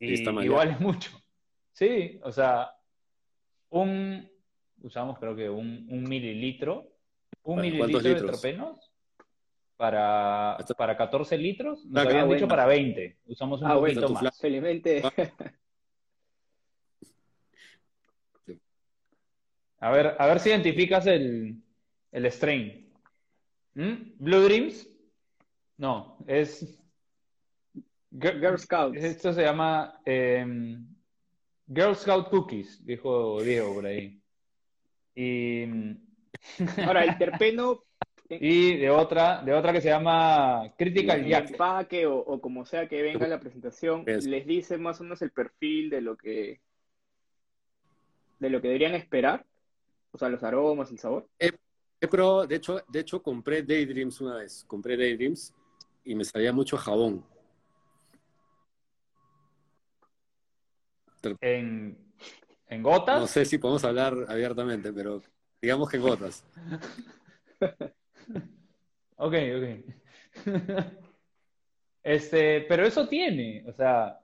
Y 0.02 0.44
igual 0.44 0.72
es 0.72 0.80
mucho. 0.82 1.12
Sí, 1.72 2.20
o 2.24 2.32
sea, 2.32 2.72
un, 3.70 4.30
usamos 4.82 5.18
creo 5.20 5.36
que 5.36 5.50
un, 5.50 5.86
mililitro, 6.04 6.92
un 7.44 7.62
mililitro 7.62 8.00
de 8.00 8.16
terpenos 8.16 8.92
para, 9.78 10.58
para 10.78 10.98
14 10.98 11.38
litros, 11.38 11.86
nos 11.86 12.06
habían 12.06 12.30
dicho 12.30 12.48
para 12.48 12.66
20. 12.66 13.20
Usamos 13.26 13.62
un 13.62 13.68
ah, 13.68 13.76
poquito 13.76 14.10
más. 14.10 14.38
Felizmente. 14.40 15.02
A 19.80 19.90
ver, 19.90 20.16
a 20.20 20.28
ver 20.28 20.40
si 20.40 20.50
identificas 20.50 21.08
el, 21.08 21.56
el 22.12 22.26
strain. 22.26 22.92
¿Mm? 23.74 24.18
Blue 24.20 24.42
Dreams. 24.42 24.88
No, 25.78 26.18
es. 26.28 26.81
Girl 28.12 28.58
Scout. 28.58 28.96
Esto 28.96 29.34
se 29.34 29.44
llama 29.44 30.02
em, 30.06 30.86
Girl 31.68 31.96
Scout 31.96 32.30
Cookies, 32.30 32.86
dijo 32.86 33.42
Diego 33.42 33.74
por 33.76 33.86
ahí. 33.86 34.22
Y. 35.16 35.66
Ahora, 36.86 37.04
el 37.04 37.18
terpeno 37.18 37.84
y 38.30 38.78
de 38.78 38.90
otra, 38.90 39.42
de 39.42 39.54
otra 39.54 39.74
que 39.74 39.82
se 39.82 39.90
llama 39.90 40.74
Critical 40.78 41.26
Jack. 41.26 41.46
El 41.46 41.52
empaque 41.52 42.06
o, 42.06 42.18
o, 42.18 42.40
como 42.40 42.66
sea 42.66 42.88
que 42.88 43.02
venga 43.02 43.28
la 43.28 43.40
presentación, 43.40 44.06
les 44.06 44.46
dice 44.46 44.78
más 44.78 45.00
o 45.00 45.04
menos 45.04 45.22
el 45.22 45.32
perfil 45.32 45.90
de 45.90 46.02
lo 46.02 46.16
que 46.16 46.62
de 48.40 48.50
lo 48.50 48.60
que 48.60 48.70
deberían 48.70 48.96
esperar, 48.96 49.46
o 50.12 50.18
sea, 50.18 50.28
los 50.28 50.42
aromas, 50.44 50.90
el 50.90 50.98
sabor. 50.98 51.30
pero 52.00 52.48
de 52.48 52.56
hecho, 52.56 52.82
de 52.88 53.00
hecho 53.00 53.22
compré 53.22 53.62
Daydreams 53.62 54.20
una 54.20 54.38
vez, 54.38 54.64
compré 54.66 54.98
Daydreams 54.98 55.54
y 56.04 56.16
me 56.16 56.26
salía 56.26 56.52
mucho 56.52 56.76
jabón. 56.76 57.24
¿En, 61.42 61.98
¿En 62.68 62.84
gotas? 62.84 63.20
No 63.20 63.28
sé 63.28 63.46
si 63.46 63.58
podemos 63.58 63.84
hablar 63.84 64.16
abiertamente, 64.28 64.94
pero 64.94 65.22
digamos 65.62 65.90
que 65.90 65.98
en 65.98 66.04
gotas. 66.04 66.46
ok, 69.18 69.36
ok. 69.56 70.46
este, 72.04 72.62
pero 72.62 72.86
eso 72.86 73.08
tiene, 73.08 73.64
o 73.68 73.74
sea, 73.74 74.20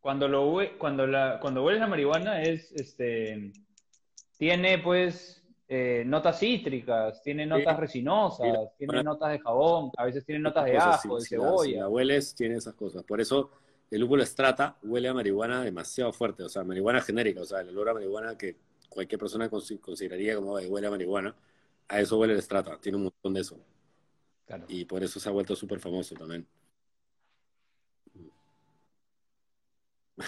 cuando 0.00 0.28
lo 0.28 0.58
cuando 0.78 1.06
la 1.06 1.38
cuando 1.40 1.64
hueles 1.64 1.80
la 1.80 1.86
marihuana 1.86 2.42
es 2.42 2.70
este 2.72 3.52
tiene 4.36 4.78
pues 4.78 5.42
eh, 5.66 6.02
notas 6.04 6.38
cítricas, 6.38 7.22
tiene 7.22 7.46
notas 7.46 7.78
resinosas, 7.78 8.76
tiene 8.76 9.02
notas 9.02 9.32
de 9.32 9.38
jabón, 9.38 9.90
a 9.96 10.04
veces 10.04 10.24
tiene 10.26 10.40
notas 10.40 10.66
de 10.66 10.76
ajo, 10.76 11.18
de 11.18 11.24
cebolla. 11.24 11.64
si 11.64 11.76
la 11.76 11.88
hueles, 11.88 12.34
tiene 12.34 12.56
esas 12.56 12.74
cosas. 12.74 13.02
Por 13.04 13.20
eso 13.20 13.50
el 13.90 14.00
lúpulo 14.00 14.22
estrata 14.22 14.76
huele 14.82 15.08
a 15.08 15.14
marihuana 15.14 15.62
demasiado 15.62 16.12
fuerte, 16.12 16.42
o 16.42 16.48
sea, 16.48 16.64
marihuana 16.64 17.00
genérica, 17.00 17.42
o 17.42 17.44
sea, 17.44 17.60
el 17.60 17.68
olor 17.70 17.90
a 17.90 17.94
marihuana 17.94 18.36
que 18.36 18.56
cualquier 18.88 19.18
persona 19.18 19.48
consideraría 19.48 20.36
como 20.36 20.54
huele 20.54 20.86
a 20.86 20.90
marihuana 20.90 21.34
a 21.88 22.00
eso 22.00 22.18
huele 22.18 22.34
el 22.34 22.42
Strata, 22.42 22.78
tiene 22.80 22.96
un 22.96 23.04
montón 23.04 23.34
de 23.34 23.40
eso. 23.40 23.58
Y 24.68 24.84
por 24.84 25.02
eso 25.02 25.20
se 25.20 25.28
ha 25.28 25.32
vuelto 25.32 25.56
súper 25.56 25.80
famoso 25.80 26.14
también. 26.14 26.46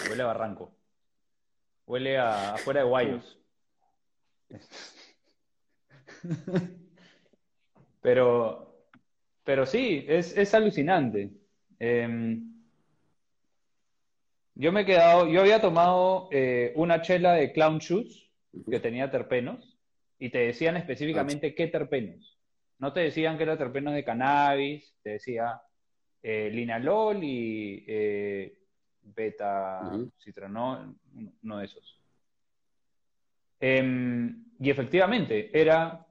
Huele 0.09 0.23
a 0.23 0.25
Barranco. 0.25 0.71
Huele 1.85 2.17
a 2.17 2.55
afuera 2.55 2.81
de 2.81 2.87
Guayos. 2.87 3.37
Pero, 8.01 8.87
pero 9.43 9.65
sí, 9.65 10.05
es, 10.07 10.53
alucinante. 10.53 11.29
Em, 11.77 12.56
yo 14.59 14.71
me 14.71 14.81
he 14.81 14.85
quedado, 14.85 15.27
yo 15.27 15.41
había 15.41 15.61
tomado 15.61 16.29
eh, 16.31 16.73
una 16.75 17.01
chela 17.01 17.33
de 17.33 17.51
Clown 17.53 17.77
Shoes 17.77 18.31
que 18.69 18.79
tenía 18.79 19.11
terpenos 19.11 19.77
y 20.17 20.29
te 20.29 20.39
decían 20.39 20.77
específicamente 20.77 21.53
qué 21.53 21.67
terpenos. 21.67 22.39
No 22.79 22.91
te 22.91 23.01
decían 23.01 23.37
que 23.37 23.43
era 23.43 23.57
terpenos 23.57 23.93
de 23.93 24.03
cannabis, 24.03 24.95
te 25.03 25.11
decía 25.11 25.61
eh, 26.23 26.49
linalol 26.51 27.23
y 27.23 27.85
eh, 27.87 28.57
beta 29.03 29.91
citronol, 30.17 30.95
uno 31.43 31.57
de 31.59 31.65
esos. 31.65 32.01
Em, 33.59 34.43
y 34.59 34.71
efectivamente, 34.71 35.51
era, 35.53 36.03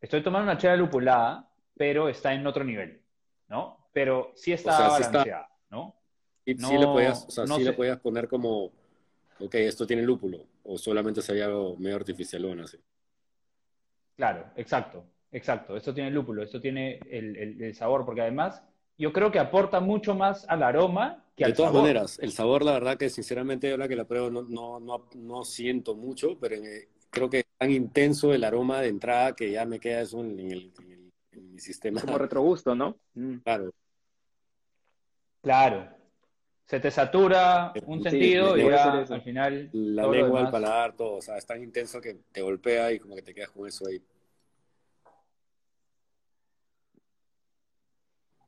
estoy 0.00 0.24
tomando 0.24 0.50
una 0.50 0.58
chela 0.58 0.76
lupulada, 0.76 1.48
pero 1.76 2.08
está 2.08 2.34
en 2.34 2.46
otro 2.48 2.64
nivel, 2.64 3.00
¿no? 3.46 3.88
Pero 3.92 4.32
sí 4.34 4.52
está 4.52 4.88
balanceada, 4.88 5.48
¿no? 5.70 5.95
Y 6.46 6.54
sí, 6.54 6.78
le 6.78 6.86
podías, 6.86 7.26
o 7.26 7.30
sea, 7.30 7.46
sí 7.46 7.64
le 7.64 7.72
podías 7.72 7.98
poner 7.98 8.28
como, 8.28 8.70
ok, 9.40 9.54
esto 9.56 9.84
tiene 9.84 10.02
lúpulo, 10.02 10.46
o 10.62 10.78
solamente 10.78 11.20
sería 11.20 11.46
algo 11.46 11.76
medio 11.76 11.96
artificial 11.96 12.44
o 12.44 12.62
así. 12.62 12.78
Claro, 14.16 14.46
exacto, 14.54 15.04
exacto. 15.32 15.76
Esto 15.76 15.92
tiene 15.92 16.12
lúpulo, 16.12 16.44
esto 16.44 16.60
tiene 16.60 17.00
el, 17.10 17.74
sabor, 17.74 18.04
porque 18.04 18.22
además 18.22 18.62
yo 18.96 19.12
creo 19.12 19.32
que 19.32 19.40
aporta 19.40 19.80
mucho 19.80 20.14
más 20.14 20.48
al 20.48 20.62
aroma 20.62 21.24
que 21.36 21.44
al 21.44 21.56
sabor. 21.56 21.66
De 21.66 21.72
todas 21.72 21.82
maneras, 21.82 22.18
el 22.20 22.30
sabor, 22.30 22.64
la 22.64 22.72
verdad 22.72 22.96
que 22.96 23.10
sinceramente, 23.10 23.72
ahora 23.72 23.88
que 23.88 23.96
la 23.96 24.04
pruebo, 24.04 24.30
no, 24.30 24.42
no, 24.42 24.78
no, 24.78 25.08
no 25.16 25.44
siento 25.44 25.96
mucho, 25.96 26.38
pero 26.38 26.56
creo 27.10 27.28
que 27.28 27.40
es 27.40 27.46
tan 27.58 27.72
intenso 27.72 28.32
el 28.32 28.44
aroma 28.44 28.80
de 28.80 28.88
entrada 28.88 29.34
que 29.34 29.50
ya 29.50 29.66
me 29.66 29.80
queda 29.80 30.02
eso 30.02 30.20
en, 30.20 30.38
el, 30.38 30.72
en, 31.32 31.52
mi 31.52 31.58
sistema. 31.58 32.00
Como 32.00 32.18
retrogusto, 32.18 32.76
¿no? 32.76 32.96
Mm. 33.14 33.38
Claro. 33.38 33.72
Claro. 35.42 35.95
Se 36.66 36.80
te 36.80 36.90
satura 36.90 37.72
un 37.86 38.02
sentido 38.02 38.56
y 38.58 38.68
ya 38.68 38.92
al 38.98 39.22
final. 39.22 39.70
La 39.72 40.08
lengua, 40.08 40.40
el 40.40 40.50
paladar, 40.50 40.96
todo. 40.96 41.16
O 41.16 41.22
sea, 41.22 41.38
es 41.38 41.46
tan 41.46 41.62
intenso 41.62 42.00
que 42.00 42.18
te 42.32 42.42
golpea 42.42 42.92
y 42.92 42.98
como 42.98 43.14
que 43.14 43.22
te 43.22 43.32
quedas 43.32 43.50
con 43.50 43.68
eso 43.68 43.86
ahí. 43.86 44.02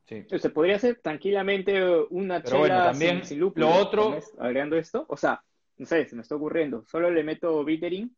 Sí. 0.07 0.25
Se 0.39 0.51
podría 0.51 0.77
hacer 0.77 1.01
tranquilamente 1.01 1.81
una 2.11 2.43
Pero 2.43 2.63
chela 2.63 2.85
también 2.87 3.25
sin, 3.25 3.39
Lo 3.39 3.71
otro. 3.71 4.19
Agregando 4.39 4.77
esto. 4.77 5.05
O 5.09 5.17
sea, 5.17 5.45
no 5.77 5.87
sé, 5.87 6.07
se 6.07 6.17
me 6.17 6.23
está 6.23 6.35
ocurriendo. 6.35 6.85
Solo 6.87 7.11
le 7.11 7.23
meto 7.23 7.65
bittering 7.65 8.11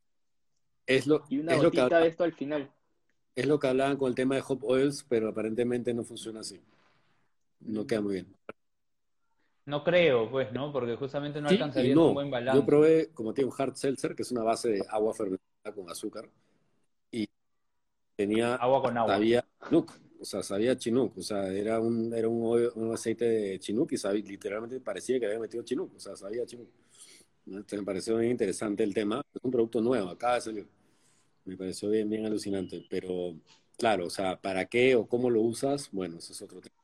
es 0.86 1.07
lo, 1.07 1.24
y 1.28 1.38
una 1.38 1.57
gotita 1.57 2.01
de 2.01 2.09
esto 2.09 2.24
al 2.24 2.32
final. 2.32 2.70
Es 3.36 3.46
lo 3.46 3.61
que 3.61 3.68
hablaban 3.68 3.96
con 3.96 4.09
el 4.09 4.14
tema 4.14 4.34
de 4.34 4.42
hop 4.46 4.64
oils, 4.64 5.05
pero 5.09 5.28
aparentemente 5.28 5.94
no 5.94 6.05
funciona 6.05 6.40
así. 6.40 6.61
No 7.61 7.86
queda 7.86 8.01
muy 8.01 8.14
bien. 8.14 8.26
No 9.67 9.85
creo, 9.85 10.31
pues, 10.31 10.53
¿no? 10.53 10.73
Porque 10.73 10.97
justamente 10.97 11.41
no 11.41 11.49
alcanzaría 11.49 11.99
un 11.99 12.15
buen 12.15 12.31
balance. 12.31 12.59
Yo 12.59 12.67
probé, 12.67 13.11
como 13.13 13.35
tiene 13.35 13.51
un 13.51 13.57
hard 13.57 13.75
seltzer, 13.75 14.15
que 14.15 14.23
es 14.23 14.33
una 14.33 14.43
base 14.43 14.71
de 14.71 14.85
agua 14.89 15.15
fermentada 15.15 15.75
con 15.75 15.89
azúcar, 15.91 16.29
y 17.11 17.29
tenía... 18.17 18.55
Agua 18.57 18.83
con 18.83 18.97
agua. 18.97 19.15
Sabía 19.15 19.45
chinook, 19.69 19.93
o 20.21 20.25
sea, 20.25 20.43
sabía 20.43 20.77
chinook, 20.77 21.19
o 21.19 21.23
sea, 21.23 21.49
era 21.49 21.79
un, 21.79 22.13
era 22.15 22.29
un, 22.29 22.93
aceite 22.93 23.25
de 23.27 23.59
chinook 23.59 23.93
y 23.93 23.97
sabía, 23.97 24.25
literalmente 24.25 24.81
parecía 24.81 25.21
que 25.21 25.27
había 25.27 25.39
metido 25.39 25.63
chinook, 25.63 25.95
o 25.95 26.01
sea, 26.01 26.17
sabía 26.17 26.45
chinook. 26.47 26.69
me 27.47 27.83
pareció 27.85 28.17
bien 28.17 28.33
interesante 28.33 28.83
el 28.83 28.95
tema. 28.95 29.23
Es 29.35 29.45
un 29.45 29.51
producto 29.51 29.81
nuevo, 29.81 30.09
acaba 30.09 30.37
de 30.37 30.41
salir. 30.41 30.69
Me 31.45 31.57
pareció 31.57 31.91
bien, 31.91 32.09
bien 32.09 32.27
alucinante, 32.27 32.87
pero 32.89 33.35
claro, 33.77 34.07
o 34.07 34.11
sea, 34.11 34.41
¿para 34.41 34.67
qué 34.67 34.95
o 34.97 35.07
cómo 35.07 35.31
lo 35.31 35.43
usas? 35.43 35.91
Bueno, 35.93 36.19
eso 36.19 36.33
es 36.33 36.43
otro 36.43 36.61
tema 36.61 36.80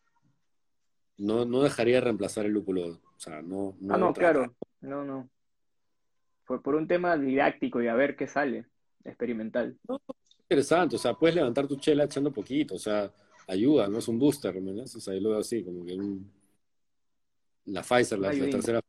no, 1.19 1.45
no 1.45 1.63
dejaría 1.63 1.97
de 1.97 2.03
reemplazar 2.03 2.47
el 2.47 2.53
lúpulo. 2.53 2.87
O 2.87 3.19
sea, 3.19 3.43
no. 3.43 3.77
no 3.81 3.95
ah, 3.95 3.99
no, 3.99 4.13
claro. 4.13 4.55
No, 4.81 5.05
no. 5.05 5.29
Fue 6.45 6.63
por 6.63 6.75
un 6.75 6.87
tema 6.87 7.17
didáctico 7.17 7.83
y 7.83 7.89
a 7.89 7.95
ver 7.95 8.17
qué 8.17 8.27
sale, 8.29 8.67
experimental. 9.05 9.77
No, 9.89 10.01
interesante. 10.43 10.97
O 10.97 10.99
sea, 10.99 11.15
puedes 11.15 11.35
levantar 11.35 11.67
tu 11.67 11.77
chela 11.77 12.05
echando 12.05 12.31
poquito. 12.33 12.75
O 12.75 12.79
sea, 12.79 13.11
ayuda, 13.49 13.89
no 13.89 13.99
es 13.99 14.09
un 14.09 14.19
booster, 14.19 14.55
¿verdad? 14.61 14.85
O 14.85 15.01
sea, 15.01 15.15
yo 15.15 15.21
lo 15.21 15.31
veo 15.31 15.39
así, 15.41 15.65
como 15.65 15.85
que 15.85 15.95
un. 15.95 16.31
La 17.65 17.83
Pfizer, 17.83 18.19
la, 18.19 18.31
tercera. 18.31 18.81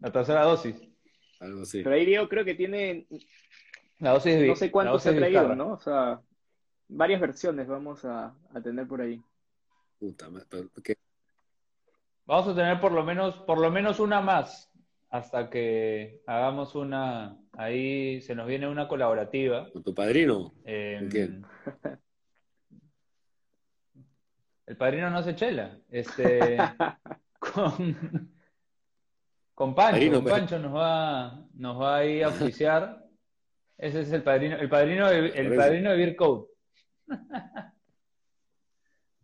la 0.00 0.12
tercera 0.12 0.42
dosis. 0.42 0.74
Algo 1.38 1.62
así. 1.62 1.82
Pero 1.82 1.94
ahí 1.94 2.04
Diego 2.06 2.28
creo 2.28 2.44
que 2.44 2.54
tiene. 2.54 3.06
La 4.00 4.10
dosis 4.10 4.34
de, 4.34 4.48
No 4.48 4.56
sé 4.56 4.72
cuánto 4.72 4.98
se 4.98 5.10
ha 5.10 5.14
traído, 5.14 5.54
¿no? 5.54 5.74
O 5.74 5.78
sea 5.78 6.20
varias 6.88 7.20
versiones 7.20 7.66
vamos 7.66 8.04
a, 8.04 8.34
tener 8.62 8.86
por 8.86 9.00
ahí. 9.00 9.22
Puta 9.98 10.28
Vamos 12.26 12.48
a 12.48 12.54
tener 12.54 12.80
por 12.80 12.92
lo 12.92 13.04
menos, 13.04 13.36
por 13.40 13.58
lo 13.58 13.70
menos 13.70 14.00
una 14.00 14.20
más, 14.20 14.70
hasta 15.10 15.50
que 15.50 16.22
hagamos 16.26 16.74
una, 16.74 17.38
ahí 17.52 18.20
se 18.22 18.34
nos 18.34 18.46
viene 18.46 18.66
una 18.68 18.88
colaborativa. 18.88 19.70
¿Con 19.70 19.82
tu 19.82 19.94
padrino? 19.94 20.54
Em, 20.64 21.08
quién? 21.10 21.44
El 24.66 24.76
padrino 24.78 25.10
no 25.10 25.18
hace 25.18 25.34
chela. 25.34 25.78
Este, 25.90 26.56
con, 27.38 28.32
con 29.54 29.74
Pancho. 29.74 30.12
con 30.12 30.24
Pancho 30.24 30.58
nos 30.58 30.74
va, 30.74 31.46
nos 31.54 31.80
va 31.80 31.96
a 31.96 32.04
ir 32.06 32.24
a 32.24 32.28
oficiar. 32.28 33.04
Ese 33.76 34.00
es 34.00 34.12
el 34.12 34.22
padrino, 34.22 34.56
el 34.56 34.68
padrino 34.68 35.08
de, 35.08 35.28
el 35.28 35.54
padrino 35.54 35.90
de 35.90 35.96
Beer 35.96 36.16
Code. 36.16 36.46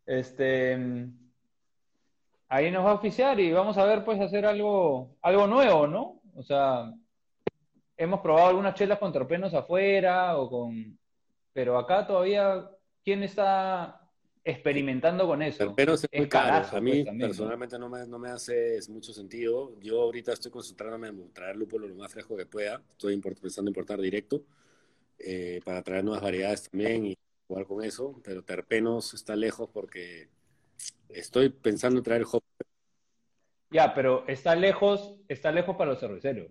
Este, 0.07 0.79
ahí 2.49 2.71
nos 2.71 2.85
va 2.85 2.91
a 2.91 2.95
oficiar 2.95 3.39
y 3.41 3.53
vamos 3.53 3.79
a 3.79 3.85
ver, 3.85 4.05
pues, 4.05 4.21
hacer 4.21 4.47
algo, 4.47 5.17
algo 5.23 5.47
nuevo, 5.47 5.87
¿no? 5.87 6.21
O 6.35 6.43
sea, 6.43 6.93
hemos 7.97 8.21
probado 8.21 8.49
algunas 8.49 8.75
chelas 8.75 8.99
con 8.99 9.13
terpenos 9.13 9.55
afuera 9.55 10.37
o 10.39 10.49
con... 10.49 10.99
Pero 11.53 11.79
acá 11.79 12.07
todavía, 12.07 12.71
¿quién 13.05 13.23
está 13.23 14.01
experimentando 14.45 15.27
con 15.27 15.43
eso? 15.43 15.59
Terpenos 15.59 16.05
es 16.05 16.19
muy 16.19 16.29
caro. 16.29 16.67
a 16.77 16.81
mí 16.81 17.05
pues, 17.05 17.19
personalmente 17.19 17.79
¿no? 17.79 17.89
me, 17.89 18.07
no 18.07 18.19
me 18.19 18.31
hace 18.31 18.79
mucho 18.89 19.13
sentido. 19.13 19.79
Yo 19.81 20.01
ahorita 20.01 20.33
estoy 20.33 20.51
concentrándome 20.51 21.09
en 21.09 21.33
traer 21.33 21.57
lúpulo 21.57 21.89
lo 21.89 21.95
más 21.95 22.11
fresco 22.11 22.37
que 22.37 22.47
pueda. 22.47 22.81
Estoy 22.91 23.21
pensando 23.21 23.69
en 23.69 23.73
importar 23.73 24.01
directo 24.01 24.43
eh, 25.19 25.61
para 25.65 25.83
traer 25.83 26.05
nuevas 26.05 26.23
variedades 26.23 26.71
también 26.71 27.07
y 27.07 27.19
jugar 27.51 27.67
con 27.67 27.83
eso, 27.83 28.21
pero 28.23 28.45
terpenos 28.45 29.13
está 29.13 29.35
lejos 29.35 29.69
porque 29.73 30.29
estoy 31.09 31.49
pensando 31.49 31.99
en 31.99 32.05
traer 32.05 32.25
hop. 32.31 32.45
Ya, 33.73 33.93
pero 33.93 34.25
está 34.29 34.55
lejos, 34.55 35.17
está 35.27 35.51
lejos 35.51 35.75
para 35.77 35.91
los 35.91 36.01
cerveceros. 36.01 36.49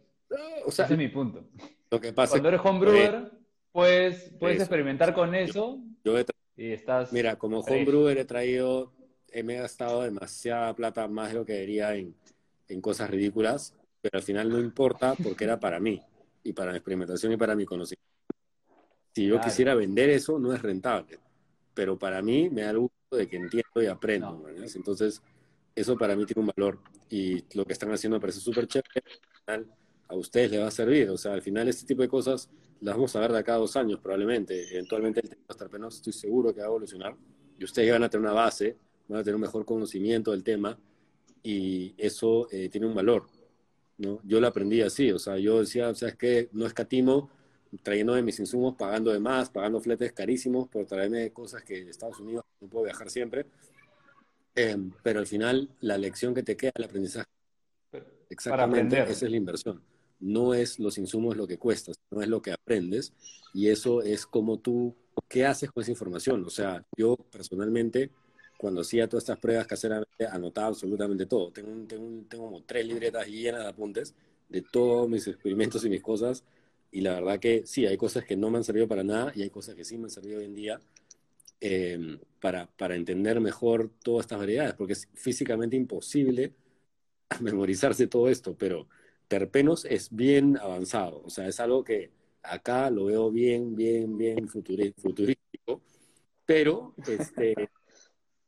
o 0.66 0.72
sea, 0.72 0.86
Ese 0.86 0.96
es 0.96 0.98
mi 0.98 1.08
punto. 1.08 1.48
Lo 1.90 2.02
que 2.02 2.12
pasa 2.12 2.32
Cuando 2.32 2.50
eres 2.50 2.62
homebrewer, 2.62 3.32
pues, 3.72 4.34
puedes 4.38 4.60
experimentar 4.60 5.14
con 5.14 5.34
eso. 5.36 5.80
y 6.58 6.72
estás 6.74 7.14
Mira, 7.14 7.38
como 7.38 7.62
homebrewer 7.62 8.18
he 8.18 8.26
traído, 8.26 8.92
he 9.32 9.42
gastado 9.42 10.02
demasiada 10.02 10.76
plata, 10.76 11.08
más 11.08 11.30
de 11.30 11.36
lo 11.36 11.46
que 11.46 11.54
debería 11.54 11.96
en, 11.96 12.14
en 12.68 12.82
cosas 12.82 13.10
ridículas, 13.10 13.74
pero 14.02 14.18
al 14.18 14.24
final 14.24 14.50
no 14.50 14.60
importa 14.60 15.16
porque 15.24 15.46
era 15.46 15.62
para 15.62 15.80
mí 15.80 16.02
y 16.44 16.52
para 16.52 16.72
mi 16.72 16.78
experimentación 16.78 17.32
y 17.32 17.38
para 17.38 17.56
mi 17.56 17.64
conocimiento. 17.64 18.09
Si 19.20 19.28
yo 19.28 19.42
quisiera 19.42 19.76
vender 19.76 20.10
eso, 20.10 20.40
no 20.40 20.54
es 20.54 20.62
rentable. 20.62 21.20
Pero 21.74 22.00
para 22.00 22.22
mí 22.22 22.50
me 22.50 22.62
da 22.62 22.70
el 22.70 22.80
gusto 22.80 23.18
de 23.18 23.28
que 23.28 23.36
entiendo 23.36 23.84
y 23.84 23.86
aprendo. 23.86 24.46
Entonces, 24.74 25.22
eso 25.76 25.98
para 25.98 26.16
mí 26.16 26.26
tiene 26.26 26.40
un 26.40 26.54
valor. 26.56 26.80
Y 27.10 27.44
lo 27.54 27.66
que 27.66 27.74
están 27.74 27.92
haciendo 27.92 28.16
me 28.16 28.22
parece 28.22 28.40
súper 28.40 28.66
chévere. 28.66 29.04
a 30.08 30.16
ustedes 30.16 30.52
les 30.52 30.62
va 30.62 30.68
a 30.68 30.72
servir. 30.72 31.10
O 31.10 31.18
sea, 31.18 31.34
al 31.34 31.42
final 31.42 31.68
este 31.68 31.86
tipo 31.86 32.02
de 32.02 32.08
cosas 32.08 32.50
las 32.80 32.96
vamos 32.96 33.14
a 33.14 33.20
ver 33.20 33.34
de 33.34 33.40
acá 33.40 33.56
a 33.56 33.58
dos 33.58 33.76
años 33.76 34.00
probablemente. 34.00 34.72
Eventualmente 34.72 35.20
el 35.20 35.28
tema 35.28 35.80
de 35.80 35.88
estoy 35.90 36.14
seguro 36.14 36.54
que 36.54 36.62
va 36.62 36.68
a 36.68 36.70
evolucionar. 36.70 37.14
Y 37.60 37.66
ustedes 37.66 37.92
van 37.92 38.04
a 38.04 38.10
tener 38.10 38.26
una 38.26 38.34
base, 38.34 38.78
van 39.10 39.20
a 39.20 39.24
tener 39.24 39.36
un 39.36 39.42
mejor 39.42 39.66
conocimiento 39.66 40.32
del 40.32 40.46
tema. 40.46 40.80
Y 41.44 41.94
eso 41.98 42.48
eh, 42.52 42.70
tiene 42.70 42.88
un 42.88 42.96
valor. 42.96 43.26
¿no? 43.98 44.22
Yo 44.24 44.40
lo 44.40 44.48
aprendí 44.48 44.82
así. 44.82 45.12
O 45.12 45.20
sea, 45.20 45.38
yo 45.38 45.60
decía, 45.60 45.94
¿sabes 45.94 46.16
qué? 46.16 46.48
No 46.54 46.66
escatimo 46.66 47.30
trayendo 47.84 48.14
de 48.14 48.22
mis 48.22 48.40
insumos, 48.40 48.76
pagando 48.76 49.12
de 49.12 49.20
más, 49.20 49.50
pagando 49.50 49.80
fletes 49.80 50.12
carísimos 50.14 50.68
por 50.68 50.86
traerme 50.86 51.32
cosas 51.32 51.64
que 51.64 51.84
de 51.84 51.92
Estados 51.92 52.20
Unidos 52.20 52.46
no 52.60 52.68
puedo 52.68 52.86
viajar 52.86 53.10
siempre. 53.10 53.46
Em, 54.56 54.92
pero 55.04 55.20
al 55.20 55.28
final, 55.28 55.70
la 55.82 55.98
lección 55.98 56.34
que 56.34 56.44
te 56.44 56.58
queda, 56.58 56.72
el 56.76 56.84
aprendizaje. 56.84 57.28
Exactamente, 58.30 59.02
esa 59.04 59.26
es 59.26 59.32
la 59.32 59.38
inversión. 59.38 59.82
No 60.20 60.54
es 60.54 60.80
los 60.80 60.98
insumos 60.98 61.38
lo 61.38 61.48
que 61.48 61.58
cuesta, 61.58 61.92
no 62.12 62.22
es 62.22 62.28
lo 62.28 62.42
que 62.42 62.52
aprendes. 62.52 63.14
Y 63.54 63.70
eso 63.70 64.02
es 64.02 64.26
como 64.26 64.60
tú, 64.60 64.96
¿qué 65.28 65.46
haces 65.46 65.72
con 65.72 65.82
esa 65.82 65.92
información? 65.92 66.44
O 66.46 66.50
sea, 66.50 66.84
yo 66.98 67.16
personalmente, 67.16 68.12
cuando 68.58 68.82
hacía 68.82 69.08
todas 69.08 69.24
estas 69.24 69.40
pruebas 69.40 69.66
caseramente, 69.66 70.28
anotaba 70.30 70.68
absolutamente 70.68 71.26
todo. 71.26 71.52
Tengo, 71.52 71.88
tengo, 71.88 72.24
tengo 72.28 72.46
como 72.46 72.64
tres 72.64 72.86
libretas 72.86 73.28
llenas 73.28 73.64
de 73.64 73.70
apuntes 73.70 74.14
de 74.50 74.62
todos 74.64 75.08
mis 75.08 75.26
experimentos 75.28 75.86
y 75.86 75.90
mis 75.90 76.02
cosas 76.02 76.44
y 76.92 77.02
la 77.02 77.14
verdad 77.16 77.40
que 77.40 77.66
sí, 77.66 77.86
hay 77.86 77.98
cosas 77.98 78.26
que 78.26 78.36
no 78.36 78.50
me 78.50 78.58
han 78.58 78.64
servido 78.64 78.88
para 78.88 79.04
nada 79.04 79.32
y 79.36 79.44
hay 79.44 79.50
cosas 79.50 79.76
que 79.76 79.86
sí 79.86 79.98
me 79.98 80.06
han 80.06 80.10
servido 80.10 80.40
hoy 80.40 80.46
en 80.46 80.56
día 80.56 80.82
em, 81.60 82.20
para, 82.40 82.68
para 82.68 82.96
entender 82.96 83.40
mejor 83.40 83.92
todas 84.04 84.26
estas 84.26 84.40
variedades, 84.40 84.74
porque 84.74 84.94
es 84.94 85.08
físicamente 85.14 85.76
imposible 85.76 86.54
memorizarse 87.42 88.08
todo 88.08 88.30
esto, 88.30 88.56
pero 88.58 88.88
terpenos 89.28 89.86
es 89.86 90.10
bien 90.16 90.58
avanzado, 90.58 91.22
o 91.24 91.30
sea, 91.30 91.48
es 91.48 91.60
algo 91.60 91.84
que 91.84 92.12
acá 92.42 92.90
lo 92.90 93.06
veo 93.06 93.32
bien, 93.32 93.76
bien, 93.76 94.18
bien 94.18 94.48
futurístico, 94.48 95.82
pero, 96.46 96.96
este, 97.08 97.54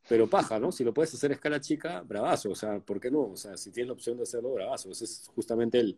pero 0.08 0.28
paja, 0.28 0.58
¿no? 0.58 0.72
Si 0.72 0.82
lo 0.82 0.92
puedes 0.92 1.14
hacer 1.14 1.30
a 1.30 1.34
escala 1.34 1.60
chica, 1.60 2.00
bravazo, 2.00 2.50
o 2.50 2.54
sea, 2.56 2.80
¿por 2.80 2.98
qué 3.00 3.10
no? 3.10 3.30
O 3.32 3.36
sea, 3.36 3.56
si 3.56 3.70
tienes 3.70 3.88
la 3.88 3.94
opción 3.94 4.16
de 4.16 4.24
hacerlo, 4.24 4.54
bravazo, 4.54 4.90
ese 4.90 5.04
es 5.04 5.30
justamente 5.34 5.78
el, 5.78 5.96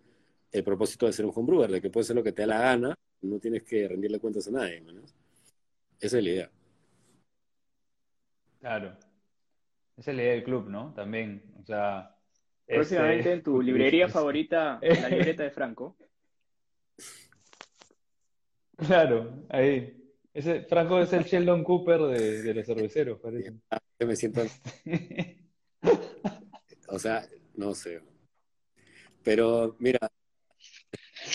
el 0.54 0.62
propósito 0.62 1.06
de 1.06 1.12
ser 1.12 1.26
un 1.26 1.32
homebrewer, 1.34 1.68
de 1.68 1.80
que 1.80 1.90
puedes 1.90 2.06
hacer 2.06 2.14
lo 2.14 2.22
que 2.22 2.30
te 2.30 2.42
da 2.42 2.46
la 2.46 2.60
gana, 2.60 2.94
no 3.22 3.40
tienes 3.40 3.64
que 3.64 3.88
rendirle 3.88 4.20
cuentas 4.20 4.46
a 4.46 4.52
nadie. 4.52 4.80
¿no? 4.80 4.92
Esa 5.98 6.18
es 6.18 6.24
la 6.24 6.30
idea. 6.30 6.50
Claro. 8.60 8.96
Esa 9.96 10.12
es 10.12 10.16
la 10.16 10.22
idea 10.22 10.32
del 10.34 10.44
club, 10.44 10.68
¿no? 10.68 10.94
También, 10.94 11.42
o 11.60 11.64
sea... 11.64 12.16
Próximamente 12.66 13.18
este, 13.18 13.32
en 13.32 13.42
tu 13.42 13.60
librería 13.60 14.08
favorita, 14.08 14.78
la 14.80 15.08
libreta 15.08 15.42
de 15.42 15.50
Franco. 15.50 15.96
Claro, 18.76 19.44
ahí. 19.50 20.02
Ese, 20.32 20.62
Franco 20.62 20.98
es 20.98 21.12
el 21.12 21.22
Sheldon 21.22 21.62
Cooper 21.62 22.02
de, 22.02 22.42
de 22.42 22.54
los 22.54 22.66
cerveceros, 22.66 23.20
parece. 23.20 23.52
Yo 24.00 24.06
me 24.06 24.16
siento... 24.16 24.42
o 26.88 26.98
sea, 26.98 27.24
no 27.54 27.72
sé. 27.72 28.02
Pero 29.22 29.76
mira, 29.78 30.10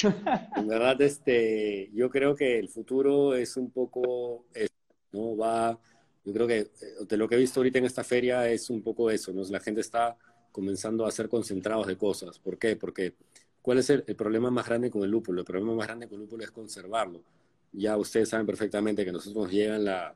en 0.55 0.67
verdad, 0.67 1.01
este, 1.01 1.89
yo 1.93 2.09
creo 2.09 2.35
que 2.35 2.59
el 2.59 2.69
futuro 2.69 3.35
es 3.35 3.57
un 3.57 3.71
poco, 3.71 4.45
eso, 4.53 4.73
¿no? 5.11 5.35
Va, 5.35 5.79
yo 6.25 6.33
creo 6.33 6.47
que 6.47 6.59
eh, 6.59 6.69
de 7.07 7.17
lo 7.17 7.27
que 7.27 7.35
he 7.35 7.39
visto 7.39 7.59
ahorita 7.59 7.79
en 7.79 7.85
esta 7.85 8.03
feria 8.03 8.47
es 8.49 8.69
un 8.69 8.81
poco 8.81 9.09
eso, 9.09 9.33
¿no? 9.33 9.43
La 9.49 9.59
gente 9.59 9.81
está 9.81 10.17
comenzando 10.51 11.05
a 11.05 11.11
ser 11.11 11.29
concentrados 11.29 11.87
de 11.87 11.97
cosas. 11.97 12.39
¿Por 12.39 12.57
qué? 12.57 12.75
Porque 12.75 13.13
¿cuál 13.61 13.79
es 13.79 13.89
el, 13.89 14.03
el 14.07 14.15
problema 14.15 14.51
más 14.51 14.67
grande 14.67 14.89
con 14.89 15.03
el 15.03 15.11
lúpulo? 15.11 15.41
El 15.41 15.45
problema 15.45 15.73
más 15.73 15.87
grande 15.87 16.07
con 16.07 16.15
el 16.15 16.21
lúpulo 16.21 16.43
es 16.43 16.51
conservarlo. 16.51 17.23
Ya 17.71 17.97
ustedes 17.97 18.29
saben 18.29 18.45
perfectamente 18.45 19.05
que 19.05 19.11
nosotros 19.11 19.43
nos 19.43 19.53
llegan 19.53 19.85
la, 19.85 20.15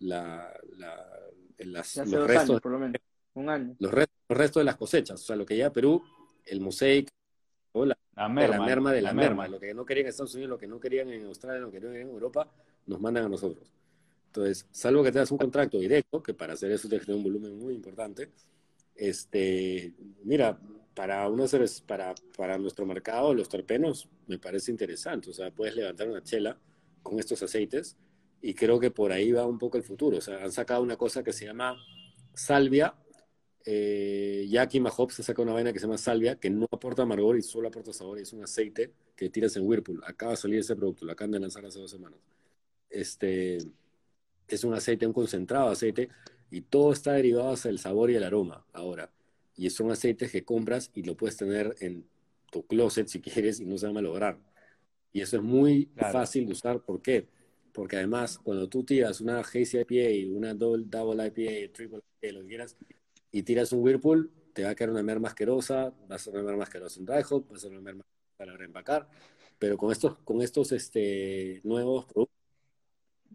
la, 0.00 0.52
la, 0.76 1.06
las, 1.58 1.94
Ya 1.94 2.04
los 2.04 2.26
restos 2.26 2.50
años, 2.50 2.60
por 2.60 2.72
lo 2.72 2.78
menos. 2.78 2.96
Un 3.34 3.48
año. 3.48 3.76
los 3.78 3.92
restos, 3.92 4.16
los 4.28 4.38
restos 4.38 4.60
de 4.60 4.64
las 4.64 4.76
cosechas, 4.76 5.20
o 5.20 5.24
sea, 5.24 5.36
lo 5.36 5.46
que 5.46 5.54
llega 5.54 5.68
a 5.68 5.72
Perú, 5.72 6.02
el 6.44 6.60
mosaic, 6.60 7.08
o 7.72 7.86
la, 7.86 7.96
La 8.20 8.28
de 8.28 8.34
merma. 8.34 8.58
la 8.58 8.64
merma 8.66 8.92
de 8.92 9.00
la, 9.00 9.08
la 9.08 9.14
merma, 9.14 9.48
lo 9.48 9.58
que 9.58 9.72
no 9.72 9.86
querían 9.86 10.06
en 10.06 10.10
Estados 10.10 10.34
Unidos, 10.34 10.50
lo 10.50 10.58
que 10.58 10.66
no 10.66 10.78
querían 10.78 11.08
en 11.10 11.24
Australia, 11.24 11.60
lo 11.60 11.70
que 11.70 11.80
no 11.80 11.88
querían 11.88 12.08
en 12.08 12.14
Europa, 12.14 12.48
nos 12.86 13.00
mandan 13.00 13.24
a 13.24 13.28
nosotros. 13.28 13.72
Entonces, 14.26 14.66
salvo 14.70 15.02
que 15.02 15.10
tengas 15.10 15.30
un 15.32 15.38
contrato 15.38 15.78
directo, 15.78 16.22
que 16.22 16.34
para 16.34 16.52
hacer 16.52 16.70
eso 16.70 16.86
tienes 16.86 17.06
que 17.06 17.12
tener 17.12 17.16
un 17.16 17.24
volumen 17.24 17.58
muy 17.58 17.74
importante, 17.74 18.30
este, 18.94 19.94
mira, 20.22 20.58
para, 20.94 21.26
una 21.28 21.46
para, 21.86 22.14
para 22.36 22.58
nuestro 22.58 22.84
mercado, 22.84 23.32
los 23.32 23.48
terpenos, 23.48 24.06
me 24.26 24.38
parece 24.38 24.70
interesante, 24.70 25.30
o 25.30 25.32
sea, 25.32 25.50
puedes 25.50 25.74
levantar 25.74 26.08
una 26.08 26.22
chela 26.22 26.58
con 27.02 27.18
estos 27.18 27.42
aceites 27.42 27.96
y 28.42 28.52
creo 28.52 28.78
que 28.78 28.90
por 28.90 29.10
ahí 29.10 29.32
va 29.32 29.46
un 29.46 29.58
poco 29.58 29.78
el 29.78 29.82
futuro, 29.82 30.18
o 30.18 30.20
sea, 30.20 30.44
han 30.44 30.52
sacado 30.52 30.82
una 30.82 30.96
cosa 30.96 31.22
que 31.22 31.32
se 31.32 31.46
llama 31.46 31.74
salvia, 32.34 32.94
eh, 33.64 34.46
Jackie 34.48 34.80
Mahop 34.80 35.10
se 35.10 35.22
saca 35.22 35.42
una 35.42 35.52
vaina 35.52 35.72
que 35.72 35.78
se 35.78 35.86
llama 35.86 35.98
salvia, 35.98 36.36
que 36.36 36.50
no 36.50 36.66
aporta 36.70 37.02
amargor 37.02 37.36
y 37.36 37.42
solo 37.42 37.68
aporta 37.68 37.92
sabor, 37.92 38.18
y 38.18 38.22
es 38.22 38.32
un 38.32 38.42
aceite 38.42 38.92
que 39.16 39.28
tiras 39.30 39.56
en 39.56 39.66
Whirlpool. 39.66 40.02
Acaba 40.06 40.32
de 40.32 40.36
salir 40.36 40.58
ese 40.60 40.76
producto, 40.76 41.04
lo 41.04 41.12
acaban 41.12 41.32
de 41.32 41.40
lanzar 41.40 41.64
hace 41.66 41.78
dos 41.78 41.90
semanas. 41.90 42.18
Este, 42.88 43.58
es 44.48 44.64
un 44.64 44.74
aceite, 44.74 45.06
un 45.06 45.12
concentrado 45.12 45.66
de 45.66 45.72
aceite, 45.72 46.08
y 46.50 46.62
todo 46.62 46.92
está 46.92 47.12
derivado 47.12 47.52
hacia 47.52 47.70
el 47.70 47.78
sabor 47.78 48.10
y 48.10 48.16
el 48.16 48.24
aroma 48.24 48.66
ahora. 48.72 49.12
Y 49.56 49.68
son 49.70 49.90
aceites 49.90 50.32
que 50.32 50.44
compras 50.44 50.90
y 50.94 51.02
lo 51.02 51.16
puedes 51.16 51.36
tener 51.36 51.76
en 51.80 52.04
tu 52.50 52.66
closet 52.66 53.06
si 53.08 53.20
quieres 53.20 53.60
y 53.60 53.66
no 53.66 53.78
se 53.78 53.86
va 53.86 53.90
a 53.90 53.94
malograr. 53.94 54.38
Y 55.12 55.20
eso 55.20 55.36
es 55.36 55.42
muy 55.42 55.86
Claro. 55.86 56.12
fácil 56.12 56.46
de 56.46 56.52
usar. 56.52 56.80
¿Por 56.82 57.02
qué? 57.02 57.28
Porque 57.72 57.96
además, 57.96 58.38
cuando 58.38 58.68
tú 58.68 58.82
tiras 58.84 59.20
una 59.20 59.40
Hazy 59.40 59.78
IPA, 59.78 60.36
una 60.36 60.54
Double, 60.54 60.84
double 60.88 61.24
IPA, 61.26 61.72
Triple 61.72 62.00
IPA, 62.20 62.32
lo 62.32 62.40
que 62.40 62.46
quieras, 62.48 62.76
y 63.32 63.42
tiras 63.42 63.72
un 63.72 63.82
Whirlpool, 63.82 64.30
te 64.52 64.64
va 64.64 64.70
a 64.70 64.74
quedar 64.74 64.90
una 64.90 65.02
merma 65.02 65.28
asquerosa, 65.28 65.92
va 66.10 66.16
a 66.16 66.18
ser 66.18 66.34
una 66.34 66.42
merma 66.42 66.64
asquerosa 66.64 66.98
en 67.00 67.06
dry 67.06 67.22
hop, 67.30 67.50
va 67.52 67.56
a 67.56 67.60
ser 67.60 67.70
una 67.72 67.80
merma 67.80 68.02
para 68.36 68.56
reempacar, 68.56 69.08
pero 69.58 69.76
con 69.76 69.92
estos, 69.92 70.18
con 70.20 70.42
estos 70.42 70.72
este, 70.72 71.60
nuevos 71.64 72.06
productos, 72.06 72.36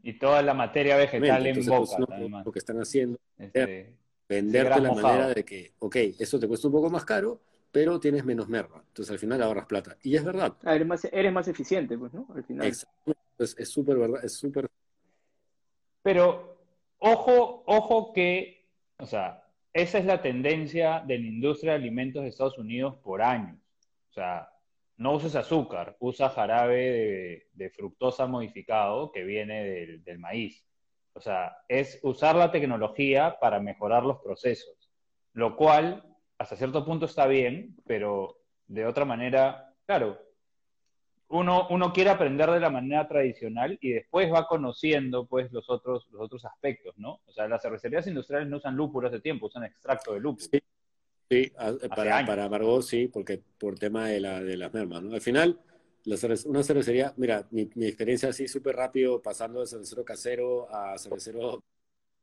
Y 0.03 0.17
toda 0.19 0.41
la 0.41 0.53
materia 0.53 0.95
vegetal 0.97 1.47
en 1.47 1.57
entonces, 1.57 1.67
boca, 1.67 1.97
pues, 1.97 1.99
no, 1.99 2.07
además. 2.15 2.45
lo 2.45 2.51
que 2.51 2.59
están 2.59 2.77
haciendo, 2.77 3.19
Este, 3.37 3.97
venderte 4.29 4.65
gras 4.65 4.81
la 4.81 4.89
mojado. 4.89 5.07
manera 5.07 5.33
de 5.33 5.43
que, 5.45 5.73
ok, 5.79 5.95
esto 6.19 6.39
te 6.39 6.47
cuesta 6.47 6.67
un 6.67 6.73
poco 6.73 6.89
más 6.89 7.05
caro, 7.05 7.41
pero 7.71 7.99
tienes 7.99 8.23
menos 8.25 8.47
merma, 8.47 8.83
entonces 8.87 9.11
al 9.11 9.19
final 9.19 9.41
ahorras 9.41 9.65
plata. 9.65 9.97
Y 10.03 10.15
es 10.15 10.23
verdad, 10.23 10.57
Ah, 10.63 10.75
eres 10.75 10.87
más, 10.87 11.05
eres 11.05 11.33
más 11.33 11.47
eficiente, 11.47 11.97
pues, 11.97 12.13
¿no? 12.13 12.27
Al 12.35 12.43
final. 12.43 12.67
exactamente. 12.67 13.21
Entonces, 13.31 13.55
es 13.59 13.69
súper 13.69 13.97
verdad, 13.97 14.23
es 14.25 14.33
súper 14.33 14.67
Pero 16.01 16.57
ojo, 16.99 17.63
ojo 17.65 18.13
que, 18.13 18.67
o 18.97 19.05
sea, 19.05 19.44
esa 19.75 19.97
es 19.97 20.05
la 20.05 20.21
tendencia 20.21 21.03
de 21.05 21.19
la 21.19 21.27
industria 21.27 21.73
de 21.73 21.79
alimentos 21.79 22.23
de 22.23 22.29
Estados 22.29 22.57
Unidos 22.57 22.95
por 23.03 23.21
años. 23.21 23.59
O 24.09 24.13
sea, 24.13 24.49
no 24.95 25.11
uses 25.11 25.35
azúcar, 25.35 25.97
usa 25.99 26.29
jarabe 26.29 27.49
de, 27.51 27.69
fructosa 27.71 28.25
modificado 28.25 29.11
que 29.11 29.25
viene 29.25 29.65
del, 29.65 30.03
del 30.05 30.17
maíz. 30.17 30.65
O 31.11 31.19
sea, 31.19 31.57
es 31.67 31.99
usar 32.03 32.37
la 32.37 32.53
tecnología 32.53 33.37
para 33.41 33.59
mejorar 33.59 34.03
los 34.03 34.21
procesos, 34.21 34.89
lo 35.33 35.57
cual 35.57 36.05
hasta 36.37 36.55
cierto 36.55 36.85
punto 36.85 37.05
está 37.05 37.27
bien, 37.27 37.75
pero 37.85 38.37
de 38.67 38.85
otra 38.85 39.03
manera, 39.03 39.73
claro, 39.85 40.17
uno, 41.29 41.67
uno 41.69 41.91
quiere 41.93 42.09
aprender 42.11 42.49
de 42.51 42.59
la 42.59 42.69
manera 42.69 43.07
tradicional 43.07 43.77
y 43.81 43.91
después 43.91 44.31
va 44.31 44.47
conociendo 44.47 45.25
pues 45.25 45.51
los 45.51 45.69
otros, 45.69 46.07
los 46.11 46.21
otros 46.21 46.45
aspectos, 46.45 46.97
¿no? 46.97 47.19
O 47.25 47.31
sea, 47.31 47.47
las 47.47 47.61
cervecerías 47.61 48.07
industriales 48.07 48.47
no 48.49 48.57
usan 48.57 48.75
lúpulo 48.75 49.07
hace 49.07 49.19
tiempo, 49.19 49.47
usan 49.47 49.63
extracto 49.63 50.13
de 50.13 50.19
lúpulo. 50.19 50.47
Sí. 50.51 50.59
Sí, 51.29 51.51
a- 51.57 51.73
para, 51.95 52.23
para 52.25 52.47
Margot 52.49 52.83
sí, 52.83 53.07
porque 53.07 53.41
por 53.57 53.79
tema 53.79 54.07
de, 54.09 54.19
la, 54.19 54.41
de 54.41 54.57
las 54.57 54.71
mermas, 54.73 55.01
¿no? 55.01 55.15
Al 55.15 55.21
final, 55.21 55.59
la 56.03 56.17
una 56.45 56.61
cervecería, 56.61 57.13
mira, 57.17 57.47
mi, 57.49 57.67
mi 57.73 57.87
experiencia 57.87 58.29
así 58.29 58.47
súper 58.47 58.75
rápido, 58.75 59.21
pasando 59.23 59.61
de 59.61 59.65
cervecero 59.67 60.05
casero 60.05 60.67
a 60.71 60.95
cervecero 60.99 61.63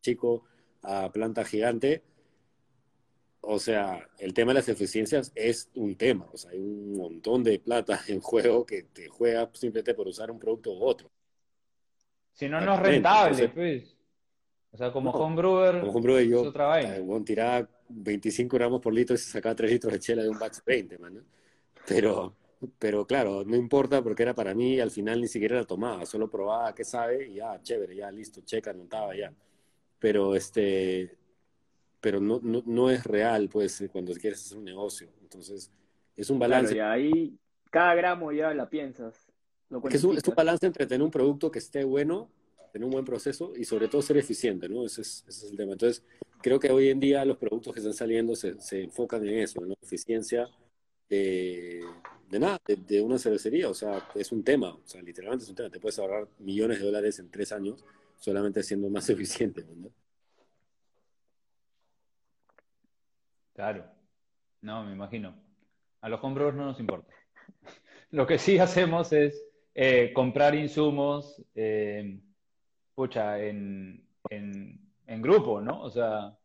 chico 0.03 0.45
a 0.83 1.11
planta 1.13 1.45
gigante, 1.45 2.03
o 3.43 3.59
sea, 3.59 4.09
el 4.19 4.33
tema 4.33 4.53
de 4.53 4.61
las 4.61 4.69
eficiencias 4.69 5.33
es 5.35 5.69
un 5.75 5.97
tema, 5.97 6.27
o 6.33 6.37
sea, 6.37 6.53
hay 6.53 6.59
un 6.61 6.97
montón 6.97 7.43
de 7.43 7.59
plata 7.59 8.01
en 8.09 8.21
juego 8.21 8.65
que 8.65 8.85
te 8.85 9.09
juega 9.09 9.51
simplemente 9.53 9.95
por 9.95 10.09
usar 10.09 10.31
un 10.31 10.39
producto 10.39 10.73
u 10.73 10.83
otro. 10.85 11.11
Si 12.33 12.49
no, 12.49 12.61
no 12.61 12.75
es 12.75 12.81
rentable, 12.81 13.45
entonces- 13.45 13.51
pues. 13.55 13.97
O 14.75 14.77
sea, 14.79 14.91
como 14.91 15.13
No, 15.13 15.19
homebrewer 15.19 15.81
Como 15.83 16.17
es 16.17 16.29
yo 16.29 16.43
otra 16.45 16.65
vaina. 16.67 16.97
eh, 16.97 17.01
bueno, 17.01 17.23
tiraba 17.23 17.69
25 17.91 18.57
gramos 18.57 18.81
por 18.81 18.95
litro 18.95 19.15
y 19.15 19.19
se 19.19 19.31
sacaba 19.31 19.55
3 19.55 19.71
litros 19.71 19.93
de 19.93 19.99
chela 20.01 20.23
de 20.23 20.31
un 20.31 20.39
batch 20.39 20.61
20, 20.65 20.97
man, 20.97 21.15
¿no? 21.17 21.21
Pero, 21.87 22.35
pero 22.79 23.07
claro, 23.07 23.45
no 23.45 23.55
importa 23.55 24.03
porque 24.03 24.23
era 24.23 24.35
para 24.35 24.55
mí, 24.55 24.81
al 24.81 24.91
final 24.91 25.21
ni 25.21 25.29
siquiera 25.29 25.57
la 25.57 25.65
tomaba, 25.65 26.07
solo 26.07 26.31
probaba 26.31 26.75
qué 26.75 26.85
sabe 26.85 27.29
y 27.29 27.35
ya, 27.35 27.61
chévere, 27.63 27.95
ya, 27.97 28.11
listo, 28.11 28.41
checa, 28.41 28.71
anotaba, 28.71 29.15
ya. 29.15 29.31
Pero 29.99 30.35
este, 30.35 31.19
pero 32.03 32.21
no, 32.21 32.41
no, 32.43 32.63
no 32.67 32.91
es 32.91 33.05
real, 33.07 33.51
pues, 33.51 33.85
cuando 33.93 34.15
quieres 34.15 34.45
hacer 34.47 34.59
un 34.59 34.65
negocio. 34.67 35.11
Entonces, 35.23 35.73
es 36.17 36.31
un 36.31 36.41
Claro, 36.45 36.71
balance. 36.71 36.77
y 36.77 36.79
ahí 36.81 37.39
cada 37.71 37.95
gramo 37.95 38.33
ya 38.33 38.53
la 38.55 38.69
piensas. 38.69 39.33
Lo 39.69 39.81
Es 39.83 39.91
que 39.91 39.97
es 39.99 40.05
un, 40.05 40.17
es 40.17 40.27
un 40.27 40.35
balance 40.35 40.67
entre 40.67 40.87
tener 40.87 41.03
un 41.03 41.11
producto 41.11 41.51
que 41.51 41.59
esté 41.59 41.85
bueno, 41.85 42.31
tener 42.73 42.85
un 42.87 42.93
buen 42.93 43.05
proceso 43.05 43.53
y 43.57 43.65
sobre 43.65 43.89
todo 43.89 44.03
ser 44.03 44.17
eficiente, 44.17 44.69
¿no? 44.69 44.85
Ese 44.87 45.03
es, 45.03 45.25
ese 45.29 45.47
es 45.47 45.51
el 45.53 45.57
tema. 45.57 45.73
Entonces, 45.73 46.05
creo 46.41 46.59
que 46.61 46.71
hoy 46.71 46.89
en 46.89 47.01
día 47.01 47.25
los 47.25 47.37
productos 47.39 47.75
que 47.75 47.81
están 47.81 47.95
saliendo 47.95 48.35
se, 48.37 48.61
se 48.61 48.83
enfocan 48.85 49.27
en 49.27 49.39
eso, 49.41 49.63
en 49.63 49.71
la 49.71 49.75
eficiencia 49.83 50.49
de, 51.09 51.83
de 52.31 52.39
nada, 52.41 52.59
de, 52.67 52.77
de 52.77 53.03
una 53.03 53.19
cervecería. 53.19 53.69
O 53.71 53.75
sea, 53.75 54.09
es 54.15 54.33
un 54.33 54.45
tema, 54.45 54.75
o 54.75 54.83
sea, 54.87 55.03
literalmente 55.03 55.45
es 55.45 55.51
un 55.51 55.57
tema. 55.57 55.71
Te 55.71 55.81
puedes 55.81 55.99
ahorrar 55.99 56.29
millones 56.39 56.79
de 56.81 56.85
dólares 56.87 57.19
en 57.19 57.31
tres 57.31 57.53
años 57.53 57.85
solamente 58.19 58.63
siendo 58.63 58.89
más 58.91 59.09
eficiente, 59.11 59.65
¿no? 59.77 59.91
Claro. 63.55 63.85
No, 64.61 64.85
me 64.85 64.93
imagino. 64.93 65.35
A 66.01 66.09
los 66.09 66.23
homebrewers 66.23 66.57
no 66.57 66.67
nos 66.67 66.81
importa. 66.81 67.13
Lo 68.11 68.27
que 68.27 68.39
sí 68.39 68.59
hacemos 68.59 69.13
es 69.13 69.43
eh, 69.75 70.13
comprar 70.15 70.55
insumos, 70.55 71.43
eh, 71.55 72.19
pucha, 72.95 73.39
en, 73.41 74.07
en, 74.31 74.81
en 75.07 75.23
grupo, 75.23 75.61
¿no? 75.61 75.83
O 75.83 75.91
sea, 75.91 76.37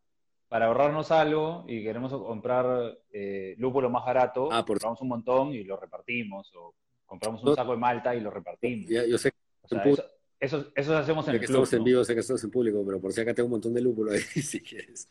para 0.48 0.66
ahorrarnos 0.66 1.10
algo 1.10 1.64
y 1.68 1.82
queremos 1.82 2.12
comprar 2.12 2.98
eh, 3.12 3.54
lúpulo 3.58 3.90
más 3.90 4.04
barato, 4.04 4.48
Ah, 4.50 4.64
por- 4.64 4.76
compramos 4.78 5.00
un 5.02 5.08
montón 5.08 5.52
y 5.52 5.64
lo 5.64 5.76
repartimos, 5.76 6.50
o 6.56 6.74
compramos 7.06 7.42
un 7.44 7.54
saco 7.54 7.72
de 7.72 7.78
malta 7.78 8.14
y 8.14 8.20
lo 8.20 8.30
repartimos. 8.30 8.90
Ya, 8.90 9.04
yo 9.04 9.18
sé 9.18 9.30
O 9.62 9.68
sea, 9.68 9.84
en 9.84 9.90
eso, 9.92 10.04
eso, 10.40 10.66
eso 10.74 10.96
hacemos 10.96 11.26
en 11.26 11.32
sé 11.32 11.36
el 11.36 11.40
que 11.40 11.46
club, 11.46 11.64
estamos 11.64 11.72
en 11.74 11.84
vivo, 11.84 12.04
sé 12.04 12.14
que 12.14 12.20
estamos 12.20 12.44
en 12.44 12.50
público, 12.50 12.82
pero 12.86 13.00
por 13.00 13.12
si 13.12 13.20
acá 13.20 13.34
tengo 13.34 13.46
un 13.48 13.52
montón 13.52 13.74
de 13.74 13.82
lúpulo 13.82 14.12
ahí, 14.12 14.20
si 14.42 14.60
quieres, 14.60 15.08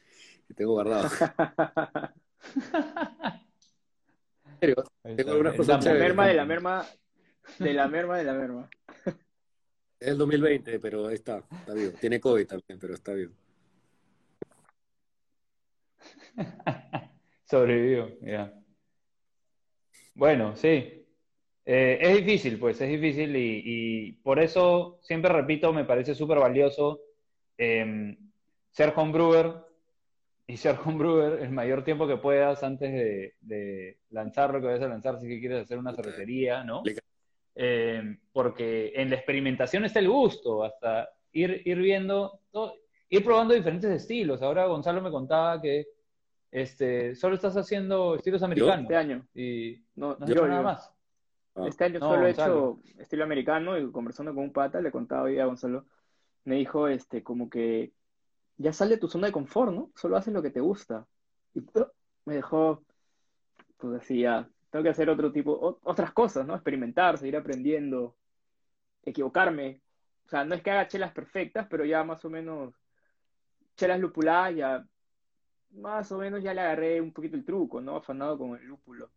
que 0.48 0.54
tengo 0.54 0.74
guardado. 0.74 1.10
En 4.60 4.60
serio, 4.60 4.84
Tengo 5.16 5.32
algunas 5.32 5.56
cosas 5.56 5.86
La 5.86 5.94
merma 5.94 6.28
de 6.28 6.34
la 6.34 6.46
merma, 6.46 6.86
de 7.60 7.74
la 7.74 7.88
merma 7.88 8.18
de 8.18 8.24
la 8.24 8.34
merma. 8.34 8.70
Es 10.00 10.08
el 10.08 10.18
2020, 10.18 10.80
pero 10.80 11.08
ahí 11.08 11.14
está, 11.14 11.44
está 11.60 11.74
vivo. 11.74 11.92
Tiene 12.00 12.20
COVID 12.20 12.48
también, 12.48 12.80
pero 12.80 12.96
está 12.96 13.14
vivo. 13.14 13.34
Sobrevivió, 17.46 18.20
ya. 18.22 18.52
Bueno, 20.16 20.56
sí. 20.56 21.06
Eh, 21.66 21.98
es 22.02 22.26
difícil, 22.26 22.58
pues, 22.58 22.82
es 22.82 22.90
difícil 22.90 23.36
y, 23.36 24.14
por 24.24 24.40
eso, 24.40 25.00
siempre 25.04 25.32
repito, 25.32 25.72
me 25.72 25.86
parece 25.86 26.16
súper 26.16 26.40
valioso 26.40 27.02
em, 27.58 28.18
ser 28.72 28.94
homebrewer 28.96 29.67
y 30.48 30.56
ser 30.56 30.78
homebrewer 30.84 31.44
el 31.44 31.52
mayor 31.52 31.84
tiempo 31.84 32.08
que 32.08 32.16
puedas 32.16 32.64
antes 32.64 32.92
de, 33.42 33.98
lanzar 34.10 34.54
lo 34.54 34.62
que 34.62 34.68
vayas 34.68 34.82
a 34.82 34.88
lanzar, 34.88 35.20
si 35.20 35.28
quieres 35.40 35.64
hacer 35.64 35.78
una 35.78 35.94
cervecería, 35.94 36.64
¿no? 36.64 36.84
Em, 37.54 38.18
porque 38.32 38.94
en 38.96 39.10
la 39.10 39.18
experimentación 39.18 39.84
está 39.84 40.00
el 40.00 40.08
gusto, 40.08 40.64
hasta 40.64 41.10
ir, 41.34 41.62
ir 41.66 41.78
viendo, 41.80 42.40
ir 43.10 43.24
probando 43.26 43.54
diferentes 43.54 43.92
estilos. 43.92 44.42
Ahora 44.42 44.68
Gonzalo 44.68 45.02
me 45.02 45.12
contaba 45.12 45.62
que 45.62 45.88
este, 46.50 47.14
solo 47.16 47.36
estás 47.36 47.58
haciendo 47.58 48.16
estilos 48.16 48.42
americanos. 48.42 48.84
Este 48.84 48.96
año. 48.96 49.28
Y 49.36 49.84
no, 49.96 50.16
no 50.18 50.26
hecho 50.26 50.48
nada 50.48 50.62
más. 50.62 50.94
Ah. 51.56 51.66
Este 51.68 51.84
año 51.84 52.00
solo 52.00 52.26
he 52.26 52.32
hecho 52.32 52.80
estilo 53.00 53.26
americano 53.26 53.78
y 53.78 53.92
conversando 53.92 54.34
con 54.34 54.46
un 54.46 54.54
pata, 54.54 54.80
le 54.80 54.92
contaba 54.92 55.24
hoy 55.24 55.40
a 55.40 55.46
Gonzalo, 55.46 55.86
me 56.46 56.56
dijo, 56.56 56.88
este, 56.88 57.22
como 57.22 57.50
que 57.50 57.92
ya 58.58 58.74
sale 58.74 58.96
de 58.96 59.02
tu 59.02 59.08
zona 59.08 59.28
de 59.28 59.34
confort, 59.34 59.72
¿no? 59.72 59.92
Solo 59.96 60.18
haces 60.18 60.34
lo 60.34 60.42
que 60.42 60.50
te 60.50 60.60
gusta. 60.60 61.06
Y 61.54 61.62
me 62.26 62.36
dejó, 62.36 62.84
pues 63.78 63.94
decía, 63.94 64.50
tengo 64.70 64.84
que 64.84 64.90
hacer 64.90 65.10
otro 65.10 65.32
tipo, 65.32 65.80
otras 65.84 66.12
cosas, 66.12 66.46
¿no? 66.46 66.56
Experimentar, 66.56 67.18
seguir 67.18 67.38
aprendiendo, 67.38 68.16
equivocarme. 69.04 69.82
O 70.26 70.30
sea, 70.30 70.44
no 70.44 70.56
es 70.56 70.62
que 70.62 70.72
haga 70.72 70.88
chelas 70.88 71.14
perfectas, 71.14 71.68
pero 71.70 71.86
ya 71.86 72.04
más 72.04 72.24
o 72.26 72.30
menos, 72.30 72.74
chelas 73.76 74.00
lupuladas, 74.00 74.56
ya 74.56 74.86
más 75.72 76.12
o 76.12 76.18
menos 76.18 76.44
ya 76.44 76.54
le 76.54 76.62
agarré 76.62 77.00
un 77.00 77.14
poquito 77.14 77.36
el 77.36 77.46
truco, 77.46 77.80
¿no? 77.80 77.96
Afanado 77.96 78.38
con 78.38 78.58
el 78.58 78.66
lúpulo. 78.66 79.10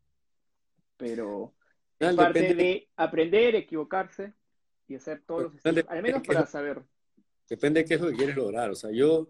Pero 0.97 1.55
es 1.99 2.15
parte 2.15 2.55
de 2.55 2.89
aprender, 2.97 3.55
equivocarse 3.55 4.35
y 4.87 4.97
hacer 4.97 5.23
todos 5.27 5.45
los 5.45 5.55
estilos, 5.55 5.85
al 5.89 6.03
menos 6.03 6.23
para 6.27 6.47
saber. 6.47 6.83
Depende 7.51 7.81
de 7.81 7.87
qué 7.87 7.95
es 7.95 8.01
lo 8.01 8.09
que 8.11 8.17
quieres 8.17 8.37
lograr. 8.37 8.71
O 8.71 8.77
sea, 8.77 8.93
yo 8.93 9.29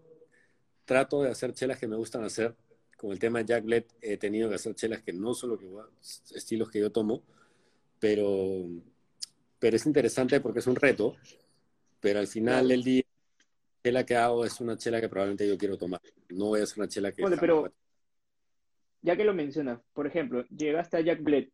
trato 0.85 1.23
de 1.23 1.31
hacer 1.31 1.53
chelas 1.53 1.79
que 1.79 1.87
me 1.87 1.95
gustan 1.95 2.23
hacer. 2.23 2.55
Con 2.95 3.11
el 3.11 3.17
tema 3.17 3.39
de 3.39 3.45
Jack 3.45 3.63
Bled 3.63 3.85
he 3.99 4.15
tenido 4.17 4.47
que 4.47 4.55
hacer 4.55 4.75
chelas 4.75 5.01
que 5.01 5.11
no 5.11 5.33
son 5.33 5.49
los 5.49 5.59
que, 5.59 5.67
estilos 6.35 6.69
que 6.69 6.79
yo 6.79 6.91
tomo, 6.91 7.23
pero, 7.99 8.67
pero 9.57 9.75
es 9.75 9.87
interesante 9.87 10.39
porque 10.39 10.59
es 10.59 10.67
un 10.67 10.75
reto, 10.75 11.15
pero 11.99 12.19
al 12.19 12.27
final 12.27 12.67
del 12.67 12.83
día, 12.83 13.03
la 13.03 13.89
chela 13.89 14.05
que 14.05 14.15
hago 14.15 14.45
es 14.45 14.61
una 14.61 14.77
chela 14.77 15.01
que 15.01 15.09
probablemente 15.09 15.47
yo 15.47 15.57
quiero 15.57 15.79
tomar. 15.79 15.99
No 16.29 16.45
voy 16.45 16.59
a 16.59 16.63
hacer 16.63 16.77
una 16.77 16.87
chela 16.87 17.11
que... 17.11 17.23
Bueno, 17.23 17.37
pero 17.39 17.73
ya 19.01 19.17
que 19.17 19.23
lo 19.23 19.33
mencionas, 19.33 19.81
por 19.93 20.05
ejemplo, 20.05 20.45
llegaste 20.49 20.97
a 20.97 21.01
Jack 21.01 21.23
Bled, 21.23 21.49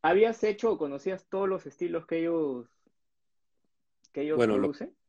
¿habías 0.00 0.42
hecho 0.44 0.72
o 0.72 0.78
conocías 0.78 1.26
todos 1.28 1.46
los 1.46 1.66
estilos 1.66 2.06
que 2.06 2.20
ellos, 2.20 2.66
que 4.12 4.22
ellos 4.22 4.38
producen? 4.42 4.88
Lo, 4.88 5.05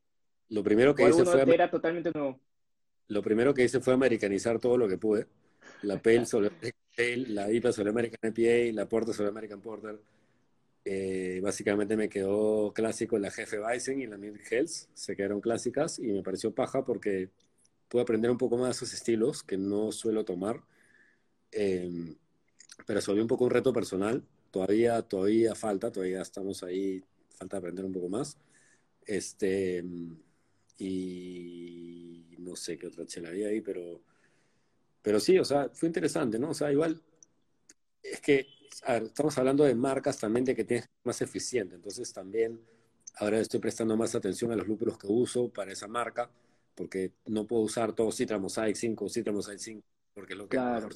primero 0.63 0.95
que 0.95 1.07
hice 1.07 1.25
fue... 1.25 1.53
Era 1.53 1.69
totalmente 1.69 2.11
nuevo. 2.13 2.39
Lo 3.09 3.21
primero 3.21 3.53
que 3.53 3.63
hice 3.63 3.79
fue 3.79 3.93
americanizar 3.93 4.59
todo 4.59 4.77
lo 4.77 4.87
que 4.87 4.97
pude. 4.97 5.27
La 5.81 5.97
Pale 6.01 6.25
sobre 6.25 6.51
la 7.27 7.51
IPA 7.51 7.71
sobre 7.71 7.89
American 7.89 8.33
IPA, 8.35 8.73
la 8.73 8.89
Porter 8.89 9.13
sobre 9.13 9.29
American 9.29 9.61
Porter. 9.61 9.99
Eh, 10.83 11.41
básicamente 11.43 11.97
me 11.97 12.07
quedó 12.07 12.71
clásico 12.73 13.19
la 13.19 13.29
Jefe 13.29 13.57
Bison 13.59 13.99
y 14.01 14.07
la 14.07 14.17
Milk 14.17 14.41
Hells. 14.49 14.89
Se 14.93 15.15
quedaron 15.15 15.41
clásicas 15.41 15.99
y 15.99 16.07
me 16.07 16.23
pareció 16.23 16.53
paja 16.53 16.85
porque 16.85 17.29
pude 17.89 18.01
aprender 18.01 18.31
un 18.31 18.37
poco 18.37 18.57
más 18.57 18.67
de 18.67 18.71
esos 18.71 18.93
estilos 18.93 19.43
que 19.43 19.57
no 19.57 19.91
suelo 19.91 20.25
tomar. 20.25 20.61
Em, 21.51 22.15
pero 22.85 23.01
se 23.01 23.11
volvió 23.11 23.23
un 23.23 23.27
poco 23.27 23.45
un 23.45 23.51
reto 23.51 23.73
personal. 23.73 24.23
Todavía, 24.51 25.01
todavía 25.01 25.55
falta, 25.55 25.91
todavía 25.91 26.21
estamos 26.21 26.63
ahí, 26.63 27.03
falta 27.37 27.57
aprender 27.57 27.85
un 27.85 27.93
poco 27.93 28.09
más. 28.09 28.37
Este, 29.05 29.83
y 30.77 32.35
no 32.39 32.55
sé 32.55 32.77
qué 32.77 32.87
otra 32.87 33.05
chela 33.05 33.29
había 33.29 33.49
ahí, 33.49 33.61
pero, 33.61 34.01
pero 35.01 35.19
sí, 35.19 35.37
o 35.37 35.45
sea, 35.45 35.69
fue 35.73 35.87
interesante, 35.87 36.39
¿no? 36.39 36.51
O 36.51 36.53
sea, 36.53 36.71
igual, 36.71 37.01
es 38.03 38.21
que, 38.21 38.47
estamos 38.85 39.37
hablando 39.37 39.63
de 39.63 39.75
marcas 39.75 40.19
también 40.19 40.45
de 40.45 40.55
que 40.55 40.63
tienes 40.63 40.89
más 41.03 41.21
eficiente, 41.21 41.75
entonces 41.75 42.13
también 42.13 42.61
ahora 43.15 43.39
estoy 43.39 43.59
prestando 43.59 43.97
más 43.97 44.13
atención 44.15 44.51
a 44.51 44.55
los 44.55 44.67
lúpulos 44.67 44.97
que 44.97 45.07
uso 45.07 45.49
para 45.49 45.71
esa 45.71 45.87
marca, 45.87 46.29
porque 46.75 47.13
no 47.25 47.47
puedo 47.47 47.63
usar 47.63 47.93
todo 47.93 48.11
Citra 48.11 48.37
Mosaic 48.37 48.75
5 48.75 49.05
o 49.05 49.09
Citra 49.09 49.33
Mosaic 49.33 49.59
5, 49.59 49.83
porque 50.13 50.35
lo 50.35 50.47
que 50.47 50.59
mejor 50.59 50.93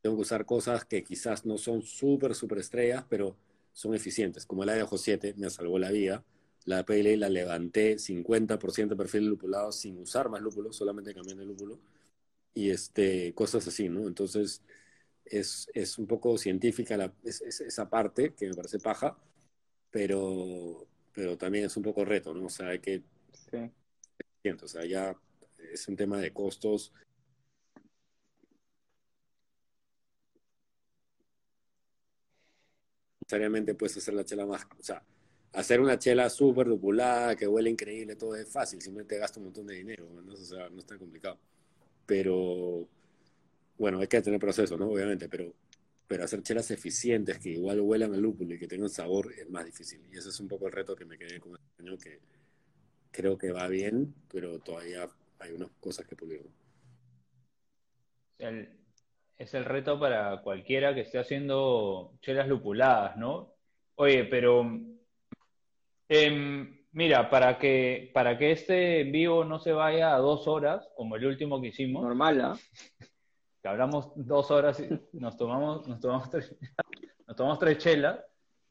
tengo 0.00 0.16
que 0.16 0.22
usar 0.22 0.44
cosas 0.46 0.84
que 0.84 1.02
quizás 1.02 1.44
no 1.44 1.58
son 1.58 1.82
súper, 1.82 2.34
súper 2.34 2.58
estrellas, 2.58 3.04
pero 3.08 3.36
son 3.72 3.94
eficientes, 3.94 4.46
como 4.46 4.64
el 4.64 4.70
Idaho 4.70 4.98
7 4.98 5.34
me 5.36 5.50
salvó 5.50 5.78
la 5.78 5.90
vida, 5.90 6.24
la 6.68 6.84
PLA 6.84 7.16
la 7.16 7.30
levanté 7.30 7.98
50% 7.98 8.94
de 8.94 8.96
perfil 8.96 9.26
lupulado 9.26 9.72
sin 9.72 9.98
usar 9.98 10.28
más 10.28 10.42
lúpulo, 10.42 10.70
solamente 10.70 11.14
cambiando 11.14 11.42
el 11.42 11.48
lúpulo. 11.48 11.80
Y 12.54 12.70
este, 12.70 13.32
cosas 13.34 13.66
así, 13.66 13.88
¿no? 13.88 14.06
Entonces, 14.06 14.62
es, 15.24 15.68
es 15.72 15.98
un 15.98 16.06
poco 16.06 16.36
científica 16.36 16.98
la, 16.98 17.12
esa 17.24 17.88
parte 17.88 18.34
que 18.34 18.48
me 18.48 18.54
parece 18.54 18.78
paja, 18.80 19.16
pero, 19.90 20.86
pero 21.14 21.38
también 21.38 21.64
es 21.64 21.76
un 21.78 21.84
poco 21.84 22.04
reto, 22.04 22.34
¿no? 22.34 22.46
O 22.46 22.50
sea, 22.50 22.68
hay 22.68 22.80
que... 22.80 23.02
Sí. 23.50 24.50
O 24.62 24.68
sea, 24.68 24.84
ya 24.84 25.16
es 25.72 25.88
un 25.88 25.96
tema 25.96 26.18
de 26.18 26.32
costos. 26.32 26.92
Necesariamente 33.20 33.74
puedes 33.74 33.96
hacer 33.96 34.12
la 34.12 34.24
chela 34.24 34.44
más... 34.44 34.66
O 34.78 34.82
sea, 34.82 35.02
hacer 35.52 35.80
una 35.80 35.98
chela 35.98 36.28
súper 36.30 36.66
dupulada, 36.68 37.36
que 37.36 37.46
huele 37.46 37.70
increíble, 37.70 38.16
todo 38.16 38.36
es 38.36 38.48
fácil, 38.48 38.80
simplemente 38.80 39.18
gasta 39.18 39.40
un 39.40 39.46
montón 39.46 39.66
de 39.66 39.76
dinero, 39.76 40.08
¿no? 40.24 40.32
O 40.32 40.36
sea, 40.36 40.68
no 40.68 40.78
es 40.78 40.86
tan 40.86 40.98
complicado. 40.98 41.38
Pero, 42.06 42.86
bueno, 43.78 44.00
hay 44.00 44.06
que 44.08 44.22
tener 44.22 44.40
proceso, 44.40 44.76
¿no? 44.76 44.88
Obviamente, 44.88 45.28
pero, 45.28 45.52
pero 46.06 46.24
hacer 46.24 46.42
chelas 46.42 46.70
eficientes 46.70 47.38
que 47.38 47.50
igual 47.50 47.80
huelan 47.80 48.14
al 48.14 48.20
lúpulo 48.20 48.54
y 48.54 48.58
que 48.58 48.68
tengan 48.68 48.90
sabor 48.90 49.32
es 49.32 49.48
más 49.50 49.64
difícil. 49.64 50.00
Y 50.12 50.16
ese 50.18 50.30
es 50.30 50.40
un 50.40 50.48
poco 50.48 50.66
el 50.66 50.72
reto 50.72 50.96
que 50.96 51.04
me 51.04 51.18
quedé 51.18 51.40
con 51.40 51.54
este 51.54 51.82
año, 51.82 51.98
que 51.98 52.20
creo 53.10 53.38
que 53.38 53.52
va 53.52 53.68
bien, 53.68 54.14
pero 54.30 54.58
todavía 54.60 55.08
hay 55.38 55.52
unas 55.52 55.70
cosas 55.80 56.06
que 56.06 56.16
pulir. 56.16 56.42
es 58.38 59.54
el 59.54 59.64
reto 59.64 59.98
para 59.98 60.42
cualquiera 60.42 60.94
que 60.94 61.02
esté 61.02 61.18
haciendo 61.18 62.16
chelas 62.20 62.48
lupuladas, 62.48 63.16
¿no? 63.16 63.54
Oye, 63.96 64.24
pero 64.24 64.64
Em, 66.08 66.78
mira, 66.92 67.28
para 67.28 67.58
que, 67.58 68.10
para 68.14 68.38
que 68.38 68.52
este 68.52 69.04
vivo 69.04 69.44
no 69.44 69.58
se 69.58 69.72
vaya 69.72 70.14
a 70.14 70.18
dos 70.18 70.48
horas, 70.48 70.88
como 70.96 71.16
el 71.16 71.26
último 71.26 71.60
que 71.60 71.68
hicimos. 71.68 72.02
Normal, 72.02 72.40
¿ah? 72.40 72.58
Que 73.62 73.68
hablamos 73.68 74.12
dos 74.14 74.50
horas 74.50 74.80
y 74.80 74.88
nos 75.18 75.36
tomamos, 75.36 75.86
nos 75.86 76.00
tomamos 76.00 76.30
tres, 76.30 76.56
nos 77.26 77.36
tomamos 77.36 77.58
tres 77.58 77.78
chelas. 77.78 78.20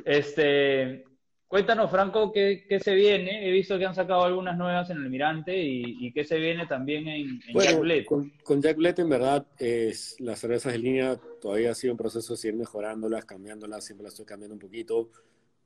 Este, 0.03 1.03
cuéntanos, 1.47 1.91
Franco, 1.91 2.31
¿qué, 2.31 2.79
se 2.81 2.95
viene? 2.95 3.47
He 3.47 3.51
visto 3.51 3.77
que 3.77 3.85
han 3.85 3.93
sacado 3.93 4.23
algunas 4.23 4.57
nuevas 4.57 4.89
en 4.89 4.97
el 4.97 5.09
Mirante 5.09 5.55
y, 5.55 6.11
qué 6.13 6.23
se 6.23 6.37
viene 6.37 6.65
también 6.65 7.07
en, 7.07 7.39
Jack 7.53 7.79
Bled. 7.79 8.05
Con, 8.05 8.31
con, 8.43 8.61
Jack 8.61 8.77
Bled, 8.77 8.99
en 8.99 9.09
verdad, 9.09 9.45
es, 9.59 10.15
las 10.19 10.39
cervezas 10.39 10.73
de 10.73 10.79
línea 10.79 11.19
todavía 11.41 11.71
ha 11.71 11.75
sido 11.75 11.93
un 11.93 11.97
proceso 11.97 12.35
de 12.35 12.47
ir 12.47 12.55
mejorándolas, 12.55 13.25
cambiándolas, 13.25 13.85
siempre 13.85 14.05
las 14.05 14.13
estoy 14.13 14.25
cambiando 14.25 14.55
un 14.55 14.61
poquito. 14.61 15.09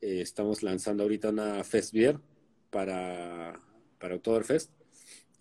Eh, 0.02 0.22
estamos 0.22 0.64
lanzando 0.64 1.04
ahorita 1.04 1.30
una 1.30 1.64
Fest 1.64 1.93
Beer 1.93 2.20
para, 2.72 3.54
para 3.99 4.16
Oktoberfest 4.16 4.72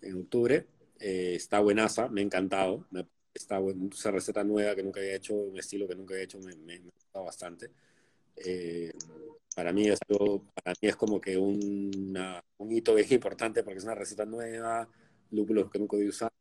en 0.01 0.21
octubre. 0.21 0.67
Eh, 0.99 1.33
está 1.35 1.59
buenaza, 1.59 2.07
me 2.09 2.21
ha 2.21 2.23
encantado. 2.23 2.85
está 3.33 3.59
esa 3.91 4.11
receta 4.11 4.43
nueva 4.43 4.75
que 4.75 4.83
nunca 4.83 4.99
había 4.99 5.15
hecho, 5.15 5.33
un 5.33 5.57
estilo 5.57 5.87
que 5.87 5.95
nunca 5.95 6.13
había 6.13 6.25
hecho, 6.25 6.39
me, 6.39 6.55
me, 6.55 6.75
ha 6.75 6.79
gustado 6.79 7.25
bastante. 7.25 7.71
Eh, 8.35 8.93
para 9.55 9.73
mí 9.73 9.87
esto 9.89 10.43
para 10.63 10.73
mí 10.81 10.87
es 10.87 10.95
como 10.95 11.19
que 11.19 11.37
un 11.37 12.37
hito 12.69 12.95
bien 12.95 13.07
importante 13.11 13.63
porque 13.63 13.79
es 13.79 13.83
una 13.83 13.95
receta 13.95 14.25
nueva, 14.25 14.87
lúpulos 15.31 15.71
que 15.71 15.79
nunca 15.79 15.97
había 15.97 16.09
usado. 16.09 16.31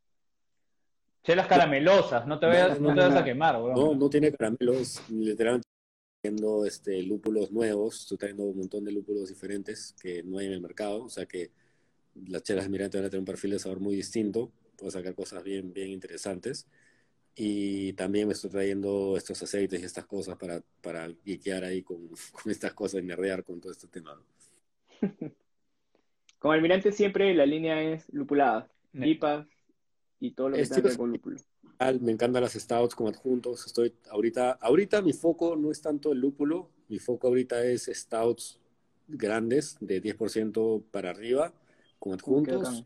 Chelas 1.23 1.47
caramelosas, 1.47 2.27
no 2.27 2.39
te 2.39 2.47
vayas, 2.47 2.81
no, 2.81 2.95
te 2.95 3.01
a 3.03 3.25
quemar, 3.25 3.61
bro. 3.61 3.75
No, 3.75 3.95
no 3.95 4.09
tiene 4.09 4.33
caramelos, 4.33 5.03
literalmente 5.11 5.70
trayendo 6.21 6.67
este, 6.67 7.03
lúpulos 7.03 7.51
nuevos, 7.51 8.01
estoy 8.01 8.19
trayendo 8.19 8.45
un 8.45 8.59
montón 8.59 8.85
de 8.85 8.93
lúpulos 8.93 9.29
diferentes 9.29 9.95
que 10.01 10.23
no 10.23 10.39
hay 10.39 10.47
en 10.47 10.53
el 10.53 10.61
mercado, 10.61 11.05
o 11.05 11.09
sea 11.09 11.27
que 11.27 11.51
las 12.27 12.43
chelas 12.43 12.65
de 12.65 12.71
Mirante 12.71 12.99
van 12.99 13.07
a 13.07 13.11
tener 13.11 13.21
un 13.21 13.27
perfil 13.27 13.53
de 13.53 13.59
sabor 13.59 13.81
muy 13.81 13.97
distinto, 13.97 14.53
puedo 14.77 14.91
sacar 14.91 15.15
cosas 15.15 15.43
bien, 15.43 15.73
bien 15.73 15.89
interesantes. 15.89 16.67
Y 17.37 17.93
también 17.95 18.27
me 18.27 18.35
estoy 18.35 18.51
trayendo 18.51 19.17
estos 19.17 19.41
aceites 19.43 19.81
y 19.81 19.85
estas 19.85 20.05
cosas 20.05 20.37
para, 20.37 20.63
para 20.83 21.09
guiquear 21.25 21.65
ahí 21.65 21.83
con, 21.83 22.09
con 22.33 22.51
estas 22.51 22.75
cosas 22.75 23.03
y 23.03 23.07
nerdear 23.07 23.45
con 23.45 23.61
todo 23.61 23.73
este 23.73 23.87
tema. 23.87 24.21
Con 26.39 26.53
Almirante 26.53 26.93
siempre 26.93 27.35
la 27.35 27.47
línea 27.47 27.83
es 27.83 28.13
lupulada, 28.13 28.71
lipa 28.93 29.47
y 30.19 30.33
todo 30.33 30.51
lo 30.51 30.57
que 30.57 30.67
tenga 30.67 30.97
con 30.97 31.13
lúpulo. 31.13 31.37
Me 32.01 32.13
encantan 32.13 32.43
las 32.43 32.53
stouts 32.53 32.95
con 32.95 33.09
adjuntos. 33.09 33.67
Estoy 33.67 33.95
ahorita, 34.11 34.53
ahorita 34.53 35.01
mi 35.03 35.13
foco 35.13 35.57
no 35.57 35.71
es 35.71 35.81
tanto 35.81 36.13
el 36.13 36.19
lúpulo, 36.19 36.69
mi 36.89 36.99
foco 36.99 37.29
ahorita 37.29 37.65
es 37.65 37.87
stouts 37.87 38.61
grandes 39.09 39.77
de 39.81 40.03
10% 40.03 40.83
para 40.91 41.11
arriba 41.11 41.53
con 41.99 42.13
adjuntos. 42.13 42.85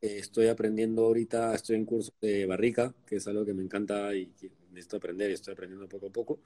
Eh, 0.00 0.18
estoy 0.18 0.48
aprendiendo 0.48 1.06
ahorita, 1.06 1.54
estoy 1.54 1.76
en 1.76 1.86
curso 1.86 2.12
de 2.20 2.44
barrica, 2.44 2.94
que 3.06 3.16
es 3.16 3.26
algo 3.26 3.44
que 3.46 3.54
me 3.54 3.62
encanta 3.62 4.14
y 4.14 4.30
necesito 4.70 4.98
aprender 4.98 5.30
y 5.30 5.34
estoy 5.34 5.52
aprendiendo 5.52 5.88
poco 5.88 6.08
a 6.08 6.10
poco. 6.10 6.40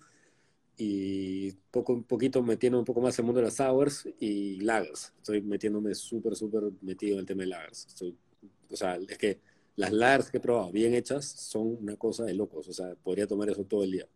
Y 0.76 1.50
poco 1.72 1.92
un 1.92 2.04
poquito 2.04 2.40
metiendo 2.44 2.78
un 2.78 2.84
poco 2.84 3.00
más 3.00 3.18
el 3.18 3.24
mundo 3.24 3.40
de 3.40 3.46
las 3.46 3.56
sours 3.56 4.08
y 4.20 4.60
lagers. 4.60 5.12
Estoy 5.16 5.42
metiéndome 5.42 5.92
súper, 5.96 6.36
súper 6.36 6.70
metido 6.82 7.14
en 7.14 7.20
el 7.20 7.26
tema 7.26 7.42
de 7.42 7.48
lagers. 7.48 7.86
Estoy, 7.86 8.16
o 8.70 8.76
sea, 8.76 8.94
es 8.94 9.18
que 9.18 9.40
las 9.78 9.92
lagers 9.92 10.30
que 10.30 10.38
he 10.38 10.40
probado 10.40 10.72
bien 10.72 10.92
hechas 10.92 11.24
son 11.24 11.78
una 11.80 11.96
cosa 11.96 12.24
de 12.24 12.34
locos. 12.34 12.68
O 12.68 12.72
sea, 12.72 12.96
podría 12.96 13.28
tomar 13.28 13.48
eso 13.48 13.64
todo 13.64 13.84
el 13.84 13.92
día, 13.92 14.06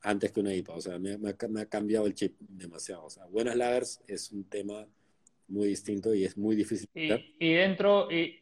antes 0.00 0.32
que 0.32 0.40
una 0.40 0.54
IPA. 0.54 0.74
O 0.74 0.80
sea, 0.80 0.98
me, 0.98 1.18
me, 1.18 1.30
ha, 1.60 1.66
cambiado 1.66 2.06
el 2.06 2.14
chip 2.14 2.34
demasiado. 2.40 3.04
O 3.04 3.10
sea, 3.10 3.26
buenas 3.26 3.54
lagers 3.54 4.00
es 4.06 4.32
un 4.32 4.44
tema 4.44 4.86
muy 5.46 5.68
distinto 5.68 6.14
y 6.14 6.24
es 6.24 6.38
muy 6.38 6.56
difícil. 6.56 6.88
Y, 6.94 7.36
y 7.38 7.52
dentro, 7.52 8.10
y, 8.10 8.40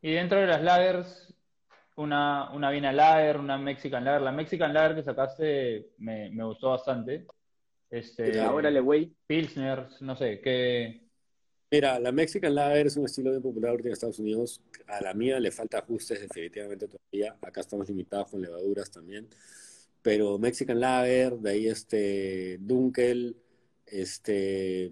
y 0.00 0.10
dentro 0.10 0.40
de 0.40 0.46
las 0.46 0.62
lagers, 0.62 1.34
una, 1.96 2.50
una 2.52 2.70
Vina 2.70 2.90
Lager, 2.90 3.36
una 3.36 3.58
Mexican 3.58 4.06
Lager. 4.06 4.22
La 4.22 4.32
Mexican 4.32 4.72
Lager 4.72 4.96
que 4.96 5.02
sacaste 5.02 5.90
me, 5.98 6.30
me 6.30 6.44
gustó 6.44 6.70
bastante. 6.70 7.26
Este, 7.90 8.40
Ahora 8.40 8.70
le 8.70 8.80
güey. 8.80 9.14
Pilsner, 9.26 9.86
no 10.00 10.16
sé, 10.16 10.40
qué. 10.40 11.03
Mira, 11.70 11.98
la 11.98 12.12
Mexican 12.12 12.54
Lager 12.54 12.86
es 12.86 12.96
un 12.96 13.06
estilo 13.06 13.30
bien 13.30 13.42
popular 13.42 13.74
en 13.80 13.92
Estados 13.92 14.18
Unidos. 14.18 14.60
A 14.86 15.00
la 15.00 15.14
mía 15.14 15.40
le 15.40 15.50
falta 15.50 15.78
ajustes 15.78 16.20
definitivamente 16.20 16.86
todavía. 16.86 17.36
Acá 17.40 17.62
estamos 17.62 17.88
limitados 17.88 18.28
con 18.28 18.40
levaduras 18.40 18.90
también. 18.90 19.28
Pero 20.02 20.38
Mexican 20.38 20.78
Lager, 20.78 21.38
de 21.38 21.50
ahí 21.50 21.66
este 21.66 22.58
Dunkel, 22.60 23.36
este 23.86 24.90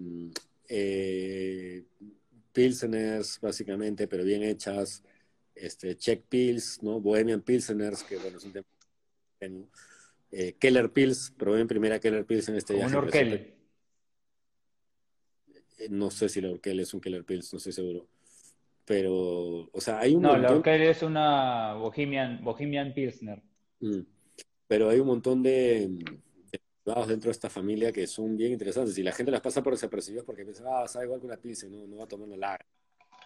eh, 0.68 1.84
pilseners, 2.52 3.38
básicamente, 3.40 4.08
pero 4.08 4.24
bien 4.24 4.42
hechas, 4.42 5.02
este, 5.54 5.96
Czech 5.96 6.22
Pils, 6.28 6.82
¿no? 6.82 7.00
Bohemian 7.00 7.42
Pilseners, 7.42 8.02
que 8.04 8.16
bueno, 8.16 8.38
es 8.38 8.44
un 8.44 8.52
tema. 8.52 8.66
Eh, 10.30 10.54
Keller 10.58 10.90
Pils, 10.90 11.32
probé 11.36 11.60
en 11.60 11.68
primera 11.68 12.00
Keller 12.00 12.24
Pils 12.24 12.48
en 12.48 12.56
este 12.56 12.74
viaje. 12.74 13.54
Eh, 15.82 15.88
no 15.90 16.10
sé 16.10 16.28
si 16.28 16.40
la 16.40 16.50
Orkel 16.50 16.80
es 16.80 16.94
un 16.94 17.00
Keller 17.00 17.24
Pils, 17.24 17.52
no 17.52 17.58
estoy 17.58 17.72
seguro. 17.72 18.06
Pero, 18.84 19.68
o 19.72 19.80
sea, 19.80 20.00
hay 20.00 20.14
un 20.14 20.22
no, 20.22 20.28
montón... 20.28 20.42
la 20.42 20.56
Orkel 20.56 20.82
es 20.82 21.02
una 21.02 21.74
Bohemian, 21.74 22.42
Bohemian 22.42 22.92
Pilsner. 22.92 23.42
Mm. 23.80 24.00
Pero 24.66 24.90
hay 24.90 25.00
un 25.00 25.06
montón 25.06 25.42
de, 25.42 25.88
dentro 26.84 27.28
de 27.28 27.30
esta 27.30 27.50
familia 27.50 27.92
que 27.92 28.06
son 28.06 28.36
bien 28.36 28.52
interesantes. 28.52 28.96
Y 28.98 29.02
la 29.02 29.12
gente 29.12 29.30
las 29.30 29.40
pasa 29.40 29.62
por 29.62 29.72
desapercibidos 29.72 30.24
porque 30.24 30.44
piensa, 30.44 30.64
ah, 30.66 30.88
sabe 30.88 31.06
igual 31.06 31.20
que 31.20 31.26
una 31.26 31.36
pizza, 31.36 31.66
no, 31.68 31.86
no 31.86 31.96
va 31.96 32.04
a 32.04 32.08
tomar 32.08 32.28
una 32.28 32.36
lager. 32.36 32.66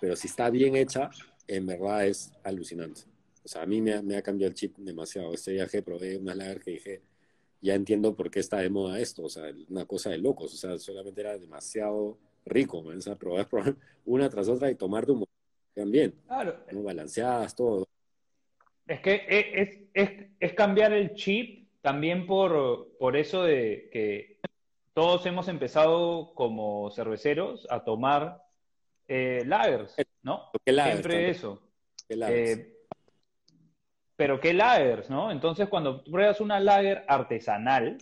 Pero 0.00 0.16
si 0.16 0.26
está 0.26 0.50
bien 0.50 0.76
hecha, 0.76 1.10
en 1.46 1.66
verdad 1.66 2.06
es 2.06 2.32
alucinante. 2.42 3.02
O 3.44 3.48
sea, 3.48 3.62
a 3.62 3.66
mí 3.66 3.80
me 3.80 3.94
ha, 3.94 4.02
me 4.02 4.16
ha 4.16 4.22
cambiado 4.22 4.50
el 4.50 4.54
chip 4.54 4.76
demasiado. 4.78 5.32
Este 5.32 5.52
viaje 5.52 5.82
probé 5.82 6.16
una 6.16 6.34
lager 6.34 6.60
que 6.60 6.70
dije, 6.72 7.02
ya 7.62 7.74
entiendo 7.74 8.14
por 8.14 8.30
qué 8.30 8.40
está 8.40 8.58
de 8.58 8.68
moda 8.68 8.98
esto. 9.00 9.22
O 9.22 9.28
sea, 9.28 9.44
una 9.68 9.86
cosa 9.86 10.10
de 10.10 10.18
locos. 10.18 10.52
O 10.52 10.56
sea, 10.56 10.76
solamente 10.78 11.20
era 11.20 11.38
demasiado 11.38 12.18
rico. 12.46 12.78
O 12.78 13.00
sea, 13.00 13.16
probar, 13.16 13.46
probar 13.50 13.76
una 14.04 14.30
tras 14.30 14.48
otra 14.48 14.70
y 14.70 14.74
tomarte 14.74 15.12
un 15.12 15.26
también. 15.74 16.14
Claro. 16.26 16.56
¿no? 16.72 16.82
Balanceadas, 16.82 17.54
todo. 17.54 17.86
Es 18.86 19.00
que 19.00 19.26
es, 19.28 19.78
es, 19.92 20.26
es 20.38 20.52
cambiar 20.54 20.92
el 20.92 21.14
chip 21.14 21.68
también 21.82 22.26
por, 22.26 22.96
por 22.98 23.16
eso 23.16 23.42
de 23.42 23.90
que 23.92 24.40
todos 24.94 25.26
hemos 25.26 25.48
empezado 25.48 26.32
como 26.34 26.90
cerveceros 26.90 27.66
a 27.68 27.84
tomar 27.84 28.42
eh, 29.08 29.42
lagers, 29.46 29.94
¿no? 30.22 30.50
Siempre 30.64 31.30
eso. 31.30 31.60
Eh, 32.08 32.72
pero 34.16 34.40
qué 34.40 34.54
lagers, 34.54 35.10
¿no? 35.10 35.30
Entonces 35.30 35.68
cuando 35.68 36.02
pruebas 36.02 36.40
una 36.40 36.58
lager 36.60 37.04
artesanal, 37.06 37.98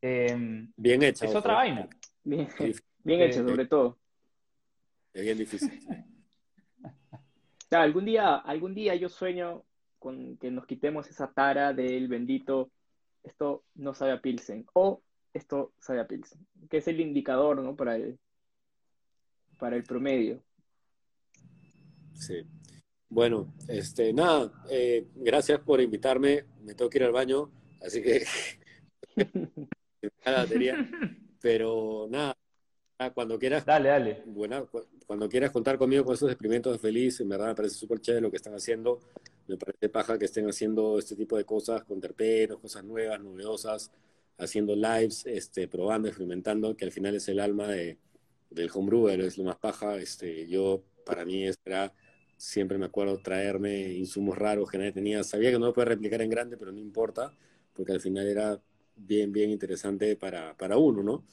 em, 0.00 0.72
bien 0.76 1.02
hecha. 1.02 1.26
Es 1.26 1.34
otra 1.34 1.54
vaina. 1.54 1.88
Bien, 2.24 2.48
bien 3.06 3.22
hecha, 3.22 3.46
sobre 3.46 3.66
todo. 3.66 3.98
Es 5.12 5.22
bien 5.22 5.38
difícil. 5.38 5.80
algún 7.70 8.04
día, 8.04 8.36
algún 8.36 8.74
día 8.74 8.94
yo 8.94 9.08
sueño 9.08 9.64
con 9.98 10.36
que 10.36 10.50
nos 10.50 10.66
quitemos 10.66 11.08
esa 11.08 11.32
tara 11.32 11.72
del 11.72 12.08
bendito 12.08 12.70
esto 13.26 13.64
no 13.74 13.92
sabe 13.92 14.12
a 14.12 14.22
Pilsen 14.22 14.66
o 14.72 15.02
esto 15.34 15.74
sabe 15.78 16.00
a 16.00 16.06
Pilsen, 16.06 16.46
que 16.70 16.78
es 16.78 16.88
el 16.88 17.00
indicador 17.00 17.60
¿no? 17.60 17.76
para, 17.76 17.96
el, 17.96 18.18
para 19.58 19.76
el 19.76 19.82
promedio. 19.82 20.42
Sí. 22.14 22.46
Bueno, 23.08 23.52
este, 23.68 24.12
nada, 24.12 24.52
eh, 24.70 25.06
gracias 25.14 25.60
por 25.60 25.80
invitarme. 25.80 26.44
Me 26.62 26.74
tengo 26.74 26.88
que 26.88 26.98
ir 26.98 27.04
al 27.04 27.12
baño, 27.12 27.50
así 27.82 28.02
que 28.02 28.24
la 30.24 30.32
batería. 30.32 30.88
Pero 31.40 32.06
nada, 32.08 32.36
cuando 33.14 33.38
quieras. 33.38 33.64
Dale, 33.64 33.88
dale. 33.90 34.22
Bueno, 34.26 34.68
cuando 35.06 35.28
quieras 35.28 35.50
contar 35.50 35.78
conmigo 35.78 36.04
con 36.04 36.14
esos 36.14 36.30
experimentos 36.30 36.72
de 36.72 36.78
feliz, 36.78 37.20
en 37.20 37.28
verdad 37.28 37.48
me 37.48 37.54
parece 37.54 37.76
súper 37.76 38.00
chévere 38.00 38.22
lo 38.22 38.30
que 38.30 38.36
están 38.36 38.54
haciendo. 38.54 39.00
Me 39.46 39.56
parece 39.56 39.88
paja 39.88 40.18
que 40.18 40.24
estén 40.24 40.48
haciendo 40.48 40.98
este 40.98 41.14
tipo 41.14 41.36
de 41.36 41.44
cosas 41.44 41.84
con 41.84 42.00
terpenos, 42.00 42.58
cosas 42.58 42.84
nuevas, 42.84 43.20
novedosas, 43.20 43.90
haciendo 44.38 44.74
lives, 44.74 45.24
este, 45.26 45.68
probando, 45.68 46.08
experimentando, 46.08 46.76
que 46.76 46.84
al 46.84 46.92
final 46.92 47.14
es 47.14 47.28
el 47.28 47.38
alma 47.40 47.68
de, 47.68 47.98
del 48.50 48.70
homebrewer, 48.72 49.20
es 49.20 49.38
lo 49.38 49.44
más 49.44 49.56
paja. 49.58 49.96
Este, 49.98 50.48
yo, 50.48 50.82
para 51.04 51.24
mí, 51.24 51.44
era, 51.64 51.92
siempre 52.36 52.78
me 52.78 52.86
acuerdo 52.86 53.18
traerme 53.18 53.92
insumos 53.92 54.36
raros 54.38 54.70
que 54.70 54.78
nadie 54.78 54.92
tenía. 54.92 55.22
Sabía 55.22 55.50
que 55.50 55.58
no 55.58 55.66
lo 55.66 55.72
podía 55.74 55.86
replicar 55.90 56.22
en 56.22 56.30
grande, 56.30 56.56
pero 56.56 56.72
no 56.72 56.80
importa, 56.80 57.32
porque 57.74 57.92
al 57.92 58.00
final 58.00 58.26
era 58.26 58.60
bien, 58.96 59.30
bien 59.32 59.50
interesante 59.50 60.16
para, 60.16 60.56
para 60.56 60.78
uno, 60.78 61.02
¿no? 61.02 61.24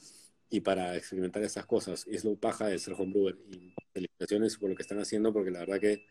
Y 0.54 0.60
para 0.60 0.96
experimentar 0.96 1.42
esas 1.42 1.66
cosas. 1.66 2.06
Y 2.08 2.14
es 2.14 2.24
lo 2.24 2.36
paja 2.36 2.68
de 2.68 2.78
ser 2.78 2.94
homebrewer. 2.94 3.36
Y 3.50 3.74
felicitaciones 3.92 4.56
por 4.56 4.70
lo 4.70 4.76
que 4.76 4.82
están 4.82 5.00
haciendo, 5.00 5.32
porque 5.32 5.50
la 5.50 5.60
verdad 5.60 5.80
que 5.80 6.06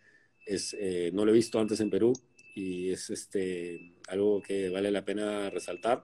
es, 0.46 0.76
eh, 0.80 1.12
no 1.14 1.26
lo 1.26 1.32
he 1.32 1.36
visto 1.36 1.60
antes 1.60 1.80
en 1.80 1.89
Perú 1.89 2.14
y 2.56 2.91
es 2.91 3.10
este, 3.10 3.94
algo 4.08 4.41
que 4.41 4.70
vale 4.70 4.91
la 4.91 5.06
pena 5.06 5.50
resaltar 5.50 6.04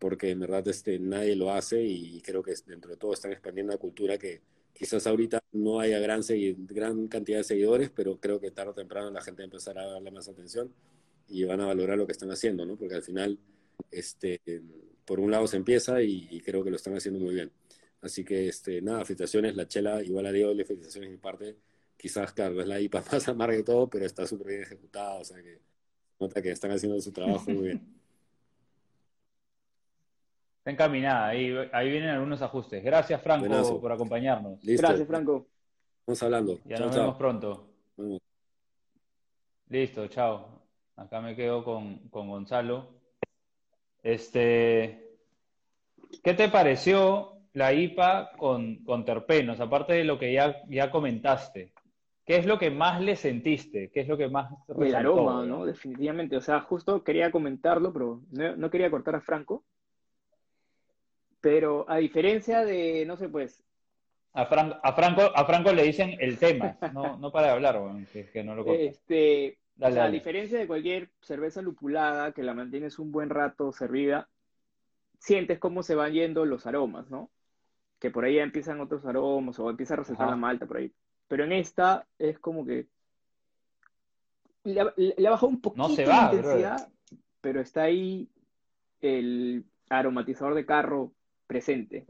porque 0.00 0.30
en 0.30 0.40
verdad 0.40 0.66
este, 0.66 0.98
nadie 0.98 1.36
lo 1.36 1.52
hace 1.52 1.84
y 1.84 2.20
creo 2.22 2.42
que 2.42 2.54
dentro 2.66 2.90
de 2.90 2.96
todo 2.96 3.12
están 3.12 3.32
expandiendo 3.32 3.72
la 3.72 3.78
cultura 3.78 4.18
que 4.18 4.40
quizás 4.72 5.06
ahorita 5.06 5.40
no 5.52 5.78
haya 5.78 5.98
gran, 5.98 6.22
gran 6.66 7.06
cantidad 7.06 7.38
de 7.38 7.44
seguidores, 7.44 7.90
pero 7.90 8.18
creo 8.18 8.40
que 8.40 8.50
tarde 8.50 8.70
o 8.70 8.74
temprano 8.74 9.10
la 9.10 9.20
gente 9.20 9.44
empezará 9.44 9.82
a 9.82 9.90
darle 9.92 10.10
más 10.10 10.26
atención 10.26 10.72
y 11.28 11.44
van 11.44 11.60
a 11.60 11.66
valorar 11.66 11.98
lo 11.98 12.06
que 12.06 12.12
están 12.12 12.30
haciendo, 12.30 12.64
¿no? 12.64 12.76
Porque 12.76 12.94
al 12.94 13.02
final, 13.02 13.38
este, 13.90 14.40
por 15.04 15.20
un 15.20 15.30
lado 15.30 15.46
se 15.46 15.58
empieza 15.58 16.02
y, 16.02 16.40
creo 16.40 16.64
que 16.64 16.70
lo 16.70 16.76
están 16.76 16.96
haciendo 16.96 17.20
muy 17.20 17.34
bien. 17.34 17.50
Así 18.02 18.24
que, 18.24 18.48
este, 18.48 18.80
nada, 18.80 19.04
felicitaciones, 19.04 19.56
la 19.56 19.68
chela, 19.68 20.02
igual 20.02 20.26
a 20.26 20.32
Dios, 20.32 20.54
le 20.56 20.64
felicitaciones 20.64 21.10
de 21.10 21.16
mi 21.16 21.20
parte 21.20 21.56
quizás, 22.00 22.32
claro, 22.32 22.60
es 22.60 22.66
la 22.66 22.80
IPA 22.80 23.02
más 23.12 23.28
amarga 23.28 23.58
y 23.58 23.62
todo, 23.62 23.88
pero 23.88 24.06
está 24.06 24.26
súper 24.26 24.48
bien 24.48 24.62
ejecutada, 24.62 25.16
o 25.16 25.24
sea 25.24 25.36
que 25.42 25.60
nota 26.18 26.40
que 26.40 26.50
están 26.50 26.70
haciendo 26.70 27.00
su 27.00 27.12
trabajo 27.12 27.50
muy 27.50 27.64
bien. 27.64 27.80
Está 30.60 30.72
encaminada, 30.72 31.28
ahí, 31.28 31.56
ahí 31.72 31.90
vienen 31.90 32.10
algunos 32.10 32.42
ajustes. 32.42 32.84
Gracias, 32.84 33.22
Franco, 33.22 33.80
por 33.80 33.92
acompañarnos. 33.92 34.60
Gracias, 34.62 35.08
Franco. 35.08 35.46
Vamos 36.06 36.22
hablando. 36.22 36.58
Ya 36.66 36.76
nos 36.76 36.94
vemos 36.94 37.16
pronto. 37.16 37.66
Listo, 39.70 40.06
chao. 40.08 40.60
Acá 40.96 41.22
me 41.22 41.34
quedo 41.34 41.64
con, 41.64 42.10
con 42.10 42.28
Gonzalo. 42.28 42.90
Este, 44.02 45.16
¿qué 46.22 46.34
te 46.34 46.50
pareció 46.50 47.39
la 47.52 47.72
IPA 47.72 48.32
con, 48.36 48.76
con 48.84 49.04
terpenos? 49.04 49.60
Aparte 49.60 49.94
de 49.94 50.04
lo 50.04 50.18
que 50.18 50.32
ya, 50.32 50.62
ya 50.68 50.90
comentaste. 50.90 51.72
¿Qué 52.24 52.36
es 52.36 52.46
lo 52.46 52.58
que 52.58 52.70
más 52.70 53.00
le 53.00 53.16
sentiste? 53.16 53.90
¿Qué 53.90 54.00
es 54.00 54.08
lo 54.08 54.16
que 54.16 54.28
más 54.28 54.52
resaltó? 54.68 54.84
El 54.84 54.94
aroma, 54.94 55.44
¿no? 55.44 55.66
Definitivamente. 55.66 56.36
O 56.36 56.40
sea, 56.40 56.60
justo 56.60 57.02
quería 57.02 57.32
comentarlo, 57.32 57.92
pero 57.92 58.20
no, 58.30 58.70
quería 58.70 58.90
cortar 58.90 59.16
a 59.16 59.20
Franco. 59.20 59.64
Pero 61.40 61.86
a 61.88 61.96
diferencia 61.96 62.64
de, 62.64 63.04
no 63.04 63.16
sé, 63.16 63.28
pues... 63.28 63.64
A, 64.32 64.42
a, 64.42 64.92
Franco, 64.92 65.22
a 65.34 65.44
Franco 65.44 65.72
le 65.72 65.82
dicen 65.82 66.14
el 66.20 66.38
tema, 66.38 66.76
no, 66.92 67.16
no 67.16 67.32
para 67.32 67.48
de 67.48 67.52
hablar, 67.54 67.80
que, 68.32 68.44
no 68.44 68.54
lo 68.54 68.64
Este, 68.74 69.58
o 69.80 69.90
sea, 69.90 70.04
a 70.04 70.10
diferencia 70.10 70.56
de 70.56 70.68
cualquier 70.68 71.10
cerveza 71.22 71.62
lupulada 71.62 72.30
que 72.30 72.44
la 72.44 72.54
mantienes 72.54 73.00
un 73.00 73.10
buen 73.10 73.28
rato 73.28 73.72
servida, 73.72 74.28
sientes 75.18 75.58
cómo 75.58 75.82
se 75.82 75.96
van 75.96 76.12
yendo 76.12 76.44
los 76.44 76.66
aromas, 76.66 77.10
¿no? 77.10 77.28
Que 78.00 78.10
por 78.10 78.24
ahí 78.24 78.36
ya 78.36 78.42
empiezan 78.42 78.80
otros 78.80 79.04
aromas 79.04 79.58
o 79.58 79.68
empieza 79.70 79.94
a 79.94 79.98
resaltar 79.98 80.28
la 80.28 80.36
malta 80.36 80.66
por 80.66 80.78
ahí. 80.78 80.92
Pero 81.28 81.44
en 81.44 81.52
esta 81.52 82.06
es 82.18 82.38
como 82.38 82.64
que 82.66 82.86
le, 84.64 84.80
ha- 84.80 85.30
bajado 85.30 85.48
un 85.48 85.60
poquito 85.60 85.88
No 85.88 85.94
se 85.94 86.04
va, 86.06 86.30
intensidad, 86.32 86.88
pero 87.40 87.60
está 87.60 87.82
ahí 87.82 88.28
el 89.00 89.64
aromatizador 89.88 90.54
de 90.54 90.66
carro 90.66 91.12
presente. 91.46 92.06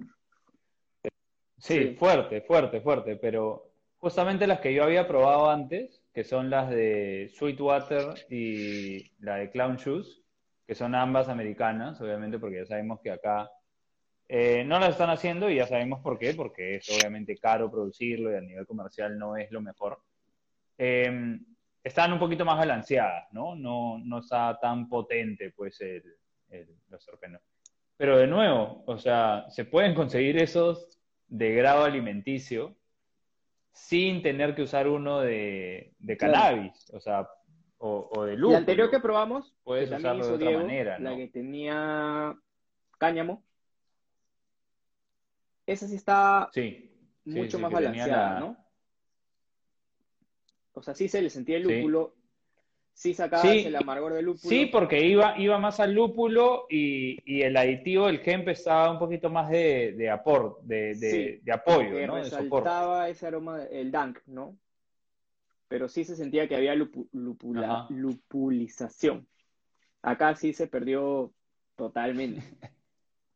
Sí, 1.59 1.75
Sí. 1.75 1.97
fuerte, 1.99 2.41
fuerte, 2.41 2.81
fuerte, 2.81 3.17
pero 3.17 3.67
justamente 3.99 4.47
las 4.47 4.61
que 4.61 4.73
yo 4.73 4.85
había 4.85 5.07
probado 5.07 5.51
antes, 5.51 6.03
que 6.15 6.25
son 6.25 6.51
las 6.51 6.71
de 6.71 7.31
Sweetwater 7.35 8.15
y 8.31 9.11
la 9.21 9.37
de 9.37 9.51
Clown 9.51 9.77
Shoes, 9.77 10.23
que 10.67 10.75
son 10.75 10.95
ambas 10.95 11.29
americanas, 11.29 12.01
obviamente, 12.01 12.39
porque 12.39 12.57
ya 12.59 12.67
sabemos 12.67 13.01
que 13.01 13.11
acá 13.11 13.51
eh, 14.33 14.63
no 14.65 14.79
las 14.79 14.91
están 14.91 15.11
haciendo 15.11 15.51
y 15.51 15.57
ya 15.57 15.67
sabemos 15.67 16.01
por 16.01 16.17
qué, 16.17 16.35
porque 16.35 16.77
es 16.77 16.89
obviamente 16.89 17.37
caro 17.37 17.69
producirlo 17.69 18.31
y 18.33 18.37
a 18.37 18.41
nivel 18.41 18.65
comercial 18.65 19.19
no 19.19 19.37
es 19.37 19.51
lo 19.51 19.61
mejor. 19.61 19.99
Eh, 20.79 21.37
están 21.83 22.13
un 22.13 22.19
poquito 22.21 22.45
más 22.45 22.57
balanceadas, 22.57 23.27
¿no? 23.33 23.57
No, 23.57 23.99
no 23.99 24.19
está 24.19 24.57
tan 24.61 24.89
potente, 24.89 25.51
pues, 25.51 25.81
el, 25.81 26.05
el, 26.51 26.69
los 26.91 27.05
terpenos. 27.05 27.41
Pero 27.97 28.19
de 28.19 28.27
nuevo, 28.29 28.85
o 28.87 28.99
sea, 28.99 29.47
se 29.49 29.65
pueden 29.65 29.95
conseguir 29.95 30.37
esos 30.39 31.01
de 31.27 31.53
grado 31.55 31.85
alimenticio 31.85 32.77
sin 33.73 34.23
tener 34.23 34.55
que 34.55 34.63
usar 34.63 34.87
uno 34.89 35.21
de, 35.21 35.93
de 35.99 36.17
Claro. 36.17 36.35
cannabis, 36.35 36.91
o 36.93 37.01
sea, 37.01 37.29
o, 37.79 38.11
o 38.13 38.25
de 38.27 38.35
lúpulo. 38.37 38.53
La 38.53 38.59
anterior 38.59 38.91
que 38.91 39.01
probamos, 39.01 39.55
Puedes 39.65 39.89
que 39.91 39.97
usarlo 39.97 40.21
hizo 40.21 40.29
de 40.29 40.35
otra 40.37 40.49
Diego, 40.49 40.63
manera, 40.63 40.99
la 40.99 41.11
¿no? 41.11 41.17
que 41.17 41.29
tenía 41.29 42.37
cáñamo, 42.99 43.43
esa 45.73 45.87
sí 45.89 45.95
está 45.97 46.49
Sí, 46.53 46.93
sí, 47.25 47.31
mucho 47.33 47.57
sí, 47.59 47.63
más 47.63 47.73
balanceada, 47.73 48.35
la- 48.35 48.41
¿no? 48.41 48.57
O 50.73 50.83
sea, 50.83 50.95
sí 50.95 51.09
se 51.09 51.21
le 51.21 51.31
sentía 51.31 51.57
el 51.57 51.65
lúpulo, 51.65 52.15
sí 52.93 53.13
sacaba 53.13 53.51
Sí, 53.51 53.65
el 53.67 53.77
amargor 53.77 54.15
del 54.15 54.27
lúpulo. 54.27 54.49
Sí, 54.49 54.67
porque 54.67 55.05
iba, 55.05 55.39
iba 55.39 55.59
más 55.59 55.81
al 55.81 55.93
lúpulo 55.93 56.67
y, 56.71 57.19
y 57.25 57.43
el 57.43 57.57
aditivo 57.57 58.07
del 58.07 58.21
hemp 58.25 58.49
estaba 58.49 58.91
un 58.91 58.99
poquito 58.99 59.29
más 59.31 59.51
de, 59.51 59.93
de 59.93 60.11
apor, 60.11 60.61
de, 60.63 60.95
de, 60.95 61.41
de 61.43 61.53
apoyo, 61.53 62.07
¿no? 62.07 62.15
Resaltaba 62.17 63.09
ese 63.09 63.27
aroma, 63.27 63.65
el 63.65 63.91
dank, 63.91 64.21
¿no? 64.27 64.57
Pero 65.69 65.89
sí 65.89 66.05
se 66.05 66.17
sentía 66.17 66.49
que 66.49 66.57
había 66.57 66.75
lupu- 66.75 67.09
lupula- 67.13 67.65
Ajá. 67.85 67.87
lupulización. 67.91 69.29
Acá 70.03 70.35
sí 70.35 70.53
se 70.53 70.67
perdió 70.67 71.33
totalmente. 71.77 72.43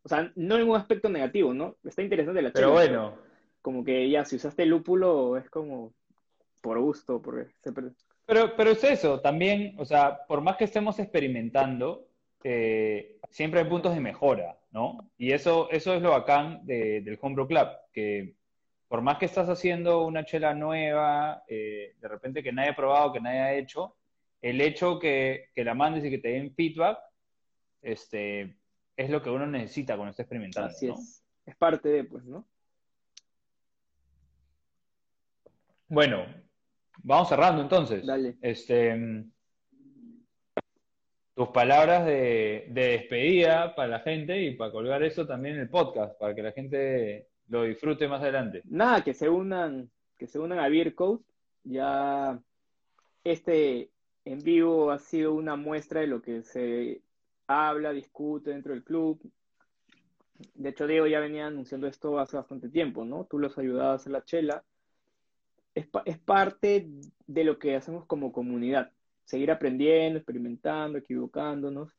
O 0.05 0.09
sea, 0.09 0.31
no 0.37 0.57
en 0.57 0.69
un 0.69 0.77
aspecto 0.77 1.09
negativo, 1.09 1.55
¿no? 1.55 1.77
Está 1.83 2.03
interesante 2.03 2.43
la 2.43 2.53
Pero 2.53 2.69
chela, 2.69 2.81
bueno, 2.81 3.15
Como 3.63 3.83
que 3.83 4.09
ya, 4.11 4.25
si 4.25 4.37
usaste 4.37 4.67
lúpulo, 4.67 5.37
es 5.39 5.49
como 5.49 5.95
por 6.61 6.79
gusto, 6.79 7.21
porque 7.21 7.51
se 7.63 7.73
pero, 8.27 8.57
pero 8.57 8.71
es 8.71 8.85
eso, 8.85 9.21
también, 9.21 9.75
o 9.79 9.85
sea, 9.85 10.25
por 10.27 10.41
más 10.41 10.57
que 10.57 10.65
estemos 10.65 10.99
experimentando, 10.99 12.07
eh, 12.43 13.19
siempre 13.31 13.61
hay 13.61 13.67
puntos 13.67 13.95
de 13.95 14.01
mejora, 14.01 14.59
¿no? 14.71 15.11
Y 15.19 15.33
eso, 15.33 15.69
eso 15.71 15.95
es 15.95 16.01
lo 16.03 16.11
bacán 16.11 16.65
de- 16.65 17.01
del 17.03 17.19
Homebrew 17.21 17.47
Club, 17.47 17.69
que 17.93 18.35
por 18.89 19.03
más 19.03 19.19
que 19.19 19.27
estás 19.27 19.49
haciendo 19.49 20.07
una 20.07 20.25
chela 20.25 20.55
nueva, 20.55 21.43
eh, 21.49 21.95
de 22.01 22.09
repente 22.09 22.43
que 22.43 22.53
nadie 22.53 22.71
ha 22.71 22.77
probado, 22.77 23.13
que 23.13 23.21
nadie 23.21 23.41
ha 23.41 23.55
hecho, 23.55 23.97
el 24.41 24.61
hecho 24.61 24.99
que, 24.99 25.49
que 25.55 25.65
la 25.65 25.75
mandes 25.75 26.05
y 26.05 26.11
que 26.11 26.19
te 26.19 26.29
den 26.29 26.55
feedback, 26.55 26.99
este, 27.83 28.57
es 28.97 29.11
lo 29.11 29.23
que 29.23 29.31
uno 29.31 29.47
necesita 29.47 29.97
cuando 29.97 30.11
está 30.11 30.23
experimentando, 30.23 30.69
así 30.69 30.87
¿no? 30.87 30.95
es. 30.95 31.23
Es 31.47 31.57
parte 31.57 31.89
de, 31.89 32.05
pues, 32.05 32.25
¿no? 32.25 32.47
Bueno, 35.89 36.25
vamos 37.03 37.29
cerrando 37.29 37.63
entonces. 37.63 38.07
Dale. 38.07 38.37
Este, 38.41 39.25
tus 41.35 41.49
palabras 41.49 42.07
de, 42.07 42.67
de 42.71 42.89
despedida 42.89 43.75
para 43.75 43.89
la 43.89 44.01
gente 44.01 44.41
y 44.41 44.55
para 44.55 44.73
colgar 44.73 45.03
eso 45.03 45.27
también 45.27 45.57
en 45.57 45.63
el 45.63 45.69
podcast, 45.69 46.19
para 46.19 46.35
que 46.35 46.43
la 46.43 46.53
gente 46.53 47.29
lo 47.49 47.65
disfrute 47.65 48.09
más 48.09 48.23
adelante. 48.23 48.63
Nada, 48.65 49.03
que 49.03 49.15
se 49.15 49.29
unan, 49.29 49.91
que 50.17 50.27
se 50.27 50.39
unan 50.39 50.59
a 50.61 50.69
Beer 50.69 50.95
Code. 50.95 51.23
Ya 51.65 52.39
este 53.23 53.91
en 54.25 54.43
vivo 54.43 54.91
ha 54.91 54.99
sido 54.99 55.35
una 55.35 55.57
muestra 55.57 56.01
de 56.01 56.07
lo 56.07 56.23
que 56.23 56.43
se 56.43 57.03
habla, 57.47 57.93
discute 57.93 58.51
dentro 58.51 58.73
del 58.73 58.85
club. 58.85 59.21
De 60.55 60.69
hecho, 60.71 60.87
Diego 60.87 61.07
ya 61.07 61.21
venía 61.21 61.47
anunciando 61.47 61.87
esto 61.87 62.19
hace 62.19 62.37
bastante 62.37 62.69
tiempo, 62.69 63.05
¿no? 63.05 63.25
Tú 63.25 63.39
los 63.39 63.57
ayudabas 63.59 63.93
a 63.93 63.95
hacer 63.95 64.13
la 64.13 64.25
chela. 64.25 64.65
Es, 65.75 65.87
pa- 65.87 66.03
es 66.05 66.19
parte 66.19 66.89
de 67.27 67.45
lo 67.45 67.59
que 67.59 67.77
hacemos 67.77 68.07
como 68.07 68.33
comunidad. 68.33 68.93
Seguir 69.25 69.51
aprendiendo, 69.51 70.19
experimentando, 70.19 70.99
equivocándonos. 70.99 71.93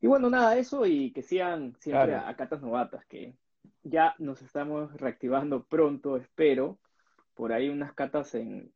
Y 0.00 0.06
bueno, 0.06 0.30
nada, 0.30 0.56
eso 0.56 0.86
y 0.86 1.12
que 1.12 1.22
sigan 1.22 1.76
siempre 1.78 2.06
Claro. 2.12 2.26
a, 2.26 2.28
a 2.30 2.36
Catas 2.36 2.62
Novatas, 2.62 3.04
que 3.06 3.34
ya 3.82 4.14
nos 4.18 4.40
estamos 4.42 4.92
reactivando 4.94 5.64
pronto, 5.64 6.16
espero, 6.16 6.78
por 7.34 7.52
ahí 7.52 7.68
unas 7.68 7.92
catas 7.94 8.34
en, 8.34 8.72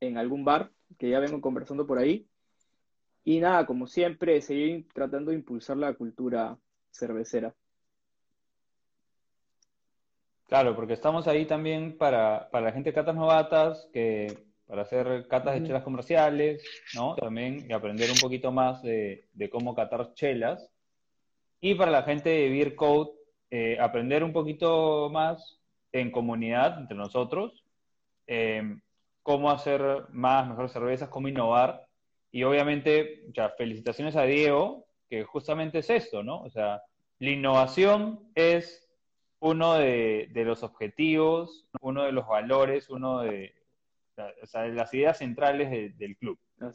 en 0.00 0.18
algún 0.18 0.44
bar, 0.44 0.70
que 0.98 1.10
ya 1.10 1.18
vengo 1.18 1.40
conversando 1.40 1.86
por 1.86 1.98
ahí. 1.98 2.28
Y 3.24 3.38
nada, 3.40 3.66
como 3.66 3.86
siempre, 3.86 4.40
seguir 4.40 4.88
tratando 4.92 5.30
de 5.30 5.36
impulsar 5.36 5.76
la 5.76 5.94
cultura 5.94 6.58
cervecera. 6.90 7.54
Claro, 10.48 10.76
porque 10.76 10.92
estamos 10.92 11.28
ahí 11.28 11.46
también 11.46 11.96
para, 11.96 12.50
para 12.50 12.66
la 12.66 12.72
gente 12.72 12.90
de 12.90 12.94
catas 12.94 13.14
novatas, 13.14 13.88
que 13.92 14.52
para 14.66 14.82
hacer 14.82 15.26
catas 15.28 15.54
de 15.54 15.66
chelas 15.66 15.82
comerciales, 15.82 16.62
¿no? 16.94 17.14
También 17.14 17.66
y 17.68 17.72
aprender 17.72 18.10
un 18.10 18.18
poquito 18.18 18.52
más 18.52 18.82
de, 18.82 19.28
de 19.32 19.50
cómo 19.50 19.74
catar 19.74 20.14
chelas. 20.14 20.70
Y 21.60 21.74
para 21.74 21.90
la 21.90 22.02
gente 22.02 22.28
de 22.30 22.48
Beer 22.48 22.74
Code, 22.74 23.12
eh, 23.50 23.76
aprender 23.78 24.24
un 24.24 24.32
poquito 24.32 25.10
más 25.10 25.60
en 25.92 26.10
comunidad 26.10 26.78
entre 26.80 26.96
nosotros, 26.96 27.62
eh, 28.26 28.62
cómo 29.22 29.50
hacer 29.50 30.06
más, 30.10 30.48
mejores 30.48 30.72
cervezas, 30.72 31.08
cómo 31.08 31.28
innovar. 31.28 31.86
Y 32.32 32.42
obviamente, 32.44 33.26
ya, 33.32 33.50
felicitaciones 33.50 34.16
a 34.16 34.22
Diego, 34.24 34.86
que 35.08 35.22
justamente 35.24 35.78
es 35.80 35.90
esto, 35.90 36.22
¿no? 36.22 36.42
O 36.42 36.50
sea, 36.50 36.82
la 37.18 37.30
innovación 37.30 38.30
es 38.34 38.88
uno 39.38 39.74
de, 39.74 40.28
de 40.32 40.44
los 40.44 40.62
objetivos, 40.62 41.68
uno 41.80 42.04
de 42.04 42.12
los 42.12 42.26
valores, 42.26 42.88
uno 42.88 43.20
de, 43.20 43.54
o 44.42 44.46
sea, 44.46 44.62
de 44.62 44.72
las 44.72 44.92
ideas 44.94 45.18
centrales 45.18 45.70
de- 45.70 45.90
del 45.90 46.16
club. 46.16 46.38
¿no? 46.58 46.72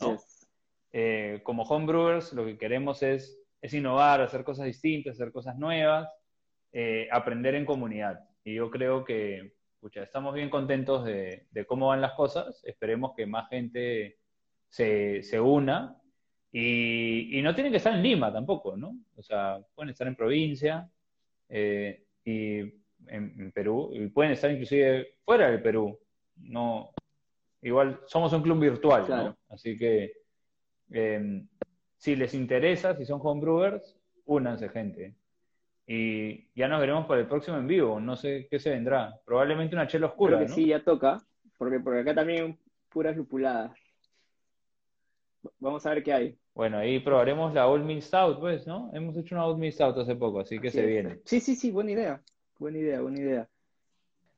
Eh, 0.94 1.42
como 1.44 1.64
homebrewers, 1.64 2.34
lo 2.34 2.46
que 2.46 2.58
queremos 2.58 3.02
es, 3.04 3.40
es 3.62 3.74
innovar, 3.74 4.22
hacer 4.22 4.44
cosas 4.44 4.66
distintas, 4.66 5.14
hacer 5.16 5.32
cosas 5.32 5.58
nuevas, 5.58 6.08
eh, 6.72 7.08
aprender 7.12 7.56
en 7.56 7.66
comunidad. 7.66 8.20
Y 8.44 8.56
yo 8.56 8.70
creo 8.70 9.04
que 9.04 9.54
pucha, 9.80 10.04
estamos 10.04 10.34
bien 10.34 10.50
contentos 10.50 11.04
de, 11.06 11.48
de 11.52 11.66
cómo 11.66 11.88
van 11.88 12.02
las 12.02 12.14
cosas. 12.14 12.64
Esperemos 12.66 13.14
que 13.16 13.26
más 13.26 13.48
gente 13.50 14.18
se, 14.70 15.22
se 15.24 15.40
una. 15.40 15.96
Y, 16.52 17.38
y 17.38 17.42
no 17.42 17.54
tienen 17.54 17.72
que 17.72 17.78
estar 17.78 17.94
en 17.94 18.02
Lima 18.02 18.32
tampoco, 18.32 18.76
¿no? 18.78 18.96
O 19.16 19.22
sea, 19.22 19.60
pueden 19.76 19.90
estar 19.92 20.08
en 20.08 20.16
provincia 20.16 20.90
eh, 21.50 22.04
y 22.24 22.60
en, 22.60 22.74
en 23.08 23.52
Perú, 23.52 23.92
y 23.94 24.08
pueden 24.08 24.32
estar 24.32 24.50
inclusive 24.50 25.16
fuera 25.24 25.52
del 25.52 25.62
Perú. 25.62 26.00
No, 26.38 26.92
igual 27.62 28.00
somos 28.08 28.32
un 28.34 28.42
club 28.42 28.60
virtual, 28.60 29.06
Claro. 29.06 29.24
¿no? 29.30 29.38
Así 29.50 29.78
que 29.78 30.14
eh, 30.92 31.44
si 31.98 32.16
les 32.16 32.34
interesa, 32.34 32.96
si 32.96 33.06
son 33.06 33.20
homebrewers, 33.22 33.98
únanse, 34.26 34.70
gente. 34.70 35.16
Y 35.86 36.50
ya 36.54 36.68
nos 36.68 36.80
veremos 36.80 37.06
para 37.06 37.22
el 37.22 37.28
próximo 37.28 37.58
en 37.58 37.68
vivo. 37.68 38.00
No 38.00 38.16
sé 38.16 38.48
qué 38.50 38.60
se 38.60 38.72
vendrá. 38.72 39.16
Probablemente 39.26 39.76
una 39.76 39.88
chela 39.88 40.08
oscura, 40.08 40.36
Creo 40.38 40.46
que 40.48 40.50
¿no? 40.50 40.56
sí, 40.56 40.68
ya 40.68 40.84
toca, 40.84 41.22
porque 41.58 41.80
por 41.80 41.96
acá 41.98 42.14
también 42.14 42.58
puras 42.90 43.16
lupuladas. 43.16 43.72
Vamos 45.60 45.86
a 45.86 45.90
ver 45.92 46.04
qué 46.04 46.14
hay. 46.14 46.36
Bueno, 46.54 46.78
ahí 46.80 47.00
probaremos 47.00 47.54
la 47.54 47.68
Old 47.68 47.86
Mill 47.86 48.02
Stout, 48.02 48.40
pues, 48.40 48.66
¿no? 48.68 48.90
Hemos 48.94 49.16
hecho 49.18 49.36
una 49.36 49.46
Old 49.46 49.60
Mill 49.60 49.72
Stout 49.72 49.98
hace 49.98 50.16
poco, 50.16 50.40
así 50.40 50.60
que 50.60 50.70
Así 50.70 50.78
se 50.78 50.84
es. 50.84 50.90
viene. 50.90 51.20
Sí, 51.26 51.40
sí, 51.40 51.56
sí, 51.56 51.72
buena 51.72 51.92
idea. 51.92 52.22
Buena 52.60 52.78
idea, 52.80 53.02
buena 53.02 53.20
idea. 53.20 53.48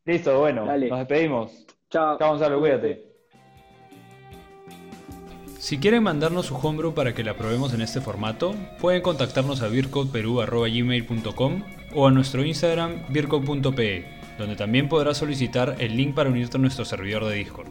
Listo, 0.06 0.38
bueno, 0.40 0.66
Dale. 0.66 0.90
nos 0.90 1.00
despedimos. 1.00 1.66
Chao. 1.90 2.18
Chao, 2.18 2.30
Gonzalo, 2.32 2.60
cuídate. 2.60 3.06
Si 5.58 5.78
quieren 5.78 6.04
mandarnos 6.04 6.46
su 6.48 6.56
homebrew 6.56 6.94
para 6.94 7.14
que 7.14 7.24
la 7.24 7.36
probemos 7.36 7.74
en 7.74 7.82
este 7.82 8.00
formato, 8.02 8.54
pueden 8.80 9.02
contactarnos 9.02 9.62
a 9.62 9.68
beercodeperu.gmail.com 9.68 11.64
o 11.96 12.08
a 12.08 12.12
nuestro 12.12 12.46
Instagram 12.46 13.04
beercode.pe, 13.10 14.06
donde 14.38 14.56
también 14.56 14.88
podrás 14.88 15.18
solicitar 15.18 15.76
el 15.80 15.98
link 15.98 16.16
para 16.16 16.30
unirte 16.30 16.56
a 16.58 16.60
nuestro 16.62 16.86
servidor 16.86 17.26
de 17.26 17.36
Discord. 17.36 17.68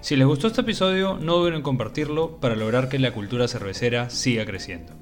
Si 0.00 0.14
les 0.14 0.26
gustó 0.26 0.46
este 0.46 0.60
episodio, 0.60 1.18
no 1.20 1.36
duden 1.36 1.54
en 1.54 1.62
compartirlo 1.62 2.36
para 2.36 2.54
lograr 2.54 2.88
que 2.88 2.98
la 2.98 3.12
cultura 3.12 3.48
cervecera 3.48 4.10
siga 4.10 4.46
creciendo. 4.46 4.92